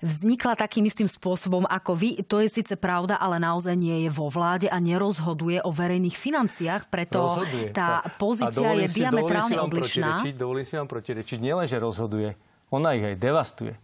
Vznikla 0.00 0.56
takým 0.56 0.88
istým 0.88 1.06
spôsobom 1.06 1.64
ako 1.68 1.92
vy. 1.96 2.10
To 2.26 2.40
je 2.40 2.48
síce 2.48 2.74
pravda, 2.76 3.20
ale 3.20 3.40
naozaj 3.40 3.76
nie 3.76 4.08
je 4.08 4.10
vo 4.10 4.32
vláde 4.32 4.66
a 4.66 4.76
nerozhoduje 4.80 5.62
o 5.64 5.70
verejných 5.70 6.16
financiách, 6.16 6.88
preto 6.88 7.24
rozhoduje. 7.24 7.72
tá 7.72 8.04
pozícia 8.16 8.74
je 8.76 8.88
si, 8.88 9.04
diametrálne 9.04 9.56
dovolím 9.56 9.80
odlišná. 9.80 10.10
Dovolím 10.34 10.66
si 10.66 10.74
vám 10.76 10.88
protirečiť, 10.88 11.38
nielen, 11.38 11.64
že 11.68 11.78
rozhoduje, 11.78 12.34
ona 12.72 12.96
ich 12.96 13.04
aj 13.04 13.16
devastuje. 13.16 13.74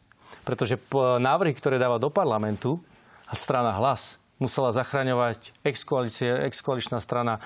Pretože 0.43 0.77
návrhy, 1.23 1.55
ktoré 1.55 1.79
dáva 1.79 2.03
do 2.03 2.11
parlamentu, 2.11 2.83
a 3.27 3.35
strana 3.35 3.75
hlas 3.75 4.23
musela 4.39 4.71
zachraňovať 4.71 5.51
ex-koaličná 5.67 6.99
strana 7.03 7.43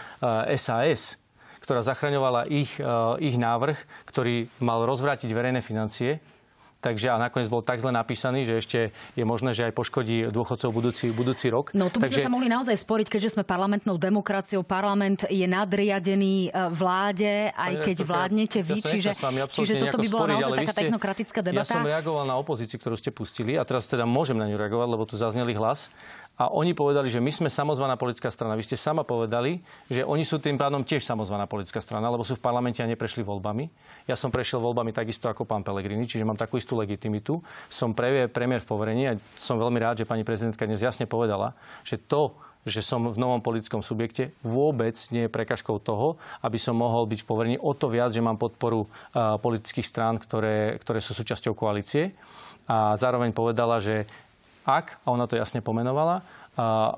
SAS, 0.58 1.16
eh, 1.16 1.18
ktorá 1.64 1.80
zachraňovala 1.80 2.50
ich, 2.50 2.76
eh, 2.76 2.86
ich 3.24 3.40
návrh, 3.40 3.78
ktorý 4.10 4.50
mal 4.60 4.84
rozvrátiť 4.84 5.30
verejné 5.32 5.64
financie 5.64 6.20
Takže 6.80 7.12
a 7.12 7.20
nakoniec 7.20 7.52
bol 7.52 7.60
tak 7.60 7.76
zle 7.76 7.92
napísaný, 7.92 8.48
že 8.48 8.54
ešte 8.56 8.78
je 9.12 9.24
možné, 9.28 9.52
že 9.52 9.68
aj 9.68 9.76
poškodí 9.76 10.32
dôchodcov 10.32 10.72
budúci, 10.72 11.12
budúci 11.12 11.52
rok. 11.52 11.76
No 11.76 11.92
tu 11.92 12.00
by 12.00 12.08
Takže... 12.08 12.24
sme 12.24 12.26
sa 12.26 12.32
mohli 12.32 12.48
naozaj 12.48 12.72
sporiť, 12.80 13.06
keďže 13.12 13.36
sme 13.36 13.44
parlamentnou 13.44 14.00
demokraciou. 14.00 14.64
Parlament 14.64 15.28
je 15.28 15.44
nadriadený 15.44 16.48
e, 16.48 16.50
vláde, 16.72 17.52
aj 17.52 17.84
keď 17.84 17.96
vládnete 18.00 18.58
vy. 18.64 18.80
Ja 18.80 18.96
čiže, 18.96 19.10
čiže 19.52 19.72
toto 19.76 20.00
by 20.00 20.08
bola 20.08 20.24
sporiť, 20.24 20.36
naozaj 20.40 20.58
taká 20.64 20.72
ste, 20.72 20.82
technokratická 20.88 21.40
debata. 21.44 21.60
Ja 21.60 21.68
som 21.68 21.84
reagoval 21.84 22.24
na 22.24 22.40
opozíciu, 22.40 22.80
ktorú 22.80 22.96
ste 22.96 23.12
pustili 23.12 23.60
a 23.60 23.62
teraz 23.68 23.84
teda 23.84 24.08
môžem 24.08 24.40
na 24.40 24.48
ňu 24.48 24.56
reagovať, 24.56 24.88
lebo 24.88 25.04
tu 25.04 25.20
zazneli 25.20 25.52
hlas. 25.52 25.92
A 26.40 26.48
oni 26.48 26.72
povedali, 26.72 27.12
že 27.12 27.20
my 27.20 27.28
sme 27.28 27.52
samozvaná 27.52 28.00
politická 28.00 28.32
strana. 28.32 28.56
Vy 28.56 28.64
ste 28.64 28.72
sama 28.80 29.04
povedali, 29.04 29.60
že 29.92 30.08
oni 30.08 30.24
sú 30.24 30.40
tým 30.40 30.56
pádom 30.56 30.80
tiež 30.80 31.04
samozvaná 31.04 31.44
politická 31.44 31.84
strana, 31.84 32.08
lebo 32.08 32.24
sú 32.24 32.40
v 32.40 32.40
parlamente 32.40 32.80
a 32.80 32.88
neprešli 32.88 33.20
voľbami. 33.20 33.68
Ja 34.08 34.16
som 34.16 34.32
prešiel 34.32 34.56
voľbami 34.56 34.96
takisto 34.96 35.28
ako 35.28 35.44
pán 35.44 35.60
Pelegrini, 35.60 36.08
čiže 36.08 36.24
mám 36.24 36.40
takú 36.40 36.56
istú 36.56 36.69
legitimitu. 36.78 37.42
Som 37.66 37.94
premiér 37.94 38.60
v 38.62 38.70
poverení 38.70 39.02
a 39.10 39.18
som 39.34 39.56
veľmi 39.56 39.78
rád, 39.80 40.02
že 40.02 40.08
pani 40.10 40.22
prezidentka 40.22 40.68
dnes 40.68 40.84
jasne 40.84 41.08
povedala, 41.08 41.56
že 41.82 41.98
to, 41.98 42.36
že 42.60 42.84
som 42.84 43.08
v 43.08 43.16
novom 43.16 43.40
politickom 43.40 43.80
subjekte, 43.80 44.36
vôbec 44.44 44.92
nie 45.16 45.24
je 45.24 45.32
prekažkou 45.32 45.80
toho, 45.80 46.20
aby 46.44 46.60
som 46.60 46.76
mohol 46.76 47.08
byť 47.08 47.24
v 47.24 47.28
poverení 47.28 47.56
o 47.56 47.72
to 47.72 47.88
viac, 47.88 48.12
že 48.12 48.20
mám 48.20 48.36
podporu 48.36 48.84
politických 49.16 49.88
strán, 49.88 50.20
ktoré, 50.20 50.76
ktoré 50.76 51.00
sú 51.00 51.16
súčasťou 51.16 51.56
koalície. 51.56 52.12
A 52.68 52.92
zároveň 53.00 53.32
povedala, 53.32 53.80
že 53.80 54.04
ak, 54.66 55.00
a 55.04 55.12
ona 55.12 55.24
to 55.24 55.38
jasne 55.38 55.64
pomenovala, 55.64 56.20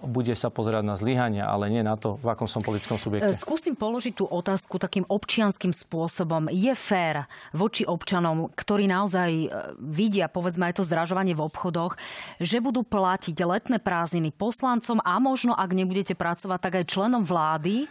bude 0.02 0.32
sa 0.34 0.48
pozerať 0.48 0.82
na 0.82 0.96
zlyhania, 0.96 1.44
ale 1.46 1.70
nie 1.70 1.84
na 1.84 1.94
to, 1.94 2.18
v 2.18 2.34
akom 2.34 2.48
som 2.48 2.64
politickom 2.64 2.96
subjekte. 2.98 3.36
Skúsim 3.36 3.76
položiť 3.76 4.18
tú 4.18 4.24
otázku 4.26 4.80
takým 4.80 5.06
občianským 5.06 5.70
spôsobom. 5.70 6.48
Je 6.50 6.72
fér 6.72 7.28
voči 7.52 7.84
občanom, 7.86 8.48
ktorí 8.50 8.88
naozaj 8.88 9.30
e, 9.30 9.48
vidia, 9.78 10.32
povedzme 10.32 10.72
aj 10.72 10.82
to 10.82 10.88
zdražovanie 10.88 11.36
v 11.36 11.44
obchodoch, 11.46 11.94
že 12.40 12.64
budú 12.64 12.82
platiť 12.82 13.36
letné 13.44 13.78
prázdniny 13.78 14.34
poslancom 14.34 14.98
a 15.04 15.20
možno, 15.20 15.52
ak 15.54 15.70
nebudete 15.76 16.16
pracovať, 16.16 16.58
tak 16.58 16.72
aj 16.82 16.90
členom 16.90 17.22
vlády, 17.22 17.86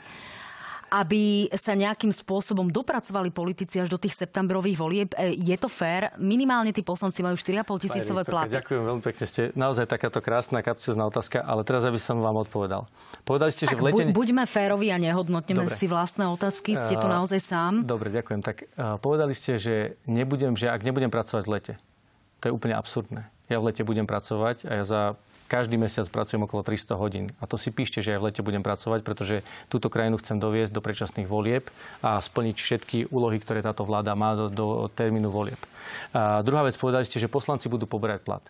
aby 0.92 1.48
sa 1.56 1.72
nejakým 1.72 2.12
spôsobom 2.12 2.68
dopracovali 2.68 3.32
politici 3.32 3.80
až 3.80 3.88
do 3.88 3.96
tých 3.96 4.12
septembrových 4.20 4.78
volieb. 4.78 5.10
E, 5.16 5.40
je 5.40 5.56
to 5.56 5.72
fér? 5.72 6.12
Minimálne 6.20 6.76
tí 6.76 6.84
poslanci 6.84 7.24
majú 7.24 7.40
4,5 7.40 7.88
tisícové 7.88 8.28
platy. 8.28 8.60
Ďakujem 8.60 8.84
veľmi 8.84 9.04
pekne. 9.08 9.24
Ste 9.24 9.56
naozaj 9.56 9.88
takáto 9.88 10.20
krásna 10.20 10.60
kapcizná 10.60 11.08
otázka, 11.08 11.40
ale 11.40 11.64
teraz 11.64 11.88
aby 11.88 11.96
som 11.96 12.20
vám 12.20 12.44
odpovedal. 12.44 12.92
Povedali 13.24 13.56
ste, 13.56 13.72
tak 13.72 13.72
že 13.72 13.76
v 13.80 13.84
lete... 13.88 14.04
buďme 14.12 14.44
férovi 14.44 14.92
a 14.92 15.00
nehodnotneme 15.00 15.72
Dobre. 15.72 15.80
si 15.80 15.88
vlastné 15.88 16.28
otázky. 16.28 16.76
Ste 16.76 17.00
tu 17.00 17.08
naozaj 17.08 17.40
sám. 17.40 17.88
Dobre, 17.88 18.12
ďakujem. 18.12 18.44
Tak 18.44 18.68
povedali 19.00 19.32
ste, 19.32 19.56
že, 19.56 19.96
nebudem, 20.12 20.60
že 20.60 20.68
ak 20.68 20.84
nebudem 20.84 21.08
pracovať 21.08 21.44
v 21.48 21.52
lete, 21.56 21.74
to 22.44 22.50
je 22.50 22.54
úplne 22.54 22.76
absurdné. 22.76 23.32
Ja 23.52 23.60
v 23.60 23.68
lete 23.68 23.84
budem 23.84 24.08
pracovať 24.08 24.64
a 24.64 24.80
ja 24.80 24.84
za 24.88 25.02
každý 25.52 25.76
mesiac 25.76 26.08
pracujem 26.08 26.48
okolo 26.48 26.64
300 26.64 26.96
hodín. 26.96 27.26
A 27.44 27.46
to 27.52 27.60
si 27.60 27.76
píšte, 27.76 28.00
že 28.00 28.16
aj 28.16 28.20
v 28.24 28.26
lete 28.32 28.40
budem 28.40 28.64
pracovať, 28.64 29.04
pretože 29.04 29.44
túto 29.68 29.92
krajinu 29.92 30.16
chcem 30.24 30.40
doviesť 30.40 30.72
do 30.72 30.80
predčasných 30.80 31.28
volieb 31.28 31.68
a 32.00 32.24
splniť 32.24 32.56
všetky 32.56 32.98
úlohy, 33.12 33.36
ktoré 33.44 33.60
táto 33.60 33.84
vláda 33.84 34.16
má 34.16 34.40
do, 34.40 34.48
do 34.48 34.66
termínu 34.96 35.28
volieb. 35.28 35.60
A 36.16 36.40
druhá 36.40 36.64
vec, 36.64 36.80
povedali 36.80 37.04
ste, 37.04 37.20
že 37.20 37.28
poslanci 37.28 37.68
budú 37.68 37.84
poberať 37.84 38.24
plat. 38.24 38.44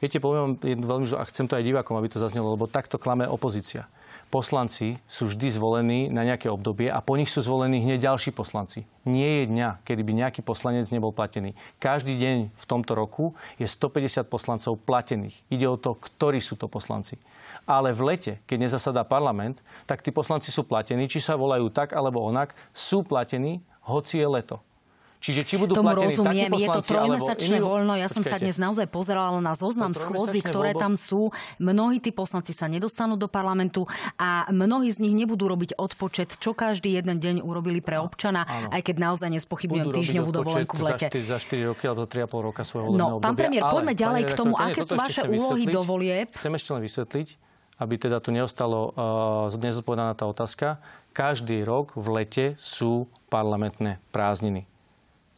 Viete, 0.00 0.16
poviem 0.16 0.56
jednu 0.64 0.88
veľmi, 0.88 1.04
a 1.12 1.28
chcem 1.28 1.44
to 1.44 1.60
aj 1.60 1.68
divákom, 1.68 2.00
aby 2.00 2.08
to 2.08 2.16
zaznelo, 2.16 2.56
lebo 2.56 2.64
takto 2.64 2.96
klame 2.96 3.28
opozícia 3.28 3.84
poslanci 4.30 4.96
sú 5.10 5.26
vždy 5.26 5.50
zvolení 5.50 6.00
na 6.06 6.22
nejaké 6.22 6.46
obdobie 6.46 6.86
a 6.86 7.02
po 7.02 7.18
nich 7.18 7.26
sú 7.26 7.42
zvolení 7.42 7.82
hneď 7.82 8.14
ďalší 8.14 8.30
poslanci. 8.30 8.86
Nie 9.02 9.42
je 9.42 9.50
dňa, 9.50 9.82
kedy 9.82 10.02
by 10.06 10.12
nejaký 10.22 10.40
poslanec 10.46 10.86
nebol 10.94 11.10
platený. 11.10 11.58
Každý 11.82 12.14
deň 12.14 12.54
v 12.54 12.64
tomto 12.70 12.94
roku 12.94 13.34
je 13.58 13.66
150 13.66 14.30
poslancov 14.30 14.78
platených. 14.86 15.42
Ide 15.50 15.66
o 15.66 15.76
to, 15.76 15.98
ktorí 15.98 16.38
sú 16.38 16.54
to 16.54 16.70
poslanci. 16.70 17.18
Ale 17.66 17.90
v 17.90 18.14
lete, 18.14 18.32
keď 18.46 18.70
nezasadá 18.70 19.02
parlament, 19.02 19.60
tak 19.84 20.00
tí 20.00 20.14
poslanci 20.14 20.54
sú 20.54 20.62
platení, 20.62 21.10
či 21.10 21.18
sa 21.18 21.34
volajú 21.34 21.66
tak 21.74 21.92
alebo 21.92 22.22
onak, 22.22 22.54
sú 22.70 23.02
platení, 23.02 23.60
hoci 23.84 24.22
je 24.22 24.28
leto. 24.30 24.62
Čiže 25.20 25.44
či 25.44 25.54
budú 25.60 25.76
Tomu 25.76 25.92
platení 25.92 26.16
rozumiem. 26.16 26.48
takí 26.48 26.64
poslanci, 26.64 26.64
je 26.64 26.68
to 26.72 26.80
trojmesačné 26.96 27.56
alebo... 27.60 27.68
voľno. 27.68 27.92
Ja 28.00 28.08
som 28.08 28.22
sa 28.24 28.36
dnes 28.40 28.56
naozaj 28.56 28.88
pozerala 28.88 29.36
na 29.44 29.52
zoznam 29.52 29.92
schôdzi, 29.92 30.40
ktoré 30.40 30.72
voľbo... 30.72 30.80
tam 30.80 30.92
sú. 30.96 31.20
Mnohí 31.60 32.00
tí 32.00 32.08
poslanci 32.08 32.56
sa 32.56 32.72
nedostanú 32.72 33.20
do 33.20 33.28
parlamentu 33.28 33.84
a 34.16 34.48
mnohí 34.48 34.88
z 34.88 35.04
nich 35.04 35.12
nebudú 35.12 35.44
robiť 35.52 35.76
odpočet, 35.76 36.40
čo 36.40 36.56
každý 36.56 36.96
jeden 36.96 37.20
deň 37.20 37.44
urobili 37.44 37.84
pre 37.84 38.00
občana, 38.00 38.48
Áno. 38.48 38.72
aj 38.72 38.80
keď 38.80 38.96
naozaj 38.96 39.28
nespochybňujem 39.36 39.86
týždňovú 39.92 40.30
dovolenku 40.32 40.74
v 40.80 40.82
lete. 40.88 41.06
Za 41.12 41.36
4, 41.36 41.36
za 41.36 41.38
4 41.38 41.68
roky 41.68 41.84
alebo 41.84 42.08
3,5 42.08 42.48
roka 42.48 42.62
svojho 42.64 42.88
No, 42.96 43.20
pán 43.20 43.36
premiér, 43.36 43.68
poďme 43.68 43.92
ďalej 43.92 44.22
k 44.24 44.32
tomu, 44.32 44.56
aké 44.56 44.80
sú 44.88 44.96
vaše 44.96 45.28
úlohy 45.28 45.68
do 45.68 45.84
volieb. 45.84 46.32
Chcem 46.32 46.56
ešte 46.56 46.72
len 46.72 46.80
vysvetliť, 46.80 47.28
aby 47.76 47.94
teda 48.00 48.24
tu 48.24 48.32
neostalo 48.32 48.96
uh, 48.96 49.52
nezodpovedaná 49.52 50.16
tá 50.16 50.24
otázka. 50.24 50.80
Každý 51.12 51.60
rok 51.68 51.92
v 51.92 52.06
lete 52.24 52.44
sú 52.56 53.04
parlamentné 53.28 54.00
prázdniny. 54.14 54.69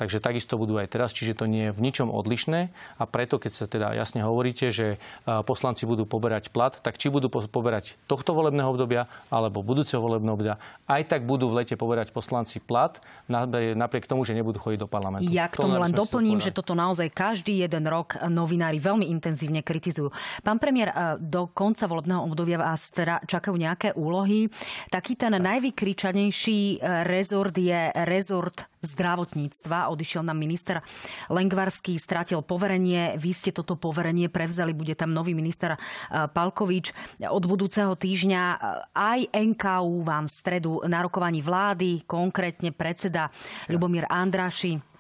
Takže 0.03 0.19
takisto 0.19 0.59
budú 0.59 0.83
aj 0.83 0.91
teraz, 0.91 1.15
čiže 1.15 1.39
to 1.39 1.47
nie 1.47 1.71
je 1.71 1.73
v 1.79 1.79
ničom 1.79 2.11
odlišné 2.11 2.75
a 2.99 3.05
preto, 3.07 3.39
keď 3.39 3.53
sa 3.55 3.71
teda 3.71 3.95
jasne 3.95 4.27
hovoríte, 4.27 4.75
že 4.75 4.99
poslanci 5.47 5.87
budú 5.87 6.11
poberať 6.11 6.51
plat, 6.51 6.75
tak 6.75 6.99
či 6.99 7.07
budú 7.07 7.31
poberať 7.31 7.95
tohto 8.11 8.35
volebného 8.35 8.67
obdobia 8.67 9.07
alebo 9.31 9.63
budúceho 9.63 10.03
volebného 10.03 10.35
obdobia, 10.35 10.59
aj 10.91 11.07
tak 11.07 11.23
budú 11.23 11.47
v 11.47 11.63
lete 11.63 11.79
poberať 11.79 12.11
poslanci 12.11 12.59
plat, 12.59 12.99
napriek 13.31 14.11
tomu, 14.11 14.27
že 14.27 14.35
nebudú 14.35 14.59
chodiť 14.59 14.83
do 14.83 14.91
parlamentu. 14.91 15.31
Ja 15.31 15.47
k 15.47 15.63
tomu 15.63 15.79
len 15.79 15.95
doplním, 15.95 16.43
že 16.43 16.51
toto 16.51 16.75
naozaj 16.75 17.15
každý 17.15 17.63
jeden 17.63 17.87
rok 17.87 18.19
novinári 18.27 18.83
veľmi 18.83 19.07
intenzívne 19.07 19.63
kritizujú. 19.63 20.11
Pán 20.43 20.59
premiér, 20.59 20.91
do 21.23 21.47
konca 21.55 21.87
volebného 21.87 22.27
obdobia 22.27 22.59
vás 22.59 22.91
teda 22.91 23.23
čakajú 23.23 23.55
nejaké 23.55 23.95
úlohy. 23.95 24.51
Taký 24.91 25.15
ten 25.15 25.39
tak. 25.39 25.47
najvykričanejší 25.47 26.83
e, 26.83 27.07
rezort 27.07 27.55
je 27.55 27.95
rezort 28.03 28.72
zdravotníctva. 28.83 29.89
Odišiel 29.95 30.27
nám 30.27 30.37
minister 30.37 30.83
Lengvarský, 31.31 31.97
stratil 31.97 32.43
poverenie. 32.43 33.15
Vy 33.17 33.31
ste 33.31 33.51
toto 33.55 33.79
poverenie 33.79 34.27
prevzali, 34.27 34.75
bude 34.75 34.99
tam 34.99 35.15
nový 35.15 35.33
minister 35.39 35.75
e, 35.75 35.79
Palkovič. 36.11 36.91
Od 37.31 37.45
budúceho 37.47 37.95
týždňa 37.95 38.43
e, 38.43 38.57
aj 38.93 39.21
NKU 39.31 40.03
vám 40.03 40.27
v 40.27 40.35
stredu 40.35 40.83
na 40.91 41.01
rokovaní 41.01 41.41
vlády, 41.41 42.03
konkrétne 42.05 42.75
predseda 42.75 43.31
Ľubomír 43.71 44.11
Andraši 44.11 44.92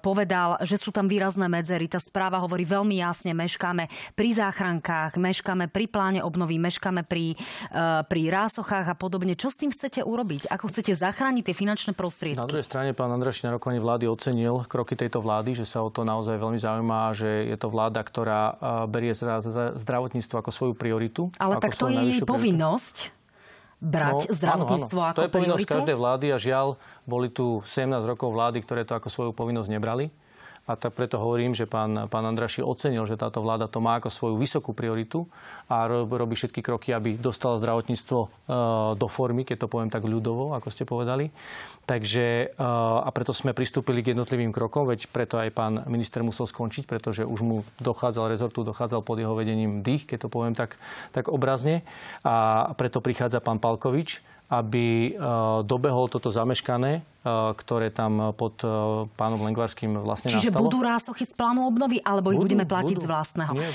povedal, 0.00 0.60
že 0.62 0.76
sú 0.76 0.94
tam 0.94 1.08
výrazné 1.08 1.48
medzery. 1.48 1.88
Tá 1.88 1.98
správa 1.98 2.40
hovorí 2.40 2.64
veľmi 2.68 3.00
jasne, 3.00 3.32
meškáme 3.32 3.88
pri 4.14 4.30
záchrankách, 4.36 5.16
meškáme 5.16 5.68
pri 5.72 5.86
pláne 5.90 6.20
obnovy, 6.20 6.60
meškáme 6.60 7.02
pri, 7.04 7.34
pri 8.06 8.22
rásochách 8.28 8.92
a 8.92 8.96
podobne. 8.96 9.34
Čo 9.34 9.50
s 9.50 9.56
tým 9.58 9.70
chcete 9.72 10.04
urobiť? 10.04 10.48
Ako 10.52 10.68
chcete 10.68 10.94
zachrániť 10.94 11.50
tie 11.50 11.56
finančné 11.56 11.92
prostriedky? 11.96 12.40
Na 12.40 12.48
druhej 12.48 12.66
strane 12.66 12.94
pán 12.94 13.10
Andraš 13.10 13.42
na 13.44 13.56
rokovaní 13.56 13.82
vlády 13.82 14.08
ocenil 14.08 14.64
kroky 14.68 14.94
tejto 14.94 15.20
vlády, 15.20 15.56
že 15.56 15.66
sa 15.68 15.82
o 15.84 15.90
to 15.90 16.06
naozaj 16.06 16.38
veľmi 16.38 16.60
zaujíma, 16.60 17.12
že 17.16 17.50
je 17.50 17.56
to 17.60 17.68
vláda, 17.68 18.00
ktorá 18.00 18.56
berie 18.86 19.12
zdravotníctvo 19.14 20.36
ako 20.40 20.50
svoju 20.50 20.74
prioritu. 20.78 21.28
Ale 21.36 21.60
tak 21.60 21.76
to 21.76 21.90
je 21.90 22.00
jej 22.00 22.20
povinnosť 22.24 23.23
brať 23.84 24.32
no, 24.32 24.34
zdravotníctvo 24.34 24.98
áno, 24.98 25.08
áno. 25.12 25.12
ako 25.12 25.20
To 25.20 25.26
je 25.28 25.32
povinnosť 25.32 25.66
každej 25.68 25.96
vlády 26.00 26.26
a 26.32 26.38
žiaľ, 26.40 26.80
boli 27.04 27.28
tu 27.28 27.60
17 27.60 28.00
rokov 28.08 28.32
vlády, 28.32 28.64
ktoré 28.64 28.88
to 28.88 28.96
ako 28.96 29.12
svoju 29.12 29.32
povinnosť 29.36 29.68
nebrali. 29.68 30.08
A 30.64 30.80
tak 30.80 30.96
preto 30.96 31.20
hovorím, 31.20 31.52
že 31.52 31.68
pán, 31.68 32.08
pán 32.08 32.24
Andraši 32.24 32.64
ocenil, 32.64 33.04
že 33.04 33.20
táto 33.20 33.44
vláda 33.44 33.68
to 33.68 33.84
má 33.84 34.00
ako 34.00 34.08
svoju 34.08 34.36
vysokú 34.40 34.72
prioritu 34.72 35.28
a 35.68 35.84
robí 35.88 36.32
všetky 36.32 36.64
kroky, 36.64 36.96
aby 36.96 37.20
dostala 37.20 37.60
zdravotníctvo 37.60 38.18
e, 38.24 38.28
do 38.96 39.04
formy, 39.04 39.44
keď 39.44 39.64
to 39.64 39.68
poviem 39.68 39.92
tak 39.92 40.08
ľudovo, 40.08 40.56
ako 40.56 40.68
ste 40.72 40.88
povedali. 40.88 41.28
Takže 41.84 42.56
e, 42.56 42.64
a 43.04 43.08
preto 43.12 43.36
sme 43.36 43.52
pristúpili 43.52 44.00
k 44.00 44.16
jednotlivým 44.16 44.56
krokom, 44.56 44.88
veď 44.88 45.12
preto 45.12 45.36
aj 45.36 45.52
pán 45.52 45.84
minister 45.84 46.24
musel 46.24 46.48
skončiť, 46.48 46.88
pretože 46.88 47.28
už 47.28 47.40
mu 47.44 47.60
dochádzal 47.84 48.32
rezortu, 48.32 48.64
dochádzal 48.64 49.04
pod 49.04 49.20
jeho 49.20 49.36
vedením 49.36 49.84
dých, 49.84 50.08
keď 50.08 50.24
to 50.24 50.32
poviem 50.32 50.56
tak, 50.56 50.80
tak 51.12 51.28
obrazne. 51.28 51.84
A 52.24 52.72
preto 52.72 53.04
prichádza 53.04 53.44
pán 53.44 53.60
Palkovič 53.60 54.24
aby 54.52 55.16
e, 55.16 55.22
dobehol 55.64 56.12
toto 56.12 56.28
zameškané, 56.28 57.00
e, 57.00 57.02
ktoré 57.56 57.88
tam 57.88 58.36
pod 58.36 58.60
e, 58.60 58.68
pánom 59.16 59.40
Lengvarským 59.40 59.96
vlastne 60.04 60.32
Čiže 60.32 60.52
nastalo. 60.52 60.68
budú 60.68 60.78
rásochy 60.84 61.24
z 61.24 61.32
plánu 61.32 61.64
obnovy, 61.64 61.98
alebo 62.04 62.28
budú, 62.28 62.36
ich 62.36 62.42
budeme 62.44 62.66
platiť 62.68 62.96
budú. 63.00 63.04
z 63.04 63.08
vlastného? 63.08 63.52
Nie, 63.56 63.68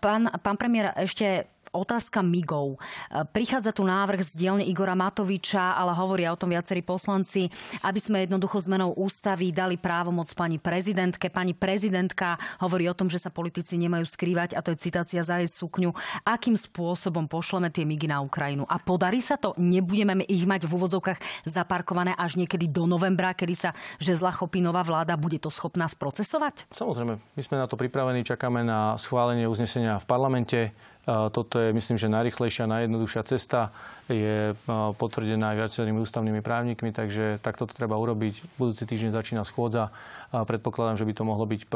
pán, 0.00 0.32
pán 0.40 0.56
premiér, 0.56 0.96
ešte 0.96 1.48
otázka 1.76 2.24
migov. 2.24 2.76
E, 2.76 3.22
prichádza 3.28 3.70
tu 3.70 3.86
návrh 3.86 4.24
z 4.24 4.32
dielne 4.34 4.64
Igora 4.66 4.98
Matoviča, 4.98 5.76
ale 5.76 5.92
hovoria 5.94 6.32
o 6.32 6.40
tom 6.40 6.50
viacerí 6.50 6.82
poslanci, 6.82 7.46
aby 7.84 8.00
sme 8.00 8.24
jednoducho 8.26 8.58
zmenou 8.64 8.96
ústavy 8.96 9.54
dali 9.54 9.78
právomoc 9.78 10.32
pani 10.34 10.58
prezidentke. 10.58 11.30
Pani 11.30 11.54
prezidentka 11.54 12.40
hovorí 12.64 12.90
o 12.90 12.96
tom, 12.96 13.06
že 13.06 13.20
sa 13.22 13.30
politici 13.30 13.78
nemajú 13.78 14.08
skrývať, 14.08 14.56
a 14.56 14.64
to 14.64 14.72
je 14.74 14.82
citácia 14.82 15.22
za 15.22 15.38
jej 15.38 15.48
sukňu. 15.48 15.92
Akým 16.26 16.58
spôsobom 16.58 17.28
pošleme 17.30 17.70
tie 17.70 17.86
migy 17.86 18.10
na 18.10 18.24
Ukrajinu? 18.24 18.66
A 18.66 18.80
podarí 18.82 19.22
sa 19.22 19.38
to? 19.38 19.54
Nebudeme 19.60 20.24
ich 20.26 20.48
mať 20.48 20.66
v 20.66 20.74
úvodzovkách 20.74 21.46
zaparkované 21.46 22.16
až 22.16 22.40
niekedy 22.40 22.66
do 22.66 22.88
novembra, 22.88 23.36
kedy 23.36 23.54
sa 23.54 23.70
že 24.00 24.16
zla 24.16 24.32
chopí 24.32 24.60
nová 24.60 24.82
vláda, 24.82 25.18
bude 25.18 25.38
to 25.40 25.52
schopná 25.52 25.88
sprocesovať? 25.90 26.68
Samozrejme, 26.72 27.14
my 27.18 27.42
sme 27.42 27.56
na 27.60 27.66
to 27.66 27.78
pripravení, 27.78 28.22
čakáme 28.22 28.62
na 28.62 28.94
schválenie 28.96 29.48
uznesenia 29.48 29.98
v 30.00 30.06
parlamente. 30.06 30.58
Toto 31.06 31.62
je, 31.62 31.70
myslím, 31.70 31.94
že 31.94 32.10
najrychlejšia, 32.10 32.66
najjednoduchšia 32.66 33.22
cesta. 33.22 33.70
Je 34.10 34.58
potvrdená 34.98 35.54
aj 35.54 35.58
viacerými 35.62 36.02
ústavnými 36.02 36.42
právnikmi, 36.42 36.90
takže 36.90 37.38
takto 37.38 37.70
to 37.70 37.78
treba 37.78 37.94
urobiť. 37.94 38.58
Budúci 38.58 38.90
týždeň 38.90 39.14
začína 39.14 39.46
schôdza. 39.46 39.94
Predpokladám, 40.34 40.98
že 40.98 41.06
by 41.06 41.14
to 41.14 41.22
mohlo 41.22 41.46
byť 41.46 41.70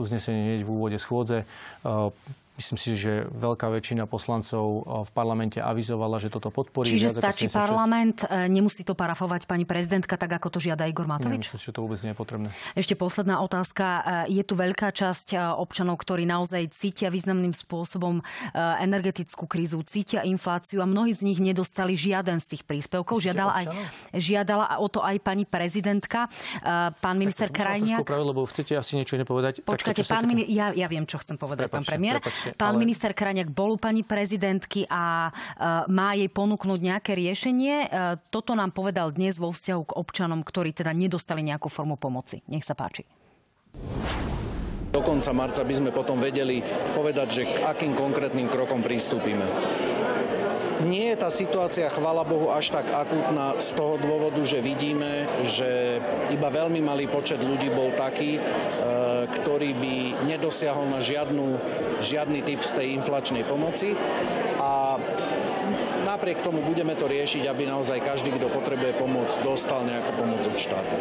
uznesenie 0.00 0.56
hneď 0.56 0.64
v 0.64 0.72
úvode 0.72 0.96
schôdze 0.96 1.44
Myslím 2.58 2.74
si, 2.74 2.98
že 2.98 3.30
veľká 3.30 3.70
väčšina 3.70 4.10
poslancov 4.10 4.82
v 5.06 5.10
parlamente 5.14 5.62
avizovala, 5.62 6.18
že 6.18 6.26
toto 6.26 6.50
podporí. 6.50 6.90
Čiže 6.90 7.14
stačí 7.14 7.46
parlament, 7.46 8.26
e, 8.26 8.50
nemusí 8.50 8.82
to 8.82 8.98
parafovať 8.98 9.46
pani 9.46 9.62
prezidentka, 9.62 10.18
tak 10.18 10.42
ako 10.42 10.50
to 10.50 10.58
žiada 10.58 10.90
Igor 10.90 11.06
Matovič? 11.06 11.38
Nie, 11.38 11.46
myslím, 11.46 11.62
že 11.62 11.70
to 11.70 11.80
vôbec 11.86 12.02
nie 12.02 12.10
je 12.10 12.18
potrebné. 12.18 12.48
Ešte 12.74 12.98
posledná 12.98 13.38
otázka. 13.46 13.86
E, 14.26 14.34
je 14.34 14.42
tu 14.42 14.58
veľká 14.58 14.90
časť 14.90 15.38
občanov, 15.38 16.02
ktorí 16.02 16.26
naozaj 16.26 16.74
cítia 16.74 17.14
významným 17.14 17.54
spôsobom 17.54 18.26
energetickú 18.58 19.46
krízu, 19.46 19.78
cítia 19.86 20.26
infláciu 20.26 20.82
a 20.82 20.86
mnohí 20.90 21.14
z 21.14 21.22
nich 21.30 21.38
nedostali 21.38 21.94
žiaden 21.94 22.42
z 22.42 22.58
tých 22.58 22.62
príspevkov. 22.66 23.22
Žiadala, 23.22 23.52
aj, 23.54 23.66
žiadala 24.18 24.82
o 24.82 24.90
to 24.90 24.98
aj 24.98 25.14
pani 25.22 25.46
prezidentka. 25.46 26.26
Pán 26.98 27.16
minister 27.22 27.54
Krajniak... 27.54 28.02
lebo 28.02 28.42
chcete 28.50 28.74
asi 28.74 28.98
niečo 28.98 29.14
nepovedať. 29.14 29.62
Počkajte, 29.62 30.02
pán 30.10 30.26
mini... 30.26 30.48
ja, 30.50 30.74
ja 30.74 30.90
viem, 30.90 31.06
čo 31.06 31.22
chcem 31.22 31.38
povedať, 31.38 31.70
prepačte, 31.70 31.76
pán 31.76 31.84
premiér. 31.86 32.16
Prepačte. 32.18 32.47
Pán 32.56 32.78
ale... 32.78 32.82
minister 32.86 33.12
Krajniak 33.12 33.50
bol 33.50 33.74
u 33.74 33.78
pani 33.80 34.06
prezidentky 34.06 34.86
a 34.88 35.28
uh, 35.28 35.84
má 35.90 36.14
jej 36.14 36.30
ponúknuť 36.30 36.80
nejaké 36.80 37.12
riešenie. 37.18 37.74
Uh, 37.88 38.16
toto 38.32 38.54
nám 38.54 38.72
povedal 38.72 39.10
dnes 39.12 39.36
vo 39.36 39.50
vzťahu 39.50 39.82
k 39.88 39.96
občanom, 39.98 40.40
ktorí 40.40 40.72
teda 40.72 40.94
nedostali 40.94 41.42
nejakú 41.44 41.66
formu 41.68 41.98
pomoci. 41.98 42.40
Nech 42.48 42.64
sa 42.64 42.78
páči. 42.78 43.04
Do 44.88 45.04
konca 45.04 45.30
marca 45.36 45.60
by 45.60 45.74
sme 45.76 45.90
potom 45.92 46.16
vedeli 46.16 46.64
povedať, 46.96 47.28
že 47.28 47.42
k 47.44 47.60
akým 47.60 47.92
konkrétnym 47.92 48.48
krokom 48.48 48.80
pristúpime. 48.80 49.44
Nie 50.78 51.10
je 51.10 51.16
tá 51.18 51.26
situácia, 51.26 51.90
chvala 51.90 52.22
Bohu, 52.22 52.54
až 52.54 52.70
tak 52.70 52.86
akútna 52.86 53.58
z 53.58 53.74
toho 53.74 53.98
dôvodu, 53.98 54.38
že 54.46 54.62
vidíme, 54.62 55.26
že 55.42 55.98
iba 56.30 56.48
veľmi 56.54 56.78
malý 56.78 57.10
počet 57.10 57.42
ľudí 57.42 57.66
bol 57.74 57.90
taký, 57.98 58.38
e, 58.38 58.40
ktorý 59.26 59.74
by 59.74 59.94
nedosiahol 60.30 60.86
na 60.86 61.02
žiadnu, 61.02 61.58
žiadny 61.98 62.46
typ 62.46 62.62
z 62.62 62.72
tej 62.78 62.86
inflačnej 62.94 63.42
pomoci. 63.42 63.98
A 64.62 65.02
napriek 66.06 66.46
tomu 66.46 66.62
budeme 66.62 66.94
to 66.94 67.10
riešiť, 67.10 67.50
aby 67.50 67.66
naozaj 67.66 67.98
každý, 67.98 68.30
kto 68.38 68.46
potrebuje 68.46 68.94
pomoc, 69.02 69.34
dostal 69.42 69.82
nejakú 69.82 70.14
pomoc 70.14 70.46
od 70.46 70.58
štátu. 70.62 70.94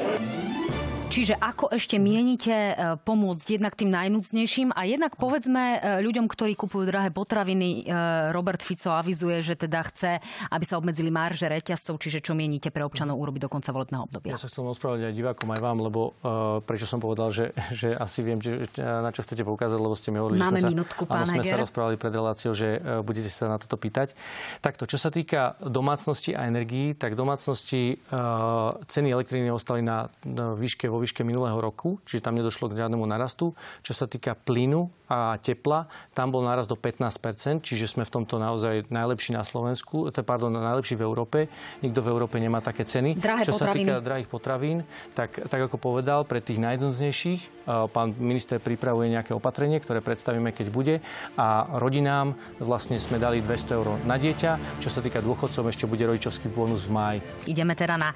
Čiže 1.07 1.39
ako 1.39 1.71
ešte 1.71 1.95
mienite 2.03 2.51
e, 2.51 2.73
pomôcť 2.99 3.47
jednak 3.55 3.79
tým 3.79 3.87
najnúcnejším 3.95 4.75
a 4.75 4.83
jednak 4.83 5.15
povedzme 5.15 5.79
e, 5.79 6.03
ľuďom, 6.03 6.27
ktorí 6.27 6.59
kupujú 6.59 6.83
drahé 6.83 7.15
potraviny, 7.15 7.87
e, 7.87 7.95
Robert 8.35 8.59
Fico 8.59 8.91
avizuje, 8.91 9.39
že 9.39 9.55
teda 9.55 9.87
chce, 9.87 10.19
aby 10.51 10.65
sa 10.67 10.75
obmedzili 10.75 11.07
marže 11.07 11.47
reťazcov, 11.47 11.95
čiže 11.95 12.19
čo 12.19 12.35
mienite 12.35 12.75
pre 12.75 12.83
občanov 12.83 13.23
urobiť 13.23 13.47
do 13.47 13.49
konca 13.49 13.71
volebného 13.71 14.03
obdobia? 14.03 14.35
Ja 14.35 14.41
sa 14.41 14.51
chcem 14.51 14.67
ospravedlniť 14.67 15.07
aj 15.07 15.15
divákom, 15.15 15.47
aj 15.47 15.61
vám, 15.63 15.77
lebo 15.79 16.11
uh, 16.11 16.59
prečo 16.67 16.83
som 16.83 16.99
povedal, 16.99 17.31
že, 17.31 17.55
že 17.71 17.95
asi 17.95 18.19
viem, 18.27 18.43
že, 18.43 18.67
na 18.75 19.07
čo 19.15 19.23
chcete 19.23 19.47
poukázať, 19.47 19.79
lebo 19.79 19.95
ste 19.95 20.11
mi 20.11 20.19
hovorili, 20.19 20.43
Máme 20.43 20.59
že 20.59 20.67
sme, 20.67 20.71
minútku, 20.75 21.07
sa, 21.07 21.23
áno, 21.23 21.31
sme 21.31 21.43
sa 21.47 21.55
rozprávali 21.55 21.95
pred 21.95 22.11
reláciou, 22.11 22.51
že 22.51 22.83
uh, 22.83 22.99
budete 22.99 23.31
sa 23.31 23.47
na 23.47 23.55
toto 23.55 23.79
pýtať. 23.79 24.11
Takto, 24.59 24.83
čo 24.83 24.99
sa 24.99 25.07
týka 25.07 25.55
domácnosti 25.63 26.35
a 26.35 26.51
energií, 26.51 26.99
tak 26.99 27.15
domácnosti 27.15 27.95
uh, 28.11 28.75
ceny 28.83 29.07
elektriny 29.15 29.47
ostali 29.55 29.79
na, 29.79 30.11
na 30.27 30.51
výške, 30.51 30.96
vo 30.97 31.05
výške 31.05 31.21
minulého 31.21 31.61
roku, 31.61 32.01
čiže 32.09 32.25
tam 32.25 32.33
nedošlo 32.33 32.73
k 32.73 32.81
žiadnemu 32.81 33.05
narastu. 33.05 33.53
Čo 33.85 33.93
sa 33.93 34.09
týka 34.09 34.33
plynu 34.33 34.89
a 35.07 35.37
tepla, 35.37 35.85
tam 36.11 36.33
bol 36.33 36.41
narast 36.43 36.67
do 36.67 36.75
15%, 36.75 37.61
čiže 37.61 37.85
sme 37.85 38.03
v 38.03 38.11
tomto 38.11 38.41
naozaj 38.41 38.89
najlepší 38.89 39.37
na 39.37 39.45
Slovensku, 39.45 40.09
pardon, 40.25 40.51
najlepší 40.51 40.99
v 40.99 41.03
Európe. 41.05 41.39
Nikto 41.85 42.01
v 42.03 42.07
Európe 42.11 42.35
nemá 42.41 42.59
také 42.59 42.83
ceny. 42.83 43.15
Drahé 43.15 43.47
Čo 43.47 43.55
potraviny. 43.55 43.71
sa 43.71 43.77
týka 43.77 43.95
drahých 44.03 44.27
potravín, 44.27 44.77
tak, 45.15 45.37
tak 45.47 45.61
ako 45.69 45.79
povedal, 45.79 46.27
pre 46.27 46.43
tých 46.43 46.59
najdôležitejších 46.59 47.57
pán 47.67 48.15
minister 48.19 48.63
pripravuje 48.63 49.11
nejaké 49.11 49.35
opatrenie, 49.35 49.79
ktoré 49.79 49.99
predstavíme, 49.99 50.55
keď 50.55 50.67
bude. 50.71 50.95
A 51.35 51.67
rodinám 51.79 52.35
vlastne 52.59 52.95
sme 52.99 53.19
dali 53.19 53.43
200 53.43 53.77
eur 53.77 53.87
na 54.07 54.15
dieťa. 54.15 54.79
Čo 54.79 54.89
sa 54.91 54.99
týka 55.03 55.19
dôchodcov, 55.19 55.67
ešte 55.67 55.83
bude 55.83 56.03
rodičovský 56.07 56.47
bonus 56.51 56.87
v 56.87 56.91
máji. 56.95 57.19
Ideme 57.47 57.75
teda 57.75 57.99
na 57.99 58.09
e, 58.11 58.15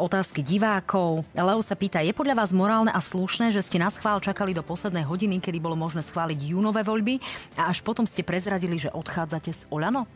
otázky 0.00 0.40
divákov. 0.40 1.24
Leo 1.36 1.60
sa 1.60 1.76
pýta, 1.76 2.00
je 2.08 2.16
podľa 2.16 2.40
vás 2.40 2.56
morálne 2.56 2.88
a 2.88 3.04
slušné, 3.04 3.52
že 3.52 3.60
ste 3.60 3.76
na 3.76 3.92
schvál 3.92 4.16
čakali 4.24 4.56
do 4.56 4.64
poslednej 4.64 5.04
hodiny, 5.04 5.44
kedy 5.44 5.60
bolo 5.60 5.76
možné 5.76 6.00
schváliť 6.00 6.40
júnové 6.56 6.80
voľby 6.80 7.20
a 7.60 7.68
až 7.68 7.84
potom 7.84 8.08
ste 8.08 8.24
prezradili, 8.24 8.80
že 8.80 8.88
odchádzate 8.88 9.52
z 9.52 9.68
Olano? 9.68 10.08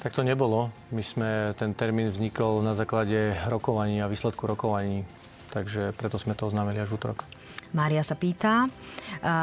Tak 0.00 0.16
to 0.16 0.24
nebolo. 0.24 0.72
My 0.88 1.04
sme, 1.04 1.52
ten 1.60 1.76
termín 1.76 2.08
vznikol 2.08 2.64
na 2.64 2.72
základe 2.72 3.36
rokovaní 3.52 4.00
a 4.00 4.08
výsledku 4.08 4.48
rokovaní. 4.48 5.04
Takže 5.52 5.92
preto 5.92 6.16
sme 6.16 6.32
to 6.32 6.48
oznámili 6.48 6.80
až 6.80 6.96
útorok. 6.96 7.28
Mária 7.76 8.00
sa 8.00 8.16
pýta, 8.16 8.64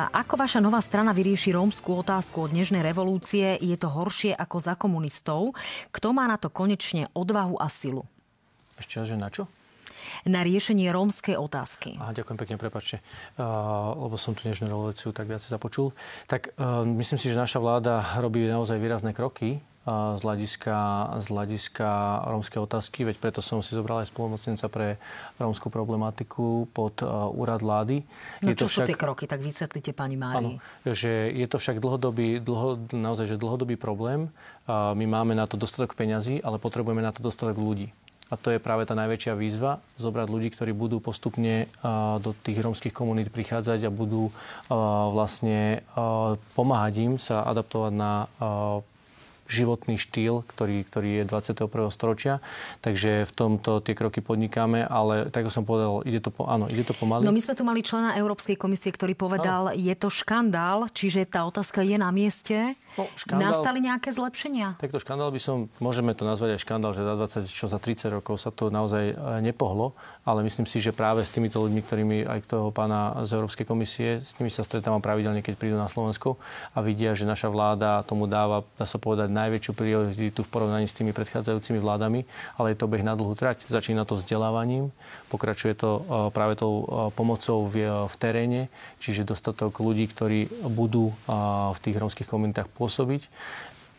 ako 0.09 0.33
vaša 0.41 0.57
nová 0.57 0.81
strana 0.81 1.13
vyrieši 1.13 1.53
rómskú 1.53 2.01
otázku 2.01 2.49
od 2.49 2.53
dnešnej 2.53 2.81
revolúcie? 2.81 3.61
Je 3.61 3.77
to 3.77 3.93
horšie 3.93 4.33
ako 4.33 4.57
za 4.57 4.73
komunistov? 4.73 5.53
Kto 5.93 6.17
má 6.17 6.25
na 6.25 6.41
to 6.41 6.49
konečne 6.49 7.13
odvahu 7.13 7.61
a 7.61 7.69
silu? 7.69 8.09
Ešte 8.77 9.05
že 9.05 9.17
na 9.21 9.29
čo? 9.29 9.45
Na 10.23 10.41
riešenie 10.43 10.89
rómskej 10.91 11.35
otázky. 11.35 11.95
Aha, 11.99 12.15
ďakujem 12.15 12.37
pekne, 12.39 12.55
prepačte, 12.59 12.99
uh, 13.39 13.93
lebo 13.97 14.15
som 14.15 14.37
tu 14.37 14.47
dnešnú 14.47 14.69
revolúciu 14.69 15.11
tak 15.11 15.27
viac 15.27 15.43
započul. 15.43 15.91
Tak 16.27 16.55
uh, 16.55 16.83
myslím 16.85 17.19
si, 17.19 17.31
že 17.31 17.37
naša 17.39 17.59
vláda 17.59 18.19
robí 18.19 18.45
naozaj 18.45 18.79
výrazné 18.79 19.11
kroky 19.11 19.59
z 19.83 20.21
hľadiska, 20.23 20.75
z 21.19 21.25
hľadiska 21.27 21.87
rómskej 22.31 22.59
otázky, 22.63 23.03
veď 23.03 23.19
preto 23.19 23.43
som 23.43 23.59
si 23.59 23.75
zobral 23.75 23.99
aj 23.99 24.15
spolumocnenca 24.15 24.71
pre 24.71 24.95
rómskú 25.35 25.67
problematiku 25.67 26.71
pod 26.71 27.03
uh, 27.03 27.27
úrad 27.35 27.59
vlády. 27.59 27.99
No 28.39 28.55
je 28.55 28.55
čo 28.55 28.71
to 28.71 28.71
však, 28.71 28.87
sú 28.87 28.91
tie 28.95 28.99
kroky, 28.99 29.27
tak 29.27 29.43
vysvetlite 29.43 29.91
pani 29.91 30.15
Márii. 30.15 30.55
Áno, 30.55 30.63
že 30.87 31.27
je 31.35 31.47
to 31.51 31.59
však 31.59 31.83
dlhodobý, 31.83 32.39
dlho, 32.39 32.79
naozaj, 32.95 33.35
že 33.35 33.35
dlhodobý 33.35 33.75
problém. 33.75 34.31
Uh, 34.63 34.95
my 34.95 35.03
máme 35.03 35.35
na 35.35 35.51
to 35.51 35.59
dostatok 35.59 35.99
peňazí, 35.99 36.39
ale 36.39 36.63
potrebujeme 36.63 37.03
na 37.03 37.11
to 37.11 37.19
dostatok 37.19 37.59
ľudí. 37.59 37.91
A 38.33 38.35
to 38.41 38.49
je 38.49 38.57
práve 38.57 38.89
tá 38.89 38.97
najväčšia 38.97 39.37
výzva, 39.37 39.77
zobrať 40.01 40.25
ľudí, 40.25 40.49
ktorí 40.49 40.73
budú 40.73 40.97
postupne 40.97 41.69
do 42.17 42.33
tých 42.41 42.57
rómskych 42.57 42.89
komunít 42.89 43.29
prichádzať 43.29 43.85
a 43.85 43.93
budú 43.93 44.33
vlastne 45.13 45.85
pomáhať 46.57 46.93
im 47.05 47.13
sa 47.21 47.45
adaptovať 47.45 47.93
na 47.93 48.25
životný 49.43 49.99
štýl, 49.99 50.41
ktorý, 50.49 50.87
ktorý 50.87 51.09
je 51.21 51.23
21. 51.29 51.69
storočia. 51.93 52.39
Takže 52.79 53.27
v 53.27 53.31
tomto 53.35 53.83
tie 53.83 53.93
kroky 53.93 54.23
podnikáme, 54.23 54.81
ale 54.87 55.29
tak 55.29 55.45
ako 55.45 55.51
som 55.51 55.67
povedal, 55.67 56.01
ide 56.07 56.23
to, 56.23 56.31
po, 56.31 56.47
áno, 56.47 56.65
ide 56.71 56.87
to 56.87 56.95
pomaly. 56.95 57.27
No 57.27 57.35
my 57.35 57.43
sme 57.43 57.53
tu 57.53 57.61
mali 57.67 57.83
člena 57.83 58.15
Európskej 58.17 58.55
komisie, 58.55 58.89
ktorý 58.89 59.13
povedal, 59.13 59.69
áno. 59.69 59.77
je 59.77 59.93
to 59.93 60.09
škandál, 60.09 60.87
čiže 60.89 61.27
tá 61.27 61.43
otázka 61.45 61.83
je 61.83 61.99
na 61.99 62.09
mieste. 62.09 62.73
No, 62.93 63.09
škandál, 63.17 63.49
Nastali 63.49 63.79
nejaké 63.81 64.13
zlepšenia? 64.13 64.77
Takto 64.77 65.01
škandál 65.01 65.33
by 65.33 65.41
som, 65.41 65.65
môžeme 65.81 66.13
to 66.13 66.29
nazvať 66.29 66.57
aj 66.57 66.61
škandál, 66.61 66.93
že 66.93 67.01
za 67.01 67.17
20, 67.17 67.49
čo 67.49 67.65
za 67.65 67.79
30 67.81 68.13
rokov 68.21 68.37
sa 68.37 68.53
to 68.53 68.69
naozaj 68.69 69.03
e, 69.09 69.15
nepohlo, 69.41 69.97
ale 70.21 70.45
myslím 70.45 70.69
si, 70.69 70.77
že 70.77 70.93
práve 70.93 71.25
s 71.25 71.33
týmito 71.33 71.57
ľuďmi, 71.57 71.81
ktorými 71.81 72.17
aj 72.29 72.39
toho 72.45 72.69
pána 72.69 73.25
z 73.25 73.41
Európskej 73.41 73.65
komisie, 73.65 74.21
s 74.21 74.37
nimi 74.37 74.53
sa 74.53 74.61
stretávam 74.61 75.01
pravidelne, 75.01 75.41
keď 75.41 75.57
prídu 75.57 75.77
na 75.81 75.89
Slovensko 75.89 76.37
a 76.77 76.85
vidia, 76.85 77.17
že 77.17 77.25
naša 77.25 77.49
vláda 77.49 78.05
tomu 78.05 78.29
dáva, 78.29 78.61
dá 78.77 78.85
sa 78.85 79.01
povedať, 79.01 79.33
najväčšiu 79.33 79.73
prioritu 79.73 80.45
v 80.45 80.51
porovnaní 80.53 80.85
s 80.85 80.93
tými 80.93 81.17
predchádzajúcimi 81.17 81.81
vládami, 81.81 82.29
ale 82.61 82.67
je 82.73 82.77
to 82.77 82.85
beh 82.85 83.01
na 83.01 83.17
dlhú 83.17 83.33
trať. 83.33 83.65
Začína 83.73 84.05
to 84.05 84.21
vzdelávaním, 84.21 84.93
pokračuje 85.33 85.73
to 85.73 85.89
e, 85.97 86.01
práve 86.29 86.61
tou 86.61 86.85
e, 86.85 87.09
pomocou 87.17 87.65
v, 87.65 87.89
v 88.05 88.15
teréne, 88.21 88.69
čiže 89.01 89.25
dostatok 89.25 89.81
ľudí, 89.81 90.05
ktorí 90.05 90.69
budú 90.69 91.09
v 91.73 91.79
tých 91.79 91.95
rómskych 91.97 92.29
komunitách 92.29 92.69
pôsobiť. 92.83 93.31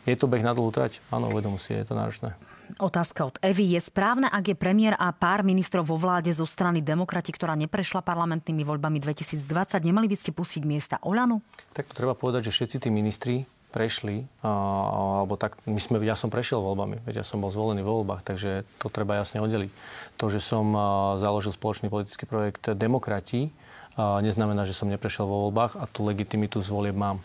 Je 0.05 0.13
to 0.21 0.29
beh 0.29 0.45
na 0.45 0.53
dlhú 0.53 0.69
trať? 0.69 1.01
Áno, 1.09 1.33
uvedom 1.33 1.57
si, 1.57 1.73
je 1.73 1.81
to 1.89 1.97
náročné. 1.97 2.37
Otázka 2.77 3.25
od 3.25 3.41
Evy. 3.41 3.73
Je 3.73 3.81
správne, 3.81 4.29
ak 4.29 4.53
je 4.53 4.57
premiér 4.57 4.93
a 5.01 5.09
pár 5.17 5.41
ministrov 5.41 5.89
vo 5.89 5.97
vláde 5.97 6.29
zo 6.37 6.45
strany 6.45 6.85
demokrati, 6.85 7.33
ktorá 7.33 7.57
neprešla 7.57 8.05
parlamentnými 8.05 8.69
voľbami 8.69 9.01
2020, 9.01 9.81
nemali 9.81 10.05
by 10.05 10.17
ste 10.21 10.37
pustiť 10.37 10.63
miesta 10.69 11.01
Olanu? 11.01 11.41
Tak 11.73 11.89
to 11.89 11.97
treba 11.97 12.13
povedať, 12.13 12.53
že 12.53 12.53
všetci 12.53 12.77
tí 12.85 12.89
ministri 12.93 13.49
prešli, 13.73 14.29
alebo 14.45 15.41
tak, 15.41 15.57
my 15.65 15.81
sme, 15.81 15.99
ja 16.05 16.15
som 16.15 16.29
prešiel 16.29 16.61
voľbami, 16.61 17.01
veď 17.09 17.21
ja 17.21 17.27
som 17.27 17.41
bol 17.41 17.49
zvolený 17.49 17.81
vo 17.81 18.05
voľbách, 18.05 18.23
takže 18.23 18.69
to 18.77 18.93
treba 18.93 19.17
jasne 19.17 19.41
oddeliť. 19.41 19.73
To, 20.21 20.29
že 20.29 20.39
som 20.39 20.77
založil 21.17 21.57
spoločný 21.57 21.89
politický 21.89 22.29
projekt 22.29 22.71
Demokrati, 22.77 23.51
neznamená, 23.99 24.69
že 24.69 24.77
som 24.77 24.87
neprešiel 24.93 25.25
vo 25.25 25.49
voľbách 25.49 25.81
a 25.81 25.89
tú 25.89 26.05
legitimitu 26.05 26.61
z 26.61 26.69
volieb 26.71 26.95
mám. 26.95 27.25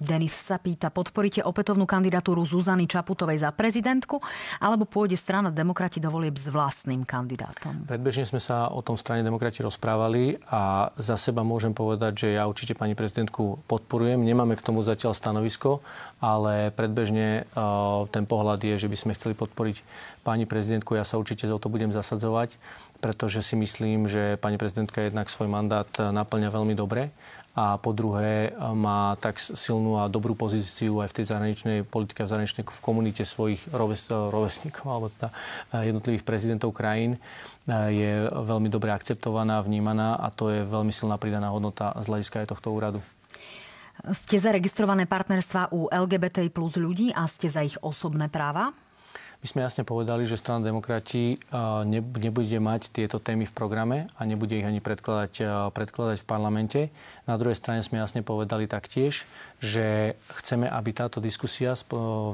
Denis 0.00 0.32
sa 0.32 0.56
pýta, 0.56 0.88
podporíte 0.88 1.44
opätovnú 1.44 1.84
kandidatúru 1.84 2.40
Zuzany 2.48 2.88
Čaputovej 2.88 3.44
za 3.44 3.52
prezidentku, 3.52 4.16
alebo 4.56 4.88
pôjde 4.88 5.20
strana 5.20 5.52
demokrati 5.52 6.00
do 6.00 6.08
volieb 6.08 6.40
s 6.40 6.48
vlastným 6.48 7.04
kandidátom? 7.04 7.84
Predbežne 7.84 8.24
sme 8.24 8.40
sa 8.40 8.72
o 8.72 8.80
tom 8.80 8.96
strane 8.96 9.20
demokrati 9.20 9.60
rozprávali 9.60 10.40
a 10.48 10.88
za 10.96 11.20
seba 11.20 11.44
môžem 11.44 11.76
povedať, 11.76 12.16
že 12.16 12.28
ja 12.32 12.48
určite 12.48 12.72
pani 12.72 12.96
prezidentku 12.96 13.60
podporujem. 13.68 14.24
Nemáme 14.24 14.56
k 14.56 14.64
tomu 14.64 14.80
zatiaľ 14.80 15.12
stanovisko, 15.12 15.84
ale 16.24 16.72
predbežne 16.72 17.44
ten 18.08 18.24
pohľad 18.24 18.64
je, 18.64 18.80
že 18.80 18.88
by 18.88 18.96
sme 18.96 19.12
chceli 19.12 19.36
podporiť 19.36 19.84
pani 20.24 20.48
prezidentku. 20.48 20.96
Ja 20.96 21.04
sa 21.04 21.20
určite 21.20 21.44
za 21.44 21.60
to 21.60 21.68
budem 21.68 21.92
zasadzovať, 21.92 22.56
pretože 23.04 23.44
si 23.44 23.52
myslím, 23.52 24.08
že 24.08 24.40
pani 24.40 24.56
prezidentka 24.56 25.04
jednak 25.04 25.28
svoj 25.28 25.52
mandát 25.52 25.88
naplňa 25.92 26.48
veľmi 26.48 26.72
dobre 26.72 27.12
a 27.60 27.76
po 27.76 27.92
druhé 27.92 28.56
má 28.72 29.20
tak 29.20 29.36
silnú 29.36 30.00
a 30.00 30.08
dobrú 30.08 30.32
pozíciu 30.32 31.04
aj 31.04 31.12
v 31.12 31.16
tej 31.20 31.24
zahraničnej 31.28 31.78
politike, 31.84 32.24
v 32.24 32.32
zahraničnej 32.32 32.64
v 32.64 32.80
komunite 32.80 33.28
svojich 33.28 33.68
rovesníkov 34.08 34.86
alebo 34.88 35.12
teda 35.12 35.28
jednotlivých 35.76 36.24
prezidentov 36.24 36.72
krajín 36.72 37.20
je 37.68 38.32
veľmi 38.32 38.72
dobre 38.72 38.96
akceptovaná, 38.96 39.60
vnímaná 39.60 40.16
a 40.16 40.32
to 40.32 40.48
je 40.48 40.64
veľmi 40.64 40.88
silná 40.88 41.20
pridaná 41.20 41.52
hodnota 41.52 41.92
z 42.00 42.08
hľadiska 42.08 42.48
aj 42.48 42.56
tohto 42.56 42.72
úradu. 42.72 43.04
Ste 44.16 44.40
zaregistrované 44.40 45.04
partnerstva 45.04 45.76
u 45.76 45.92
LGBT 45.92 46.48
plus 46.48 46.80
ľudí 46.80 47.12
a 47.12 47.28
ste 47.28 47.52
za 47.52 47.60
ich 47.60 47.76
osobné 47.84 48.32
práva? 48.32 48.72
My 49.40 49.48
sme 49.48 49.64
jasne 49.64 49.88
povedali, 49.88 50.28
že 50.28 50.36
strana 50.36 50.60
demokrati 50.60 51.40
nebude 51.88 52.60
mať 52.60 52.92
tieto 52.92 53.16
témy 53.16 53.48
v 53.48 53.56
programe 53.56 53.98
a 54.20 54.28
nebude 54.28 54.52
ich 54.52 54.68
ani 54.68 54.84
predkladať, 54.84 55.40
predkladať 55.72 56.20
v 56.20 56.28
parlamente. 56.28 56.80
Na 57.24 57.40
druhej 57.40 57.56
strane 57.56 57.80
sme 57.80 58.04
jasne 58.04 58.20
povedali 58.20 58.68
taktiež, 58.68 59.24
že 59.56 60.12
chceme, 60.28 60.68
aby 60.68 60.92
táto 60.92 61.24
diskusia, 61.24 61.72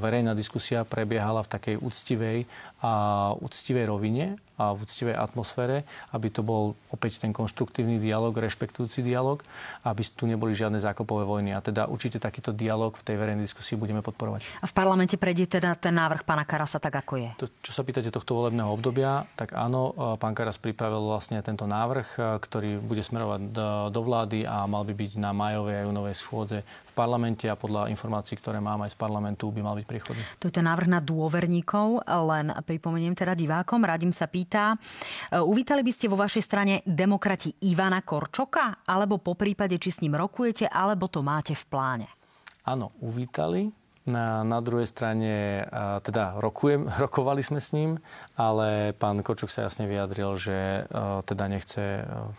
verejná 0.02 0.34
diskusia 0.34 0.82
prebiehala 0.82 1.46
v 1.46 1.52
takej 1.54 1.76
úctivej 1.78 2.38
a 2.86 2.92
úctivej 3.42 3.90
rovine 3.90 4.38
a 4.56 4.72
v 4.72 4.86
úctivej 4.86 5.18
atmosfére, 5.18 5.82
aby 6.14 6.30
to 6.30 6.40
bol 6.40 6.78
opäť 6.88 7.20
ten 7.20 7.34
konštruktívny 7.34 7.98
dialog, 7.98 8.32
rešpektujúci 8.32 9.04
dialog, 9.04 9.42
aby 9.84 10.00
tu 10.06 10.24
neboli 10.24 10.54
žiadne 10.54 10.78
zákopové 10.78 11.26
vojny. 11.28 11.50
A 11.52 11.60
teda 11.60 11.90
určite 11.90 12.22
takýto 12.22 12.54
dialog 12.54 12.94
v 12.94 13.02
tej 13.04 13.16
verejnej 13.18 13.44
diskusii 13.44 13.76
budeme 13.76 14.00
podporovať. 14.00 14.46
A 14.62 14.66
v 14.70 14.72
parlamente 14.72 15.18
prejde 15.18 15.58
teda 15.58 15.74
ten 15.76 15.92
návrh 15.98 16.24
pána 16.24 16.46
Karasa 16.48 16.80
tak, 16.80 16.94
ako 16.94 17.20
je? 17.20 17.30
To, 17.42 17.50
čo 17.60 17.74
sa 17.74 17.82
pýtate 17.84 18.08
tohto 18.08 18.32
volebného 18.38 18.70
obdobia, 18.70 19.28
tak 19.34 19.52
áno, 19.52 19.92
pán 20.16 20.32
Karas 20.32 20.56
pripravil 20.56 21.04
vlastne 21.04 21.42
tento 21.44 21.68
návrh, 21.68 22.40
ktorý 22.40 22.80
bude 22.80 23.02
smerovať 23.04 23.40
do, 23.50 23.68
do 23.92 24.00
vlády 24.00 24.48
a 24.48 24.64
mal 24.64 24.86
by 24.86 24.94
byť 24.94 25.20
na 25.20 25.36
majovej 25.36 25.82
a 25.82 25.84
júnovej 25.84 26.16
schôdze 26.16 26.58
parlamente 26.96 27.44
a 27.44 27.60
podľa 27.60 27.92
informácií, 27.92 28.40
ktoré 28.40 28.56
mám 28.56 28.80
aj 28.88 28.96
z 28.96 28.98
parlamentu, 28.98 29.52
by 29.52 29.60
mal 29.60 29.76
byť 29.76 29.84
príchodný. 29.84 30.22
To 30.40 30.48
je 30.48 30.56
ten 30.56 30.64
návrh 30.64 30.88
na 30.88 31.04
dôverníkov, 31.04 32.08
len 32.08 32.48
pripomeniem 32.64 33.12
teda 33.12 33.36
divákom, 33.36 33.84
radím 33.84 34.16
sa 34.16 34.24
pýta. 34.24 34.72
E, 34.72 35.36
uvítali 35.36 35.84
by 35.84 35.92
ste 35.92 36.08
vo 36.08 36.16
vašej 36.16 36.40
strane 36.40 36.74
demokrati 36.88 37.52
Ivana 37.68 38.00
Korčoka? 38.00 38.88
Alebo 38.88 39.20
po 39.20 39.36
prípade, 39.36 39.76
či 39.76 39.92
s 39.92 40.00
ním 40.00 40.16
rokujete, 40.16 40.64
alebo 40.64 41.12
to 41.12 41.20
máte 41.20 41.52
v 41.52 41.64
pláne? 41.68 42.08
Áno, 42.64 42.96
uvítali. 43.04 43.68
Na, 44.06 44.46
na 44.46 44.62
druhej 44.62 44.86
strane, 44.86 45.66
a, 45.66 45.98
teda 46.00 46.40
rokujem, 46.40 46.88
rokovali 47.04 47.44
sme 47.44 47.60
s 47.60 47.76
ním, 47.76 48.00
ale 48.40 48.96
pán 48.96 49.20
Korčok 49.20 49.52
sa 49.52 49.68
jasne 49.68 49.84
vyjadril, 49.84 50.32
že 50.40 50.88
a, 50.88 51.20
e, 51.20 51.26
teda 51.28 51.44
nechce 51.52 52.00
a, 52.00 52.32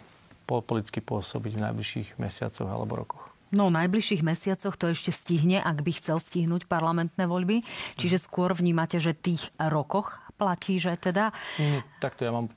e, 0.49 0.66
politicky 0.66 1.03
pôsobiť 1.03 1.53
v 1.60 1.64
najbližších 1.70 2.10
mesiacoch 2.18 2.72
alebo 2.72 2.97
rokoch. 2.97 3.37
No, 3.56 3.72
v 3.72 3.78
najbližších 3.80 4.24
mesiacoch 4.28 4.76
to 4.76 4.91
ešte 4.91 5.16
stihne, 5.16 5.64
ak 5.64 5.80
by 5.84 5.91
chcel 5.95 6.20
stihnúť 6.20 6.68
parlamentné 6.68 7.24
voľby. 7.28 7.64
Čiže 7.95 8.20
skôr 8.20 8.52
vnímate, 8.52 9.00
že 9.00 9.16
tých 9.16 9.52
rokoch 9.60 10.20
platí, 10.36 10.78
že 10.78 10.93
teda... 11.00 11.32
Nie, 11.58 11.82
takto 12.04 12.28
ja 12.28 12.32
mám 12.36 12.52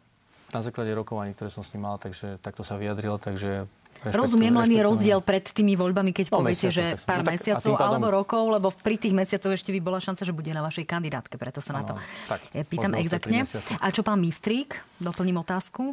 na 0.51 0.61
základe 0.61 0.91
rokovaní, 0.91 1.33
ktoré 1.33 1.49
som 1.49 1.63
s 1.63 1.71
ním 1.73 1.87
mal, 1.87 1.97
takže 1.97 2.43
takto 2.43 2.67
sa 2.67 2.75
vyjadril, 2.75 3.23
takže 3.23 3.71
Rozumiem, 4.01 4.57
len 4.57 4.71
je 4.73 4.81
rozdiel 4.81 5.21
pred 5.21 5.45
tými 5.45 5.77
voľbami, 5.77 6.17
keď 6.17 6.33
no, 6.33 6.41
poviete, 6.41 6.73
že 6.73 6.97
pár 7.05 7.21
no, 7.21 7.37
mesiacov 7.37 7.73
pádom... 7.77 7.85
alebo 7.85 8.07
rokov, 8.09 8.43
lebo 8.49 8.73
pri 8.73 8.97
tých 8.97 9.13
mesiacoch 9.13 9.53
ešte 9.53 9.77
by 9.77 9.81
bola 9.85 10.01
šanca, 10.01 10.25
že 10.25 10.33
bude 10.33 10.49
na 10.57 10.65
vašej 10.65 10.89
kandidátke, 10.89 11.37
preto 11.37 11.61
sa 11.61 11.77
ano, 11.77 11.79
na 11.79 11.85
to 11.85 11.95
tak, 12.25 12.41
pýtam 12.65 12.97
exaktne. 12.97 13.45
A 13.77 13.93
čo 13.93 14.01
pán 14.01 14.17
Mistrík? 14.25 14.81
Doplním 14.97 15.45
otázku. 15.45 15.93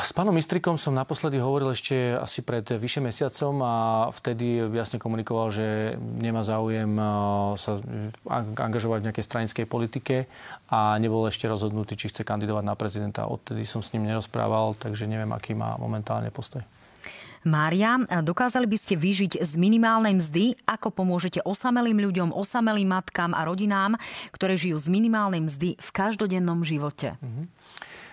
S 0.00 0.16
pánom 0.16 0.32
Mistrikom 0.32 0.80
som 0.80 0.96
naposledy 0.96 1.36
hovoril 1.36 1.76
ešte 1.76 2.16
asi 2.16 2.40
pred 2.40 2.64
vyše 2.64 3.04
mesiacom 3.04 3.60
a 3.60 3.74
vtedy 4.08 4.64
jasne 4.72 4.96
komunikoval, 4.96 5.52
že 5.52 5.92
nemá 6.00 6.40
záujem 6.40 6.88
sa 7.60 7.76
angažovať 8.56 9.04
v 9.04 9.06
nejakej 9.12 9.28
stranickej 9.28 9.66
politike 9.68 10.24
a 10.72 10.96
nebol 10.96 11.28
ešte 11.28 11.52
rozhodnutý, 11.52 12.00
či 12.00 12.08
chce 12.08 12.24
kandidovať 12.24 12.64
na 12.64 12.72
prezidenta. 12.80 13.28
Odtedy 13.28 13.68
som 13.68 13.84
s 13.84 13.92
ním 13.92 14.08
nerozprával, 14.08 14.72
takže 14.80 15.04
neviem, 15.04 15.28
aký 15.36 15.52
má 15.52 15.76
momentálne 15.76 16.32
postoj. 16.32 16.64
Mária, 17.42 17.98
dokázali 18.22 18.70
by 18.70 18.78
ste 18.78 18.94
vyžiť 18.94 19.42
z 19.42 19.52
minimálnej 19.58 20.14
mzdy? 20.18 20.54
Ako 20.62 20.94
pomôžete 20.94 21.42
osamelým 21.42 21.98
ľuďom, 21.98 22.30
osamelým 22.30 22.94
matkám 22.94 23.34
a 23.34 23.42
rodinám, 23.42 23.98
ktoré 24.30 24.54
žijú 24.54 24.78
z 24.78 24.88
minimálnej 24.88 25.42
mzdy 25.42 25.74
v 25.74 25.88
každodennom 25.90 26.62
živote? 26.62 27.18
Mm-hmm. 27.18 27.46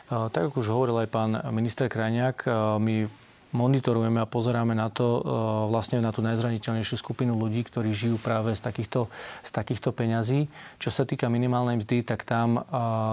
Tak 0.09 0.49
ako 0.49 0.65
už 0.65 0.69
hovoril 0.73 1.05
aj 1.05 1.09
pán 1.13 1.37
minister 1.53 1.85
Krajniak, 1.85 2.49
my 2.81 3.05
monitorujeme 3.49 4.21
a 4.21 4.29
pozeráme 4.29 4.77
na 4.77 4.89
to, 4.89 5.25
vlastne 5.69 6.01
na 6.01 6.13
tú 6.13 6.21
najzraniteľnejšiu 6.25 6.97
skupinu 6.97 7.37
ľudí, 7.37 7.65
ktorí 7.65 7.89
žijú 7.89 8.17
práve 8.21 8.53
z 8.53 8.61
takýchto, 8.61 9.09
z 9.45 9.49
takýchto 9.49 9.89
peňazí. 9.93 10.49
Čo 10.81 10.89
sa 10.89 11.05
týka 11.05 11.29
minimálnej 11.29 11.81
mzdy, 11.81 12.05
tak 12.05 12.25
tam 12.25 12.61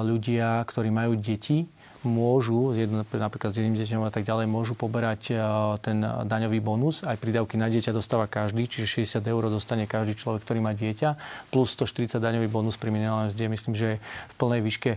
ľudia, 0.05 0.61
ktorí 0.65 0.89
majú 0.93 1.17
deti, 1.17 1.69
môžu, 2.07 2.71
napríklad 2.95 3.51
s 3.51 3.59
jedným 3.59 3.75
deťom 3.75 4.07
a 4.07 4.15
tak 4.15 4.23
ďalej, 4.23 4.47
môžu 4.47 4.79
poberať 4.79 5.35
ten 5.83 5.99
daňový 6.03 6.63
bonus. 6.63 7.03
Aj 7.03 7.19
prídavky 7.19 7.59
na 7.59 7.67
dieťa 7.67 7.91
dostáva 7.91 8.31
každý, 8.31 8.71
čiže 8.71 9.05
60 9.05 9.27
eur 9.27 9.51
dostane 9.51 9.91
každý 9.91 10.15
človek, 10.15 10.47
ktorý 10.47 10.63
má 10.63 10.73
dieťa, 10.73 11.19
plus 11.51 11.75
140 11.75 12.23
daňový 12.23 12.47
bonus 12.47 12.79
pri 12.79 12.95
minimálnej 12.95 13.35
mzde. 13.35 13.45
Myslím, 13.51 13.75
že 13.75 13.87
je 13.87 14.03
v 14.03 14.35
plnej 14.39 14.61
výške 14.63 14.93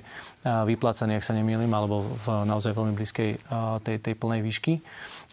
vyplácaný, 0.45 1.20
ak 1.20 1.26
sa 1.26 1.34
nemýlim, 1.34 1.74
alebo 1.74 2.05
v 2.05 2.26
naozaj 2.45 2.72
veľmi 2.78 2.93
blízkej 2.93 3.32
tej, 3.84 3.97
tej 3.99 4.14
plnej 4.16 4.45
výšky. 4.45 4.80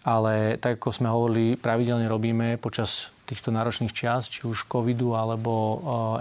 Ale 0.07 0.57
tak, 0.57 0.79
ako 0.79 0.89
sme 0.95 1.11
hovorili, 1.11 1.59
pravidelne 1.59 2.07
robíme 2.07 2.57
počas 2.63 3.15
týchto 3.27 3.51
náročných 3.51 3.91
čias, 3.91 4.31
či 4.31 4.47
už 4.47 4.71
covidu 4.71 5.19
alebo 5.19 5.53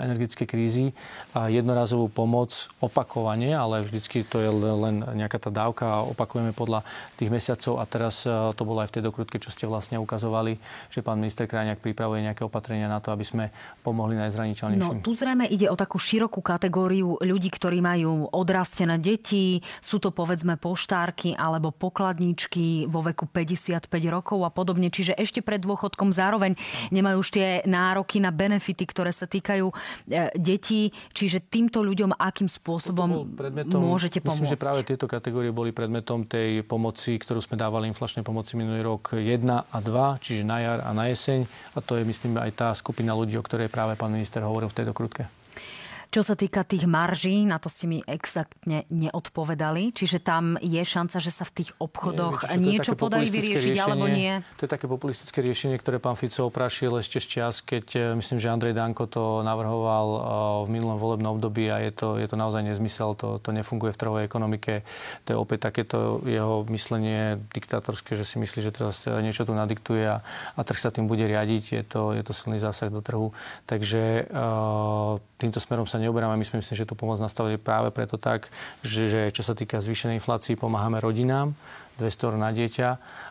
eh, 0.02 0.10
energetické 0.10 0.50
krízy, 0.50 0.92
jednorazovú 1.36 2.10
pomoc 2.10 2.72
opakovane, 2.80 3.52
ale 3.54 3.84
vždycky 3.84 4.24
to 4.26 4.42
je 4.42 4.50
len 4.52 5.04
nejaká 5.04 5.38
tá 5.38 5.52
dávka 5.52 6.02
opakujeme 6.08 6.56
podľa 6.56 6.82
tých 7.20 7.30
mesiacov. 7.30 7.78
A 7.78 7.84
teraz 7.86 8.26
eh, 8.26 8.32
to 8.58 8.64
bolo 8.66 8.82
aj 8.82 8.90
v 8.90 8.96
tej 9.00 9.04
dokrutke, 9.06 9.38
čo 9.38 9.54
ste 9.54 9.70
vlastne 9.70 10.02
ukazovali, 10.02 10.58
že 10.90 11.06
pán 11.06 11.22
minister 11.22 11.46
Krajňák 11.46 11.84
pripravuje 11.84 12.26
nejaké 12.26 12.42
opatrenia 12.48 12.90
na 12.90 12.98
to, 13.04 13.14
aby 13.14 13.26
sme 13.28 13.46
pomohli 13.86 14.18
najzraniteľnejším. 14.18 15.00
No, 15.00 15.06
tu 15.06 15.14
zrejme 15.14 15.46
ide 15.46 15.70
o 15.70 15.78
takú 15.78 16.00
širokú 16.00 16.42
kategóriu 16.42 17.20
ľudí, 17.22 17.52
ktorí 17.52 17.84
majú 17.84 18.32
odrastené 18.32 18.98
deti, 18.98 19.62
sú 19.84 20.02
to 20.02 20.10
povedzme 20.16 20.56
poštárky 20.58 21.36
alebo 21.36 21.70
pokladníčky 21.76 22.88
vo 22.88 23.04
veku 23.04 23.28
55 23.28 23.92
rokov 24.08 24.40
a 24.48 24.50
podobne. 24.50 24.88
Čiže 24.88 25.20
ešte 25.20 25.44
pred 25.44 25.60
dôchodkom 25.60 26.16
zároveň 26.16 26.56
nemajú 26.96 27.18
už 27.20 27.30
tie 27.36 27.48
nároky 27.68 28.24
na 28.24 28.32
benefity, 28.32 28.88
ktoré 28.88 29.12
sa 29.12 29.28
týkajú 29.28 29.68
e, 29.68 29.74
detí. 30.40 30.90
Čiže 31.12 31.44
týmto 31.52 31.84
ľuďom 31.84 32.16
akým 32.16 32.48
spôsobom 32.48 33.36
predmetom, 33.36 33.84
môžete 33.84 34.24
pomôcť? 34.24 34.42
Myslím, 34.42 34.54
že 34.56 34.60
práve 34.60 34.82
tieto 34.88 35.06
kategórie 35.06 35.52
boli 35.52 35.76
predmetom 35.76 36.24
tej 36.24 36.64
pomoci, 36.64 37.20
ktorú 37.20 37.44
sme 37.44 37.60
dávali 37.60 37.92
inflačnej 37.92 38.24
pomoci 38.24 38.56
minulý 38.56 38.82
rok 38.82 39.20
1 39.20 39.44
a 39.52 39.78
2, 39.84 40.24
čiže 40.24 40.48
na 40.48 40.58
jar 40.64 40.80
a 40.82 40.96
na 40.96 41.12
jeseň. 41.12 41.44
A 41.76 41.84
to 41.84 42.00
je, 42.00 42.08
myslím, 42.08 42.40
aj 42.40 42.52
tá 42.56 42.70
skupina 42.72 43.12
ľudí, 43.12 43.36
o 43.36 43.44
ktorej 43.44 43.68
práve 43.68 44.00
pán 44.00 44.16
minister 44.16 44.40
hovoril 44.42 44.72
v 44.72 44.78
tejto 44.80 44.96
krutke. 44.96 45.45
Čo 46.16 46.24
sa 46.24 46.40
týka 46.40 46.64
tých 46.64 46.88
marží, 46.88 47.44
na 47.44 47.60
to 47.60 47.68
ste 47.68 47.92
mi 47.92 48.00
exaktne 48.08 48.88
neodpovedali. 48.88 49.92
Čiže 49.92 50.24
tam 50.24 50.56
je 50.64 50.80
šanca, 50.80 51.20
že 51.20 51.28
sa 51.28 51.44
v 51.44 51.52
tých 51.60 51.76
obchodoch 51.76 52.56
nie, 52.56 52.80
niečo 52.80 52.96
podarí 52.96 53.28
vyriešiť, 53.28 53.76
riešenie, 53.76 53.84
alebo 53.84 54.08
nie? 54.08 54.40
To 54.56 54.64
je 54.64 54.72
také 54.72 54.88
populistické 54.88 55.44
riešenie, 55.44 55.76
ktoré 55.76 56.00
pán 56.00 56.16
Fico 56.16 56.48
oprašil 56.48 57.04
ešte 57.04 57.20
z 57.20 57.28
čas, 57.28 57.60
keď 57.60 57.86
e, 57.92 58.00
myslím, 58.16 58.40
že 58.40 58.48
Andrej 58.48 58.80
Danko 58.80 59.12
to 59.12 59.44
navrhoval 59.44 60.08
e, 60.08 60.20
v 60.64 60.68
minulom 60.72 60.96
volebnom 60.96 61.36
období 61.36 61.68
a 61.68 61.84
je 61.84 61.92
to, 61.92 62.16
je 62.16 62.32
to 62.32 62.40
naozaj 62.40 62.64
nezmysel. 62.64 63.12
To, 63.20 63.36
to 63.36 63.52
nefunguje 63.52 63.92
v 63.92 64.00
trhovej 64.00 64.24
ekonomike. 64.24 64.88
To 65.28 65.36
je 65.36 65.38
opäť 65.38 65.68
takéto 65.68 66.24
jeho 66.24 66.64
myslenie 66.72 67.44
diktátorské, 67.52 68.16
že 68.16 68.24
si 68.24 68.40
myslí, 68.40 68.64
že 68.64 68.72
teraz 68.72 69.04
niečo 69.04 69.44
tu 69.44 69.52
nadiktuje 69.52 70.08
a, 70.08 70.24
a 70.56 70.62
trh 70.64 70.80
sa 70.80 70.96
tým 70.96 71.12
bude 71.12 71.28
riadiť. 71.28 71.64
Je 71.76 71.84
to, 71.84 72.16
je 72.16 72.24
to 72.24 72.32
silný 72.32 72.56
zásah 72.56 72.88
do 72.88 73.04
trhu. 73.04 73.36
Takže 73.68 74.32
týmto 75.36 75.60
smerom 75.60 75.84
sa 75.84 76.00
neoberáme. 76.06 76.38
My 76.38 76.46
sme 76.46 76.62
myslím, 76.62 76.78
že 76.78 76.88
tú 76.88 76.94
pomoc 76.94 77.18
nastavili 77.18 77.58
práve 77.58 77.90
preto 77.90 78.22
tak, 78.22 78.48
že, 78.86 79.10
že 79.10 79.22
čo 79.34 79.42
sa 79.42 79.58
týka 79.58 79.82
zvýšenej 79.82 80.22
inflácii, 80.22 80.56
pomáhame 80.56 81.02
rodinám, 81.02 81.58
200 81.98 82.28
eur 82.28 82.36
na 82.36 82.52
dieťa 82.52 82.90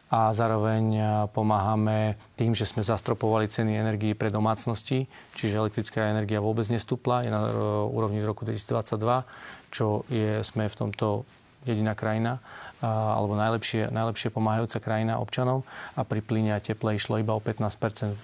a 0.09 0.33
zároveň 0.33 0.85
pomáhame 1.33 2.17
tým, 2.39 2.57
že 2.57 2.65
sme 2.65 2.81
zastropovali 2.81 3.51
ceny 3.51 3.77
energii 3.77 4.17
pre 4.17 4.33
domácnosti, 4.33 5.05
čiže 5.37 5.61
elektrická 5.61 6.13
energia 6.13 6.41
vôbec 6.41 6.65
nestúpla, 6.73 7.25
je 7.25 7.31
na 7.33 7.41
e, 7.45 7.53
úrovni 7.93 8.25
z 8.25 8.29
roku 8.29 8.49
2022, 8.49 9.05
čo 9.69 10.07
je, 10.09 10.41
sme 10.41 10.71
v 10.71 10.77
tomto 10.77 11.29
jediná 11.65 11.97
krajina 11.97 12.41
alebo 12.85 13.33
najlepšie, 13.35 13.89
najlepšie 13.89 14.29
pomáhajúca 14.29 14.79
krajina 14.85 15.17
občanom 15.17 15.65
a 15.97 16.05
pri 16.05 16.21
plyne 16.21 16.53
a 16.53 16.61
teple 16.61 16.95
išlo 16.95 17.17
iba 17.17 17.33
o 17.33 17.41
15 17.41 17.65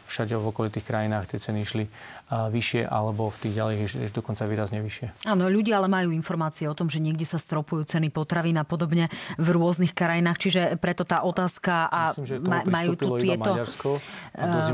Všade 0.06 0.36
v 0.36 0.46
okolitých 0.52 0.84
krajinách 0.84 1.32
tie 1.32 1.38
ceny 1.40 1.58
išli 1.64 1.84
vyššie 2.30 2.86
alebo 2.86 3.32
v 3.32 3.36
tých 3.42 3.54
ďalej 3.56 3.74
ešte 3.88 4.14
dokonca 4.14 4.46
výrazne 4.46 4.78
vyššie. 4.84 5.26
Áno, 5.26 5.50
ľudia 5.50 5.82
ale 5.82 5.90
majú 5.90 6.14
informácie 6.14 6.70
o 6.70 6.74
tom, 6.76 6.86
že 6.86 7.02
niekde 7.02 7.26
sa 7.26 7.40
stropujú 7.40 7.88
ceny 7.88 8.12
potravín 8.14 8.60
a 8.60 8.64
podobne 8.68 9.10
v 9.40 9.48
rôznych 9.50 9.96
krajinách, 9.96 10.38
čiže 10.38 10.62
preto 10.78 11.02
tá 11.02 11.26
otázka 11.26 11.90
a 11.90 12.00
Myslím, 12.14 12.26
že 12.28 12.36
majú 12.46 12.92
tu 12.94 13.06
tieto 13.18 13.50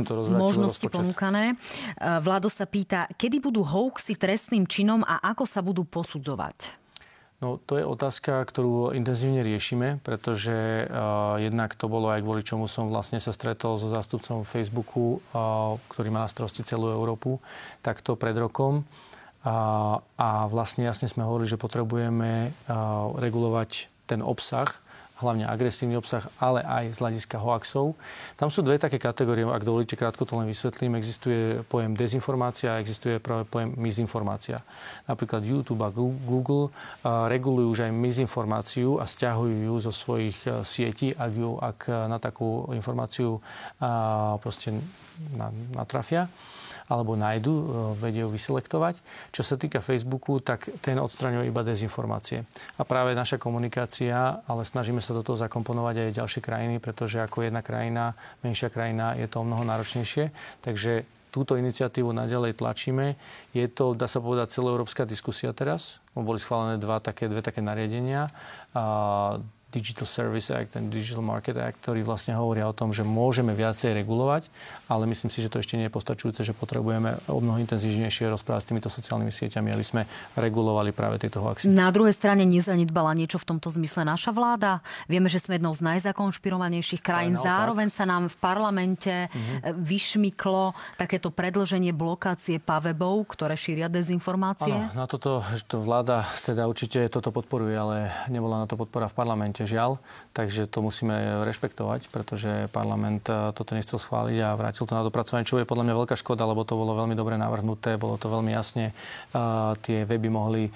to 0.04 0.14
možnosti 0.36 0.86
ponúkané. 0.90 1.56
Vlado 2.20 2.52
sa 2.52 2.68
pýta, 2.68 3.08
kedy 3.16 3.40
budú 3.40 3.64
hoaxy 3.64 4.18
trestným 4.18 4.68
činom 4.68 5.00
a 5.06 5.22
ako 5.24 5.44
sa 5.48 5.64
budú 5.64 5.86
posudzovať? 5.88 6.85
No 7.36 7.60
to 7.68 7.76
je 7.76 7.84
otázka, 7.84 8.40
ktorú 8.48 8.96
intenzívne 8.96 9.44
riešime, 9.44 10.00
pretože 10.00 10.88
uh, 10.88 11.36
jednak 11.36 11.76
to 11.76 11.84
bolo 11.84 12.08
aj 12.08 12.24
kvôli 12.24 12.40
čomu 12.40 12.64
som 12.64 12.88
vlastne 12.88 13.20
sa 13.20 13.28
stretol 13.28 13.76
so 13.76 13.92
zástupcom 13.92 14.40
Facebooku, 14.40 15.20
uh, 15.36 15.76
ktorý 15.92 16.08
má 16.08 16.24
na 16.24 16.32
starosti 16.32 16.64
celú 16.64 16.88
Európu, 16.88 17.36
takto 17.84 18.16
pred 18.16 18.32
rokom. 18.40 18.88
Uh, 19.44 20.00
a 20.16 20.48
vlastne 20.48 20.88
jasne 20.88 21.12
sme 21.12 21.28
hovorili, 21.28 21.52
že 21.52 21.60
potrebujeme 21.60 22.48
uh, 22.48 23.12
regulovať 23.20 23.92
ten 24.08 24.24
obsah 24.24 24.72
hlavne 25.16 25.48
agresívny 25.48 25.96
obsah, 25.96 26.20
ale 26.36 26.60
aj 26.60 26.92
z 26.92 26.98
hľadiska 27.00 27.40
hoaxov. 27.40 27.96
Tam 28.36 28.52
sú 28.52 28.60
dve 28.60 28.76
také 28.76 29.00
kategórie, 29.00 29.48
ak 29.48 29.64
dovolíte 29.64 29.96
krátko 29.96 30.28
to 30.28 30.36
len 30.36 30.44
vysvetlím. 30.44 31.00
Existuje 31.00 31.64
pojem 31.64 31.96
dezinformácia 31.96 32.76
a 32.76 32.80
existuje 32.84 33.16
pojem 33.24 33.72
mizinformácia. 33.80 34.60
Napríklad 35.08 35.40
YouTube 35.40 35.82
a 35.82 35.90
Google 35.94 36.68
regulujú 37.04 37.72
už 37.72 37.80
aj 37.88 37.92
mizinformáciu 37.96 39.00
a 39.00 39.08
stiahujú 39.08 39.72
ju 39.72 39.74
zo 39.80 39.92
svojich 39.92 40.36
sietí, 40.60 41.16
ak, 41.16 41.32
ju, 41.32 41.56
ak 41.56 41.78
na 42.12 42.20
takú 42.20 42.68
informáciu 42.76 43.40
proste 44.44 44.76
natrafia 45.72 46.28
alebo 46.86 47.18
nájdu, 47.18 47.52
e, 47.52 47.64
vedia 47.98 48.24
ju 48.26 48.30
vyselektovať. 48.30 49.02
Čo 49.34 49.42
sa 49.42 49.54
týka 49.58 49.82
Facebooku, 49.82 50.38
tak 50.38 50.70
ten 50.80 50.98
odstraňuje 50.98 51.50
iba 51.50 51.66
dezinformácie. 51.66 52.46
A 52.78 52.82
práve 52.86 53.12
naša 53.12 53.38
komunikácia, 53.38 54.42
ale 54.46 54.62
snažíme 54.62 55.02
sa 55.02 55.14
do 55.14 55.26
toho 55.26 55.38
zakomponovať 55.38 56.10
aj 56.10 56.18
ďalšie 56.18 56.40
krajiny, 56.42 56.76
pretože 56.78 57.22
ako 57.22 57.46
jedna 57.46 57.60
krajina, 57.60 58.14
menšia 58.46 58.70
krajina, 58.70 59.18
je 59.18 59.26
to 59.26 59.42
mnoho 59.42 59.66
náročnejšie. 59.66 60.30
Takže 60.62 61.06
túto 61.36 61.60
iniciatívu 61.60 62.16
naďalej 62.16 62.56
tlačíme. 62.56 63.12
Je 63.52 63.68
to, 63.68 63.92
dá 63.92 64.08
sa 64.08 64.24
povedať, 64.24 64.56
celoeurópska 64.56 65.04
diskusia 65.04 65.52
teraz. 65.52 66.00
Boli 66.16 66.40
schválené 66.40 66.80
dva 66.80 66.96
také, 66.96 67.28
dve 67.28 67.44
také 67.44 67.60
nariadenia. 67.60 68.32
Digital 69.76 70.08
Service 70.08 70.48
Act 70.48 70.72
a 70.76 70.80
Digital 70.80 71.20
Market 71.20 71.60
Act, 71.60 71.84
ktorí 71.84 72.00
vlastne 72.00 72.32
hovoria 72.32 72.64
o 72.64 72.72
tom, 72.72 72.96
že 72.96 73.04
môžeme 73.04 73.52
viacej 73.52 73.92
regulovať, 73.92 74.48
ale 74.88 75.04
myslím 75.04 75.28
si, 75.28 75.44
že 75.44 75.52
to 75.52 75.60
ešte 75.60 75.76
nie 75.76 75.86
je 75.86 75.92
postačujúce, 75.92 76.40
že 76.40 76.56
potrebujeme 76.56 77.20
o 77.28 77.44
mnoho 77.44 77.60
intenzívnejšie 77.60 78.32
rozprávať 78.32 78.64
s 78.64 78.68
týmito 78.72 78.88
sociálnymi 78.88 79.28
sieťami, 79.28 79.68
aby 79.68 79.84
sme 79.84 80.08
regulovali 80.40 80.96
práve 80.96 81.20
tieto 81.20 81.44
hoaxy. 81.44 81.68
Na 81.68 81.92
druhej 81.92 82.16
strane 82.16 82.48
nezanedbala 82.48 83.12
niečo 83.12 83.36
v 83.36 83.52
tomto 83.52 83.68
zmysle 83.68 84.08
naša 84.08 84.32
vláda. 84.32 84.80
Vieme, 85.10 85.28
že 85.28 85.42
sme 85.42 85.60
jednou 85.60 85.76
z 85.76 85.84
najzakonšpirovanejších 85.84 87.04
krajín. 87.04 87.36
Zároveň 87.36 87.92
sa 87.92 88.08
nám 88.08 88.32
v 88.32 88.36
parlamente 88.40 89.28
uh-huh. 89.28 89.76
vyšmyklo 89.76 90.72
takéto 90.96 91.28
predlženie 91.28 91.92
blokácie 91.92 92.56
pavebov, 92.62 93.28
ktoré 93.36 93.58
šíria 93.58 93.92
dezinformácie. 93.92 94.72
Ano, 94.72 94.94
na 94.94 95.04
toto 95.04 95.42
to 95.66 95.82
vláda 95.82 96.22
teda 96.46 96.64
určite 96.70 97.10
toto 97.10 97.34
podporuje, 97.34 97.74
ale 97.74 97.96
nebola 98.30 98.62
na 98.62 98.66
to 98.70 98.78
podpora 98.78 99.10
v 99.10 99.14
parlamente, 99.18 99.65
žiaľ. 99.66 99.98
Takže 100.32 100.70
to 100.70 100.80
musíme 100.80 101.44
rešpektovať, 101.44 102.08
pretože 102.14 102.70
parlament 102.70 103.26
eh, 103.28 103.52
toto 103.52 103.74
nechcel 103.74 103.98
schváliť 103.98 104.38
a 104.40 104.56
vrátil 104.56 104.86
to 104.86 104.94
na 104.94 105.02
dopracovanie, 105.02 105.44
čo 105.44 105.58
je 105.58 105.68
podľa 105.68 105.90
mňa 105.90 105.94
veľká 105.98 106.16
škoda, 106.16 106.46
lebo 106.46 106.62
to 106.62 106.78
bolo 106.78 106.94
veľmi 106.94 107.18
dobre 107.18 107.34
navrhnuté, 107.36 107.98
bolo 107.98 108.16
to 108.16 108.30
veľmi 108.30 108.54
jasne. 108.54 108.90
Eh, 108.90 109.72
tie 109.82 110.06
weby 110.06 110.30
mohli 110.30 110.70
eh, 110.70 110.72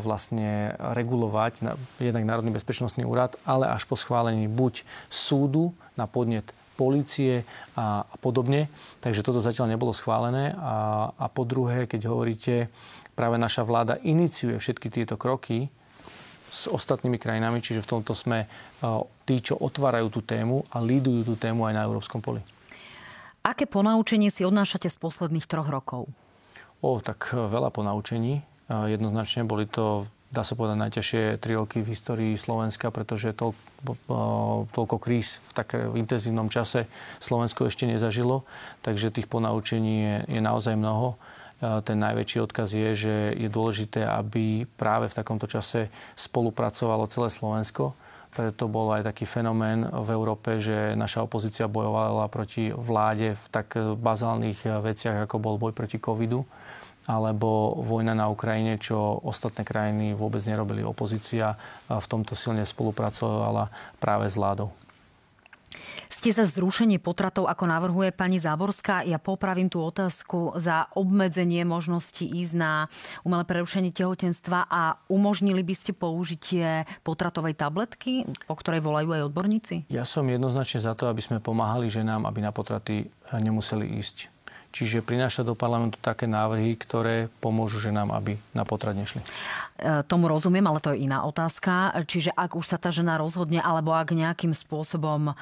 vlastne 0.00 0.74
regulovať 0.80 1.62
jednak 2.00 2.24
Národný 2.24 2.50
bezpečnostný 2.50 3.04
úrad, 3.04 3.36
ale 3.44 3.68
až 3.68 3.84
po 3.84 3.94
schválení 3.94 4.48
buď 4.48 4.82
súdu 5.12 5.76
na 5.94 6.08
podnet 6.08 6.48
policie 6.74 7.44
a, 7.76 8.02
a 8.02 8.16
podobne. 8.18 8.72
Takže 9.04 9.22
toto 9.22 9.44
zatiaľ 9.44 9.76
nebolo 9.76 9.92
schválené. 9.92 10.56
A, 10.56 11.12
a 11.14 11.26
po 11.28 11.44
druhé, 11.44 11.84
keď 11.84 12.08
hovoríte, 12.08 12.72
práve 13.12 13.36
naša 13.36 13.62
vláda 13.62 14.00
iniciuje 14.00 14.56
všetky 14.56 14.88
tieto 14.88 15.20
kroky, 15.20 15.68
s 16.52 16.68
ostatnými 16.68 17.16
krajinami, 17.16 17.64
čiže 17.64 17.80
v 17.80 17.90
tomto 17.96 18.12
sme 18.12 18.44
e, 18.44 18.46
tí, 19.24 19.40
čo 19.40 19.56
otvárajú 19.56 20.12
tú 20.12 20.20
tému 20.20 20.68
a 20.68 20.84
lídujú 20.84 21.32
tú 21.32 21.34
tému 21.40 21.64
aj 21.64 21.72
na 21.72 21.82
európskom 21.88 22.20
poli. 22.20 22.44
Aké 23.40 23.64
ponaučenie 23.64 24.28
si 24.28 24.44
odnášate 24.44 24.92
z 24.92 24.96
posledných 25.00 25.48
troch 25.48 25.72
rokov? 25.72 26.12
O, 26.84 27.00
tak 27.00 27.32
e, 27.32 27.40
veľa 27.40 27.72
ponaučení. 27.72 28.38
E, 28.38 28.42
jednoznačne 28.92 29.48
boli 29.48 29.64
to 29.64 30.04
dá 30.32 30.40
sa 30.40 30.56
povedať, 30.56 30.80
najťažšie 30.80 31.22
tri 31.44 31.52
roky 31.60 31.84
v 31.84 31.92
histórii 31.92 32.32
Slovenska, 32.40 32.88
pretože 32.88 33.36
toľko, 33.36 33.92
toľko 34.72 34.96
kríz 34.96 35.44
v 35.44 35.52
tak 35.52 35.76
v 35.76 36.00
intenzívnom 36.00 36.48
čase 36.48 36.88
Slovensko 37.20 37.68
ešte 37.68 37.84
nezažilo, 37.84 38.48
takže 38.80 39.12
tých 39.12 39.28
ponaučení 39.28 39.96
je, 40.00 40.16
je 40.32 40.40
naozaj 40.40 40.80
mnoho 40.80 41.20
ten 41.62 41.96
najväčší 42.02 42.42
odkaz 42.42 42.74
je, 42.74 42.90
že 42.92 43.14
je 43.38 43.46
dôležité, 43.46 44.02
aby 44.02 44.66
práve 44.66 45.06
v 45.06 45.14
takomto 45.14 45.46
čase 45.46 45.86
spolupracovalo 46.18 47.06
celé 47.06 47.30
Slovensko. 47.30 47.94
Preto 48.32 48.66
bol 48.66 48.90
aj 48.96 49.06
taký 49.12 49.28
fenomén 49.28 49.86
v 49.86 50.08
Európe, 50.10 50.58
že 50.58 50.98
naša 50.98 51.22
opozícia 51.22 51.70
bojovala 51.70 52.26
proti 52.32 52.72
vláde 52.74 53.38
v 53.38 53.44
tak 53.52 53.78
bazálnych 53.78 54.66
veciach, 54.82 55.28
ako 55.28 55.36
bol 55.38 55.54
boj 55.60 55.70
proti 55.70 56.02
covidu 56.02 56.42
alebo 57.06 57.82
vojna 57.82 58.14
na 58.14 58.30
Ukrajine, 58.30 58.78
čo 58.78 58.94
ostatné 59.26 59.66
krajiny 59.66 60.14
vôbec 60.14 60.42
nerobili. 60.46 60.86
Opozícia 60.86 61.58
v 61.90 62.06
tomto 62.06 62.38
silne 62.38 62.62
spolupracovala 62.62 63.70
práve 63.98 64.30
s 64.30 64.38
vládou. 64.38 64.70
Ste 66.12 66.28
za 66.28 66.44
zrušenie 66.44 67.00
potratov, 67.00 67.48
ako 67.48 67.64
navrhuje 67.64 68.12
pani 68.12 68.36
Záborská. 68.36 69.00
Ja 69.08 69.16
popravím 69.16 69.72
tú 69.72 69.80
otázku 69.80 70.52
za 70.60 70.92
obmedzenie 70.92 71.64
možnosti 71.64 72.20
ísť 72.20 72.54
na 72.54 72.84
umelé 73.24 73.48
prerušenie 73.48 73.96
tehotenstva 73.96 74.68
a 74.68 75.00
umožnili 75.08 75.64
by 75.64 75.72
ste 75.72 75.96
použitie 75.96 76.84
potratovej 77.00 77.56
tabletky, 77.56 78.28
o 78.44 78.54
ktorej 78.54 78.84
volajú 78.84 79.08
aj 79.16 79.32
odborníci? 79.32 79.74
Ja 79.88 80.04
som 80.04 80.28
jednoznačne 80.28 80.84
za 80.84 80.92
to, 80.92 81.08
aby 81.08 81.24
sme 81.24 81.40
pomáhali 81.40 81.88
ženám, 81.88 82.28
aby 82.28 82.44
na 82.44 82.52
potraty 82.52 83.08
nemuseli 83.32 83.96
ísť 83.96 84.31
Čiže 84.72 85.04
prináša 85.04 85.44
do 85.44 85.52
parlamentu 85.52 86.00
také 86.00 86.24
návrhy, 86.24 86.80
ktoré 86.80 87.28
pomôžu 87.44 87.76
ženám, 87.76 88.08
aby 88.16 88.40
na 88.56 88.64
potrat 88.64 88.96
nešli. 88.96 89.20
E, 89.76 90.00
tomu 90.08 90.32
rozumiem, 90.32 90.64
ale 90.64 90.80
to 90.80 90.96
je 90.96 91.04
iná 91.04 91.28
otázka. 91.28 91.92
Čiže 92.08 92.32
ak 92.32 92.56
už 92.56 92.64
sa 92.72 92.80
tá 92.80 92.88
žena 92.88 93.20
rozhodne, 93.20 93.60
alebo 93.60 93.92
ak 93.92 94.16
nejakým 94.16 94.56
spôsobom 94.56 95.28
e, 95.28 95.32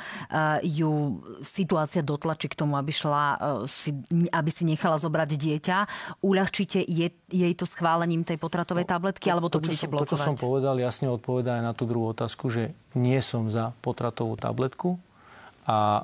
ju 0.67 1.23
situácia 1.47 2.03
dotlačí 2.03 2.51
k 2.51 2.59
tomu, 2.59 2.75
aby, 2.75 2.91
šla, 2.91 3.39
e, 3.71 3.95
aby 4.35 4.51
si 4.51 4.67
nechala 4.67 4.99
zobrať 4.99 5.31
dieťa, 5.39 5.79
uľahčíte 6.27 6.83
je, 6.83 7.15
jej 7.31 7.53
to 7.55 7.71
schválením 7.71 8.27
tej 8.27 8.35
potratovej 8.35 8.83
no, 8.83 8.91
tabletky, 8.91 9.31
alebo 9.31 9.47
to, 9.47 9.63
to 9.63 9.71
budete 9.71 9.87
som, 9.87 9.95
blokovať? 9.95 10.11
To, 10.11 10.15
čo 10.19 10.27
som 10.27 10.35
povedal, 10.35 10.75
jasne 10.83 11.07
odpovedá 11.07 11.63
aj 11.63 11.71
na 11.71 11.73
tú 11.79 11.87
druhú 11.87 12.11
otázku, 12.11 12.51
že 12.51 12.75
nie 12.99 13.23
som 13.23 13.47
za 13.47 13.71
potratovú 13.79 14.35
tabletku 14.35 14.99
a 15.71 16.03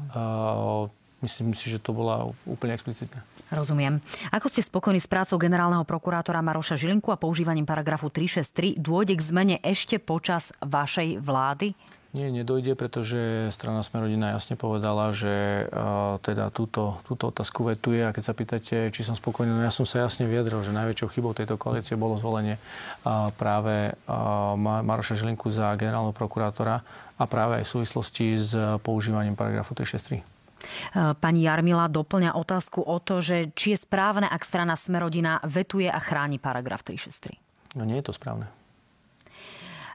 Myslím 1.25 1.57
si, 1.57 1.73
že 1.73 1.81
to 1.81 1.97
bola 1.97 2.29
úplne 2.45 2.77
explicitné. 2.77 3.25
Rozumiem. 3.49 4.05
Ako 4.37 4.53
ste 4.53 4.61
spokojní 4.61 5.01
s 5.01 5.09
prácou 5.09 5.41
generálneho 5.41 5.87
prokurátora 5.89 6.45
Maroša 6.45 6.77
Žilinku 6.77 7.09
a 7.09 7.17
používaním 7.17 7.65
paragrafu 7.65 8.13
363? 8.13 8.77
Dôjde 8.77 9.17
k 9.17 9.23
zmene 9.25 9.57
ešte 9.65 9.97
počas 9.97 10.53
vašej 10.61 11.17
vlády? 11.25 11.73
Nie, 12.17 12.33
nedojde, 12.33 12.73
pretože 12.81 13.53
strana 13.53 13.85
Smerodina 13.85 14.33
jasne 14.33 14.57
povedala, 14.57 15.13
že 15.13 15.69
uh, 15.69 16.17
teda 16.25 16.49
túto, 16.49 16.97
túto 17.05 17.29
otázku 17.29 17.69
vetuje 17.69 18.01
a 18.09 18.15
keď 18.15 18.23
sa 18.25 18.33
pýtate, 18.33 18.77
či 18.89 19.01
som 19.05 19.13
spokojný, 19.13 19.53
no 19.53 19.61
ja 19.61 19.69
som 19.69 19.85
sa 19.85 20.01
jasne 20.01 20.25
vyjadril, 20.25 20.65
že 20.65 20.73
najväčšou 20.73 21.13
chybou 21.13 21.37
tejto 21.37 21.61
koalície 21.61 21.93
bolo 21.93 22.17
zvolenie 22.17 22.57
uh, 22.57 23.29
práve 23.37 23.93
uh, 23.93 24.57
Maroša 24.57 25.13
Žilinku 25.13 25.53
za 25.53 25.77
generálneho 25.77 26.17
prokurátora 26.17 26.81
a 27.21 27.25
práve 27.29 27.61
aj 27.61 27.69
v 27.69 27.73
súvislosti 27.77 28.33
s 28.33 28.57
používaním 28.81 29.37
paragrafu 29.37 29.77
363. 29.77 30.36
E, 30.57 31.15
pani 31.17 31.45
Jarmila 31.45 31.89
doplňa 31.89 32.35
otázku 32.37 32.83
o 32.83 32.97
to, 32.99 33.21
že 33.21 33.53
či 33.53 33.77
je 33.77 33.79
správne, 33.85 34.27
ak 34.27 34.43
strana 34.43 34.75
Smerodina 34.75 35.39
vetuje 35.45 35.89
a 35.89 36.01
chráni 36.01 36.41
paragraf 36.41 36.83
363. 36.83 37.79
No 37.79 37.85
nie 37.85 38.01
je 38.01 38.07
to 38.09 38.15
správne. 38.17 38.49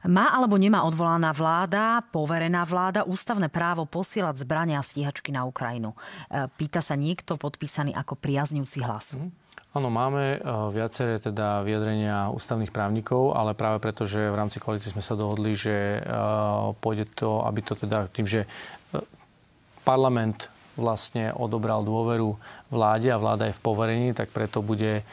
Má 0.02 0.34
alebo 0.34 0.58
nemá 0.58 0.82
odvolaná 0.82 1.30
vláda, 1.30 2.02
poverená 2.10 2.66
vláda, 2.66 3.06
ústavné 3.06 3.54
právo 3.54 3.86
posielať 3.86 4.42
zbrania 4.42 4.82
a 4.82 4.86
stíhačky 4.86 5.30
na 5.30 5.46
Ukrajinu? 5.46 5.94
E, 5.94 6.50
pýta 6.58 6.82
sa 6.82 6.98
niekto 6.98 7.38
podpísaný 7.38 7.94
ako 7.94 8.18
priaznivci 8.18 8.82
hlasu. 8.82 9.22
Mm. 9.22 9.42
Áno, 9.72 9.88
máme 9.88 10.44
viaceré 10.76 11.16
teda 11.16 11.64
vyjadrenia 11.64 12.28
ústavných 12.36 12.76
právnikov, 12.76 13.40
ale 13.40 13.56
práve 13.56 13.80
preto, 13.80 14.04
že 14.04 14.28
v 14.28 14.36
rámci 14.36 14.60
koalície 14.60 14.92
sme 14.92 15.00
sa 15.00 15.16
dohodli, 15.16 15.56
že 15.56 16.04
pôjde 16.84 17.08
to, 17.16 17.48
aby 17.48 17.64
to 17.64 17.80
teda 17.80 18.12
tým, 18.12 18.28
že 18.28 18.52
parlament 19.82 20.50
vlastne 20.80 21.36
odobral 21.36 21.84
dôveru 21.84 22.40
vláde 22.72 23.12
a 23.12 23.20
vláda 23.20 23.52
je 23.52 23.58
v 23.60 23.64
poverení, 23.64 24.10
tak 24.16 24.32
preto 24.32 24.64
bude 24.64 25.04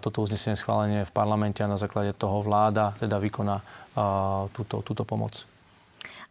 toto 0.00 0.24
uznesenie 0.24 0.56
schválenie 0.56 1.04
v 1.04 1.12
parlamente 1.12 1.60
a 1.60 1.68
na 1.68 1.76
základe 1.76 2.16
toho 2.16 2.40
vláda 2.40 2.96
teda 2.96 3.20
vykoná 3.20 3.60
túto, 4.56 4.80
túto 4.80 5.04
pomoc. 5.04 5.44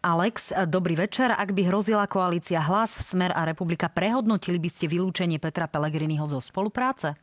Alex, 0.03 0.51
dobrý 0.67 0.99
večer. 0.99 1.31
Ak 1.31 1.55
by 1.55 1.71
hrozila 1.71 2.09
koalícia 2.11 2.59
Hlas, 2.59 2.97
Smer 2.97 3.31
a 3.31 3.47
Republika, 3.47 3.87
prehodnotili 3.87 4.59
by 4.59 4.67
ste 4.67 4.91
vylúčenie 4.91 5.39
Petra 5.39 5.69
Pellegriniho 5.69 6.27
zo 6.27 6.43
spolupráce? 6.43 7.15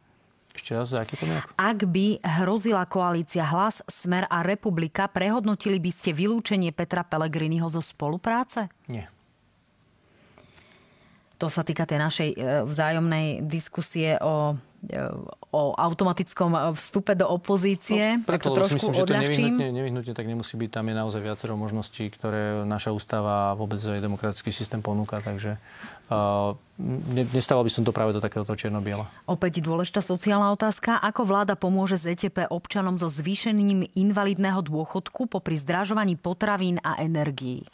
Ešte 0.57 0.73
raz, 0.73 0.89
za 0.89 1.05
aký 1.05 1.21
podmienok? 1.21 1.51
Ak 1.61 1.85
by 1.85 2.25
hrozila 2.41 2.89
koalícia 2.89 3.45
Hlas, 3.45 3.85
Smer 3.85 4.25
a 4.33 4.41
Republika, 4.41 5.13
prehodnotili 5.13 5.77
by 5.77 5.93
ste 5.93 6.17
vylúčenie 6.17 6.73
Petra 6.73 7.05
Pellegriniho 7.05 7.69
zo 7.69 7.85
spolupráce? 7.85 8.73
Nie. 8.89 9.13
To 11.41 11.49
sa 11.49 11.65
týka 11.65 11.89
tej 11.89 11.99
našej 11.99 12.29
e, 12.33 12.37
vzájomnej 12.69 13.49
diskusie 13.49 14.21
o 14.21 14.55
e, 14.93 15.41
o 15.51 15.75
automatickom 15.75 16.55
vstupe 16.79 17.19
do 17.19 17.27
opozície. 17.27 18.23
No, 18.23 18.27
preto, 18.27 18.55
tak 18.55 18.55
to 18.55 18.59
trošku 18.63 18.75
myslím, 18.79 18.95
že 18.95 19.03
to 19.03 19.15
nevyhnutne, 19.19 19.67
nevyhnutne 19.75 20.15
tak 20.15 20.27
nemusí 20.31 20.55
byť. 20.55 20.71
Tam 20.71 20.87
je 20.87 20.95
naozaj 20.95 21.21
viacero 21.27 21.59
možností, 21.59 22.07
ktoré 22.07 22.63
naša 22.63 22.95
ústava 22.95 23.51
a 23.51 23.57
vôbec 23.59 23.83
aj 23.83 23.99
demokratický 23.99 24.55
systém 24.55 24.79
ponúka. 24.79 25.19
Takže 25.19 25.59
uh, 26.15 26.55
nestával 27.35 27.67
by 27.67 27.73
som 27.75 27.83
to 27.83 27.91
práve 27.91 28.15
do 28.15 28.23
takéhoto 28.23 28.55
čierno-biela. 28.55 29.11
Opäť 29.27 29.59
dôležitá 29.59 30.07
sociálna 30.07 30.55
otázka. 30.55 31.03
Ako 31.03 31.27
vláda 31.27 31.59
pomôže 31.59 31.99
ZTP 31.99 32.47
občanom 32.47 32.95
so 32.95 33.11
zvýšením 33.11 33.91
invalidného 33.99 34.63
dôchodku 34.63 35.27
popri 35.27 35.59
zdražovaní 35.59 36.15
potravín 36.15 36.79
a 36.87 37.03
energií? 37.03 37.67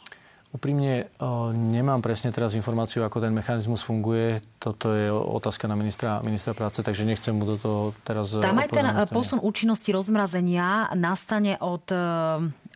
Úprimne 0.57 1.05
nemám 1.53 2.01
presne 2.01 2.33
teraz 2.33 2.57
informáciu, 2.57 3.05
ako 3.05 3.21
ten 3.21 3.29
mechanizmus 3.29 3.85
funguje. 3.85 4.41
Toto 4.57 4.89
je 4.89 5.13
otázka 5.13 5.69
na 5.69 5.77
ministra, 5.77 6.17
ministra 6.25 6.57
práce, 6.57 6.81
takže 6.81 7.05
nechcem 7.05 7.37
mu 7.37 7.45
do 7.45 7.61
toho 7.61 7.93
teraz... 8.01 8.33
Tam 8.33 8.57
aj 8.57 8.73
ten 8.73 8.89
posun 9.13 9.37
účinnosti 9.37 9.93
rozmrazenia 9.93 10.89
nastane 10.97 11.61
od 11.61 11.85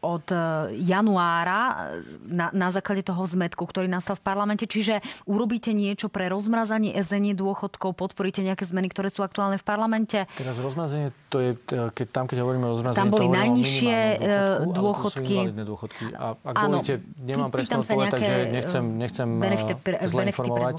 od 0.01 0.25
e, 0.33 0.37
januára 0.81 1.59
e, 1.61 2.03
na, 2.25 2.49
na 2.51 2.69
základe 2.73 3.05
toho 3.05 3.21
zmetku, 3.21 3.61
ktorý 3.69 3.85
nastal 3.85 4.17
v 4.17 4.25
parlamente. 4.25 4.65
Čiže 4.65 4.99
urobíte 5.29 5.71
niečo 5.77 6.09
pre 6.09 6.25
rozmrazanie, 6.27 6.97
ezenie 6.97 7.37
dôchodkov, 7.37 7.93
podporíte 7.93 8.41
nejaké 8.41 8.65
zmeny, 8.65 8.89
ktoré 8.89 9.13
sú 9.13 9.21
aktuálne 9.21 9.61
v 9.61 9.65
parlamente? 9.65 10.25
Teraz 10.33 10.57
rozmrazenie, 10.57 11.13
to 11.29 11.37
je, 11.37 11.51
keď, 11.69 12.07
tam 12.09 12.25
keď 12.25 12.41
hovoríme 12.41 12.65
o 12.65 12.71
rozmrazení, 12.73 12.97
tam 12.97 13.13
boli 13.13 13.29
najnižšie 13.29 13.97
e, 13.97 14.35
dôchodky. 14.73 15.37
dôchodky. 15.53 16.05
A 16.17 16.33
ak 16.33 16.55
Áno, 16.57 16.81
dovolíte, 16.81 17.05
nemám 17.21 17.49
presnú 17.53 17.85
odpoveď, 17.85 18.07
takže 18.09 18.35
nechcem, 18.49 18.83
nechcem 18.97 19.27
benefity, 19.37 19.73
zle 20.09 20.21
informovať. 20.33 20.73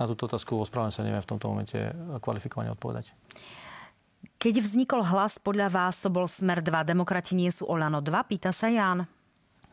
Na 0.00 0.04
túto 0.08 0.26
otázku 0.26 0.56
ospravedlňujem 0.56 0.96
sa 0.96 1.02
neviem 1.04 1.22
v 1.22 1.28
tomto 1.28 1.46
momente 1.52 1.78
kvalifikovane 2.24 2.72
odpovedať. 2.74 3.12
Keď 4.42 4.58
vznikol 4.58 5.06
hlas, 5.06 5.38
podľa 5.38 5.70
vás 5.70 6.02
to 6.02 6.10
bol 6.10 6.26
Smer 6.26 6.66
2, 6.66 6.82
demokrati 6.82 7.38
nie 7.38 7.54
sú 7.54 7.62
Olano 7.70 8.02
2, 8.02 8.10
pýta 8.26 8.50
sa 8.50 8.66
Jan. 8.66 9.06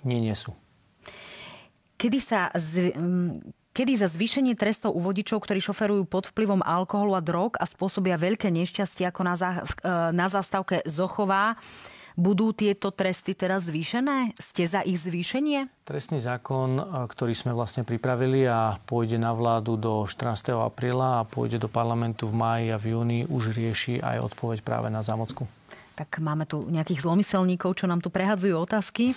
Nie, 0.06 0.22
nie 0.22 0.38
sú. 0.38 0.54
Kedy 1.98 2.20
sa 2.22 2.54
z, 2.54 2.94
Kedy 3.74 3.98
za 3.98 4.06
zvýšenie 4.06 4.54
trestov 4.54 4.94
u 4.94 5.02
vodičov, 5.02 5.42
ktorí 5.42 5.58
šoferujú 5.58 6.06
pod 6.06 6.30
vplyvom 6.30 6.62
alkoholu 6.62 7.18
a 7.18 7.22
drog 7.24 7.58
a 7.58 7.66
spôsobia 7.66 8.20
veľké 8.22 8.54
nešťastie 8.54 9.10
ako 9.10 9.22
na, 9.26 9.34
zá, 9.34 9.66
e, 9.66 9.90
na 10.14 10.30
zástavke 10.30 10.86
Zochová, 10.86 11.58
budú 12.20 12.52
tieto 12.52 12.92
tresty 12.92 13.32
teraz 13.32 13.72
zvýšené? 13.72 14.36
Ste 14.36 14.68
za 14.68 14.84
ich 14.84 15.00
zvýšenie? 15.00 15.88
Trestný 15.88 16.20
zákon, 16.20 16.78
ktorý 17.08 17.34
sme 17.34 17.56
vlastne 17.56 17.88
pripravili 17.88 18.44
a 18.46 18.76
pôjde 18.86 19.18
na 19.18 19.32
vládu 19.32 19.80
do 19.80 20.04
14. 20.04 20.54
apríla 20.60 21.24
a 21.24 21.28
pôjde 21.28 21.58
do 21.64 21.72
parlamentu 21.72 22.28
v 22.28 22.36
máji 22.36 22.66
a 22.70 22.78
v 22.78 22.86
júni, 22.94 23.20
už 23.26 23.56
rieši 23.56 24.04
aj 24.04 24.36
odpoveď 24.36 24.62
práve 24.62 24.92
na 24.92 25.00
zámocku 25.00 25.50
tak 26.00 26.24
máme 26.24 26.48
tu 26.48 26.64
nejakých 26.72 27.04
zlomyselníkov, 27.04 27.76
čo 27.76 27.84
nám 27.84 28.00
tu 28.00 28.08
prehadzujú 28.08 28.56
otázky. 28.56 29.12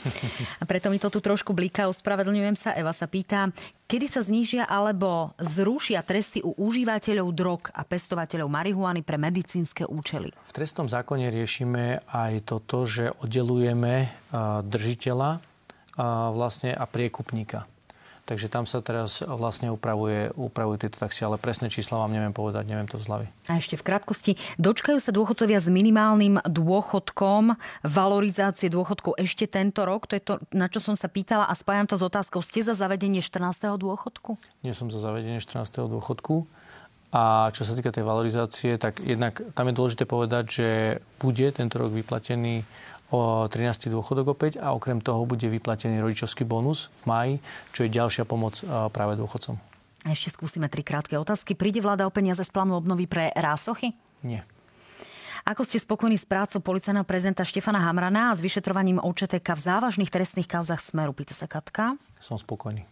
A 0.58 0.66
preto 0.66 0.90
mi 0.90 0.98
to 0.98 1.14
tu 1.14 1.22
trošku 1.22 1.54
blíka. 1.54 1.86
Ospravedlňujem 1.86 2.58
sa. 2.58 2.74
Eva 2.74 2.90
sa 2.90 3.06
pýta, 3.06 3.54
kedy 3.86 4.06
sa 4.10 4.18
znížia 4.26 4.66
alebo 4.66 5.30
zrušia 5.38 6.02
tresty 6.02 6.42
u 6.42 6.50
užívateľov 6.58 7.28
drog 7.30 7.70
a 7.70 7.86
pestovateľov 7.86 8.50
marihuany 8.50 9.06
pre 9.06 9.14
medicínske 9.14 9.86
účely? 9.86 10.34
V 10.34 10.52
trestnom 10.52 10.90
zákone 10.90 11.30
riešime 11.30 12.02
aj 12.10 12.50
toto, 12.50 12.82
že 12.82 13.14
oddelujeme 13.22 14.10
držiteľa 14.66 15.38
vlastne 16.34 16.74
a 16.74 16.82
priekupníka. 16.90 17.70
Takže 18.32 18.48
tam 18.48 18.64
sa 18.64 18.80
teraz 18.80 19.20
vlastne 19.20 19.68
upravuje, 19.68 20.32
upravujú 20.32 20.88
tieto 20.88 20.96
taxi, 20.96 21.20
ale 21.20 21.36
presné 21.36 21.68
čísla 21.68 22.00
vám 22.00 22.16
neviem 22.16 22.32
povedať, 22.32 22.64
neviem 22.64 22.88
to 22.88 22.96
z 22.96 23.04
hlavy. 23.12 23.26
A 23.52 23.60
ešte 23.60 23.76
v 23.76 23.84
krátkosti, 23.84 24.32
dočkajú 24.56 25.04
sa 25.04 25.12
dôchodcovia 25.12 25.60
s 25.60 25.68
minimálnym 25.68 26.40
dôchodkom, 26.40 27.60
valorizácie 27.84 28.72
dôchodkov 28.72 29.20
ešte 29.20 29.44
tento 29.44 29.84
rok? 29.84 30.08
To 30.08 30.16
je 30.16 30.24
to, 30.24 30.34
na 30.56 30.72
čo 30.72 30.80
som 30.80 30.96
sa 30.96 31.12
pýtala 31.12 31.44
a 31.44 31.52
spájam 31.52 31.84
to 31.84 32.00
s 32.00 32.08
otázkou, 32.08 32.40
ste 32.40 32.64
za 32.64 32.72
zavedenie 32.72 33.20
14. 33.20 33.76
dôchodku? 33.76 34.40
Nie 34.64 34.72
som 34.72 34.88
za 34.88 34.96
zavedenie 34.96 35.36
14. 35.36 35.92
dôchodku. 35.92 36.48
A 37.12 37.52
čo 37.52 37.68
sa 37.68 37.76
týka 37.76 37.92
tej 37.92 38.08
valorizácie, 38.08 38.80
tak 38.80 39.04
jednak 39.04 39.44
tam 39.52 39.68
je 39.68 39.76
dôležité 39.76 40.08
povedať, 40.08 40.44
že 40.48 40.68
bude 41.20 41.52
tento 41.52 41.76
rok 41.76 41.92
vyplatený 41.92 42.64
o 43.12 43.46
13. 43.46 43.92
dôchodok 43.92 44.32
opäť 44.32 44.58
a 44.58 44.72
okrem 44.72 44.98
toho 44.98 45.28
bude 45.28 45.44
vyplatený 45.44 46.00
rodičovský 46.00 46.48
bonus 46.48 46.88
v 47.00 47.02
maji, 47.06 47.34
čo 47.76 47.84
je 47.84 47.92
ďalšia 47.92 48.24
pomoc 48.24 48.64
práve 48.90 49.20
dôchodcom. 49.20 49.60
Ešte 50.02 50.34
skúsime 50.34 50.66
tri 50.66 50.82
krátke 50.82 51.14
otázky. 51.14 51.54
Príde 51.54 51.78
vláda 51.78 52.08
o 52.08 52.10
peniaze 52.10 52.42
z 52.42 52.50
plánu 52.50 52.74
obnovy 52.74 53.06
pre 53.06 53.30
rásochy? 53.36 53.94
Nie. 54.26 54.42
Ako 55.42 55.66
ste 55.66 55.78
spokojní 55.78 56.18
s 56.18 56.26
prácou 56.26 56.62
policajného 56.62 57.02
prezidenta 57.02 57.42
Štefana 57.42 57.82
Hamrana 57.82 58.30
a 58.30 58.36
s 58.38 58.42
vyšetrovaním 58.42 59.02
OČTK 59.02 59.42
v 59.42 59.62
závažných 59.62 60.10
trestných 60.10 60.46
kauzach 60.46 60.78
Smeru? 60.78 61.10
Pýta 61.10 61.34
sa 61.34 61.50
Katka. 61.50 61.98
Som 62.22 62.38
spokojný. 62.38 62.86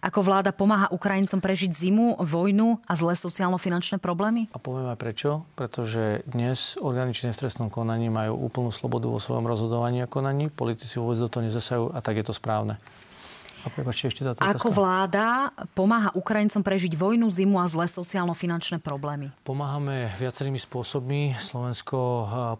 Ako 0.00 0.24
vláda 0.24 0.50
pomáha 0.52 0.88
Ukrajincom 0.92 1.40
prežiť 1.40 1.70
zimu, 1.72 2.20
vojnu 2.22 2.80
a 2.84 2.92
zlé 2.96 3.14
sociálno-finančné 3.16 4.00
problémy? 4.00 4.48
A 4.52 4.58
poviem 4.60 4.88
aj 4.92 4.98
prečo. 4.98 5.30
Pretože 5.56 6.24
dnes 6.28 6.76
orgány 6.80 7.12
v 7.16 7.32
trestnom 7.32 7.72
konaní 7.72 8.12
majú 8.12 8.36
úplnú 8.36 8.72
slobodu 8.74 9.08
vo 9.08 9.22
svojom 9.22 9.46
rozhodovaní 9.46 10.04
a 10.04 10.10
konaní. 10.10 10.52
Politici 10.52 11.00
vôbec 11.00 11.20
do 11.20 11.30
toho 11.30 11.46
nezasajú 11.46 11.94
a 11.94 11.98
tak 12.04 12.20
je 12.20 12.24
to 12.26 12.34
správne. 12.36 12.76
A 13.66 13.68
prepáčte, 13.74 14.06
ešte 14.06 14.22
táto 14.22 14.38
Ako 14.38 14.70
vláda 14.70 15.50
pomáha 15.74 16.14
Ukrajincom 16.14 16.62
prežiť 16.62 16.94
vojnu, 16.94 17.26
zimu 17.26 17.58
a 17.58 17.66
zlé 17.66 17.90
sociálno-finančné 17.90 18.78
problémy? 18.78 19.34
Pomáhame 19.42 20.06
viacerými 20.14 20.54
spôsobmi. 20.54 21.34
Slovensko 21.34 21.98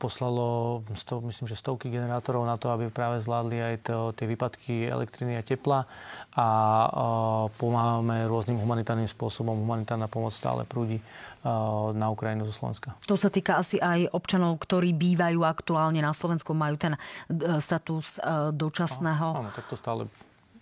poslalo, 0.03 0.83
sto, 0.99 1.23
myslím, 1.23 1.47
že 1.47 1.55
stovky 1.55 1.95
generátorov 1.95 2.43
na 2.43 2.59
to, 2.59 2.75
aby 2.75 2.91
práve 2.91 3.23
zvládli 3.23 3.63
aj 3.63 3.75
to, 3.87 4.11
tie 4.19 4.27
výpadky 4.27 4.91
elektriny 4.91 5.39
a 5.39 5.47
tepla. 5.47 5.87
A 6.35 6.47
pomáhame 7.55 8.27
rôznym 8.27 8.59
humanitárnym 8.59 9.07
spôsobom. 9.07 9.55
Humanitárna 9.55 10.11
pomoc 10.11 10.35
stále 10.35 10.67
prúdi 10.67 10.99
na 11.95 12.11
Ukrajinu 12.11 12.43
zo 12.43 12.51
Slovenska. 12.51 12.99
To 13.07 13.15
sa 13.15 13.31
týka 13.31 13.63
asi 13.63 13.79
aj 13.79 14.11
občanov, 14.11 14.59
ktorí 14.59 14.91
bývajú 14.91 15.47
aktuálne 15.47 16.03
na 16.03 16.11
Slovensku, 16.11 16.51
majú 16.51 16.75
ten 16.75 16.99
e, 16.99 17.63
status 17.63 18.19
e, 18.19 18.51
dočasného. 18.51 19.47
Áno, 19.47 19.55
tak 19.55 19.71
to 19.71 19.79
stále 19.79 20.11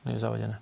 nie 0.05 0.15
je 0.17 0.21
zavedené. 0.21 0.57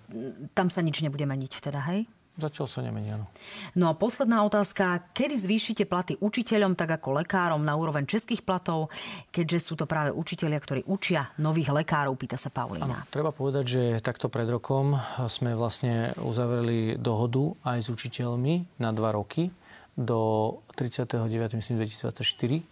Tam 0.54 0.70
sa 0.70 0.80
nič 0.82 1.02
nebude 1.02 1.26
meniť 1.26 1.52
teda, 1.58 1.82
hej? 1.92 2.06
Zatiaľ 2.32 2.64
sa 2.64 2.80
nemení, 2.80 3.12
áno. 3.12 3.28
No 3.76 3.92
a 3.92 3.94
posledná 3.94 4.40
otázka. 4.48 5.12
Kedy 5.12 5.36
zvýšite 5.36 5.84
platy 5.84 6.16
učiteľom, 6.16 6.72
tak 6.72 6.96
ako 6.96 7.20
lekárom 7.20 7.60
na 7.60 7.76
úroveň 7.76 8.08
českých 8.08 8.40
platov, 8.40 8.88
keďže 9.28 9.58
sú 9.60 9.76
to 9.76 9.84
práve 9.84 10.16
učiteľia, 10.16 10.56
ktorí 10.56 10.80
učia 10.88 11.28
nových 11.36 11.68
lekárov, 11.68 12.16
pýta 12.16 12.40
sa 12.40 12.48
Paulína. 12.48 12.88
Ano, 12.88 13.04
treba 13.12 13.36
povedať, 13.36 13.64
že 13.68 13.82
takto 14.00 14.32
pred 14.32 14.48
rokom 14.48 14.96
sme 15.28 15.52
vlastne 15.52 16.16
uzavreli 16.24 16.96
dohodu 16.96 17.52
aj 17.68 17.84
s 17.84 17.88
učiteľmi 17.92 18.80
na 18.80 18.96
dva 18.96 19.12
roky 19.12 19.52
do 19.92 20.56
39. 20.72 21.28
myslím 21.52 21.84
2024, 21.84 22.64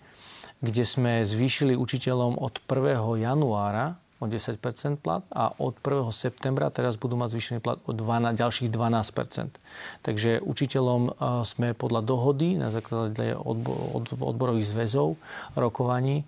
kde 0.64 0.84
sme 0.88 1.20
zvýšili 1.20 1.76
učiteľom 1.76 2.40
od 2.40 2.64
1. 2.64 3.28
januára 3.28 4.00
o 4.20 4.28
10% 4.28 4.60
plat 5.00 5.24
a 5.32 5.50
od 5.56 5.80
1. 5.80 6.12
septembra 6.12 6.68
teraz 6.68 7.00
budú 7.00 7.16
mať 7.16 7.34
zvýšený 7.34 7.58
plat 7.64 7.80
o 7.88 7.96
12, 7.96 8.36
ďalších 8.36 8.68
12 8.68 10.04
Takže 10.04 10.44
učiteľom 10.44 11.02
e, 11.08 11.12
sme 11.48 11.72
podľa 11.72 12.04
dohody 12.04 12.60
na 12.60 12.68
základe 12.68 13.32
odborových 14.20 14.68
zväzov 14.68 15.16
rokovaní 15.56 16.22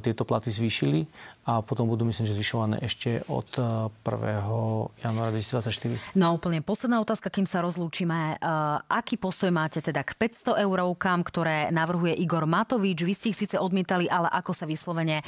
tieto 0.00 0.24
platy 0.24 0.48
zvýšili 0.48 1.04
a 1.50 1.60
potom 1.66 1.88
budú, 1.90 2.06
myslím, 2.06 2.28
že 2.28 2.36
zvyšované 2.36 2.78
ešte 2.84 3.26
od 3.26 3.48
1. 3.58 5.02
januára 5.02 5.30
2024. 5.34 6.14
No 6.14 6.38
úplne 6.38 6.62
posledná 6.62 7.02
otázka, 7.02 7.26
kým 7.32 7.48
sa 7.48 7.58
rozlúčime. 7.64 8.38
Aký 8.86 9.18
postoj 9.18 9.50
máte 9.50 9.82
teda 9.82 10.06
k 10.06 10.14
500 10.14 10.62
eurovkám, 10.62 11.26
ktoré 11.26 11.74
navrhuje 11.74 12.14
Igor 12.22 12.46
Matovič? 12.46 13.02
Vy 13.02 13.12
ste 13.16 13.26
ich 13.34 13.40
síce 13.40 13.56
odmietali, 13.58 14.06
ale 14.06 14.30
ako 14.30 14.52
sa 14.54 14.68
vyslovene 14.68 15.26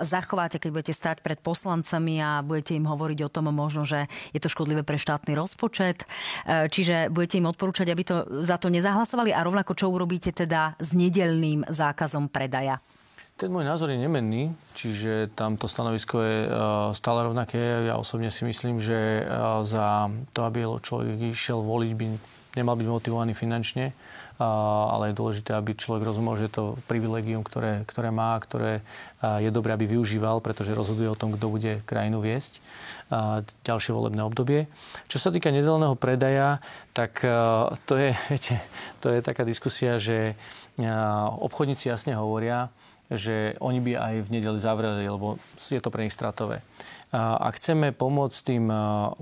zachováte, 0.00 0.56
keď 0.56 0.70
budete 0.72 0.94
stať 0.96 1.19
pred 1.20 1.38
poslancami 1.38 2.18
a 2.18 2.40
budete 2.40 2.74
im 2.74 2.88
hovoriť 2.88 3.18
o 3.24 3.32
tom 3.32 3.52
možno, 3.52 3.84
že 3.84 4.08
je 4.32 4.40
to 4.40 4.48
škodlivé 4.48 4.82
pre 4.82 4.96
štátny 4.96 5.36
rozpočet. 5.36 6.08
Čiže 6.48 7.12
budete 7.12 7.38
im 7.38 7.48
odporúčať, 7.48 7.92
aby 7.92 8.02
to 8.02 8.16
za 8.42 8.56
to 8.56 8.72
nezahlasovali 8.72 9.30
a 9.30 9.44
rovnako 9.44 9.76
čo 9.76 9.92
urobíte 9.92 10.32
teda 10.32 10.74
s 10.80 10.96
nedelným 10.96 11.68
zákazom 11.68 12.32
predaja? 12.32 12.80
Ten 13.40 13.48
môj 13.48 13.64
názor 13.64 13.88
je 13.88 13.96
nemenný, 13.96 14.52
čiže 14.76 15.32
tamto 15.32 15.64
stanovisko 15.64 16.20
je 16.20 16.38
e, 16.44 16.48
stále 16.92 17.24
rovnaké. 17.24 17.88
Ja 17.88 17.96
osobne 17.96 18.28
si 18.28 18.44
myslím, 18.44 18.76
že 18.76 19.24
e, 19.24 19.24
za 19.64 20.12
to, 20.36 20.44
aby 20.44 20.68
človek 20.68 21.32
išiel 21.32 21.64
voliť, 21.64 21.92
by 21.96 22.06
nemal 22.60 22.76
byť 22.76 22.88
motivovaný 22.92 23.32
finančne, 23.32 23.96
ale 24.40 25.12
je 25.12 25.18
dôležité, 25.20 25.52
aby 25.52 25.76
človek 25.76 26.08
rozumel, 26.08 26.40
že 26.40 26.48
je 26.48 26.54
to 26.56 26.64
privilegium, 26.88 27.44
ktoré, 27.44 27.84
ktoré 27.84 28.08
má, 28.08 28.32
ktoré 28.40 28.80
je 29.20 29.52
dobré, 29.52 29.76
aby 29.76 29.84
využíval, 29.84 30.40
pretože 30.40 30.72
rozhoduje 30.72 31.12
o 31.12 31.18
tom, 31.18 31.36
kto 31.36 31.46
bude 31.52 31.72
krajinu 31.84 32.24
viesť 32.24 32.64
ďalšie 33.66 33.92
volebné 33.92 34.22
obdobie. 34.24 34.64
Čo 35.10 35.18
sa 35.20 35.28
týka 35.28 35.52
nedelného 35.52 35.98
predaja, 35.98 36.64
tak 36.96 37.20
to 37.84 37.94
je, 38.00 38.16
viete, 38.32 38.56
to 39.04 39.12
je 39.12 39.20
taká 39.20 39.44
diskusia, 39.44 40.00
že 40.00 40.38
obchodníci 41.36 41.92
jasne 41.92 42.16
hovoria, 42.16 42.72
že 43.10 43.58
oni 43.58 43.82
by 43.82 43.92
aj 43.98 44.14
v 44.22 44.32
nedeli 44.38 44.58
zavreli, 44.58 45.04
lebo 45.10 45.36
je 45.58 45.82
to 45.82 45.90
pre 45.90 46.06
nich 46.06 46.14
stratové. 46.14 46.62
A 47.10 47.50
chceme 47.58 47.90
pomôcť 47.90 48.38
tým 48.54 48.70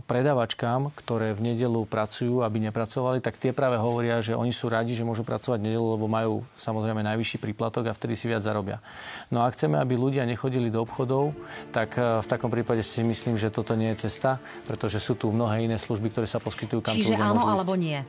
predavačkám, 0.05 0.93
ktoré 0.93 1.33
v 1.33 1.53
nedelu 1.53 1.89
pracujú, 1.89 2.45
aby 2.45 2.61
nepracovali, 2.69 3.25
tak 3.25 3.41
tie 3.41 3.57
práve 3.57 3.81
hovoria, 3.81 4.21
že 4.21 4.37
oni 4.37 4.53
sú 4.53 4.69
radi, 4.69 4.93
že 4.93 5.09
môžu 5.09 5.25
pracovať 5.25 5.57
v 5.57 5.73
nedelu, 5.73 5.97
lebo 5.97 6.05
majú 6.05 6.45
samozrejme 6.61 7.01
najvyšší 7.01 7.41
príplatok 7.41 7.89
a 7.89 7.97
vtedy 7.97 8.13
si 8.13 8.29
viac 8.29 8.45
zarobia. 8.45 8.85
No 9.33 9.41
a 9.41 9.49
chceme, 9.49 9.81
aby 9.81 9.97
ľudia 9.97 10.29
nechodili 10.29 10.69
do 10.69 10.85
obchodov, 10.85 11.33
tak 11.73 11.97
v 11.97 12.27
takom 12.29 12.53
prípade 12.53 12.85
si 12.85 13.01
myslím, 13.01 13.41
že 13.41 13.49
toto 13.49 13.73
nie 13.73 13.89
je 13.97 14.05
cesta, 14.05 14.37
pretože 14.69 15.01
sú 15.01 15.17
tu 15.17 15.33
mnohé 15.33 15.65
iné 15.65 15.81
služby, 15.81 16.13
ktoré 16.13 16.29
sa 16.29 16.45
poskytujú, 16.45 16.85
kam 16.85 16.93
Čiže 16.93 17.17
áno 17.17 17.41
alebo 17.41 17.73
nie? 17.73 18.05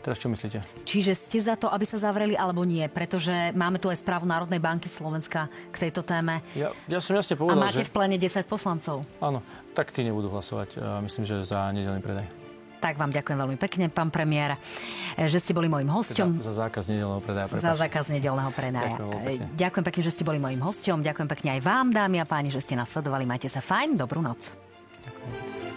Teraz 0.00 0.16
čo 0.16 0.32
myslíte? 0.32 0.64
Čiže 0.88 1.12
ste 1.12 1.38
za 1.44 1.60
to, 1.60 1.68
aby 1.68 1.84
sa 1.84 2.00
zavreli 2.00 2.32
alebo 2.32 2.64
nie? 2.64 2.88
Pretože 2.88 3.52
máme 3.52 3.76
tu 3.76 3.92
aj 3.92 4.00
správu 4.00 4.24
Národnej 4.24 4.56
banky 4.56 4.88
Slovenska 4.88 5.52
k 5.68 5.76
tejto 5.76 6.00
téme. 6.00 6.40
Ja, 6.56 6.72
ja 6.88 7.04
som 7.04 7.12
jasne 7.12 7.36
povedal, 7.36 7.60
A 7.60 7.68
máte 7.68 7.84
že... 7.84 7.88
v 7.88 7.92
plene 7.92 8.16
10 8.16 8.48
poslancov. 8.48 9.04
Áno, 9.20 9.44
tak 9.76 9.92
tí 9.92 10.00
nebudú 10.00 10.32
hlasovať. 10.32 10.80
Myslím, 11.04 11.28
že 11.28 11.44
za 11.44 11.68
nedelný 11.68 12.00
predaj. 12.00 12.24
Tak 12.80 12.96
vám 12.96 13.12
ďakujem 13.12 13.36
veľmi 13.44 13.58
pekne, 13.60 13.92
pán 13.92 14.08
premiér, 14.08 14.56
že 15.20 15.36
ste 15.36 15.52
boli 15.52 15.68
mojim 15.68 15.92
hosťom. 15.92 16.40
Teda 16.40 16.48
za 16.48 16.64
zákaz 16.64 16.88
nedelného 16.88 17.20
predaja. 17.20 17.46
Prepáč. 17.52 17.64
Za 17.68 17.74
zákaz 17.76 18.04
nedelného 18.08 18.50
predaja. 18.56 18.96
Ďakujem 18.96 19.20
pekne. 19.20 19.46
ďakujem 19.52 19.84
pekne, 19.84 20.02
že 20.08 20.12
ste 20.16 20.24
boli 20.24 20.38
mojim 20.40 20.60
hosťom. 20.64 21.04
Ďakujem 21.04 21.28
pekne 21.28 21.48
aj 21.54 21.60
vám, 21.60 21.92
dámy 21.92 22.24
a 22.24 22.26
páni, 22.26 22.48
že 22.48 22.64
ste 22.64 22.80
nás 22.80 22.88
sledovali. 22.88 23.28
Majte 23.28 23.52
sa 23.52 23.60
fajn, 23.60 24.00
dobrú 24.00 24.24
noc. 24.24 24.48
Ďakujem. 25.04 25.69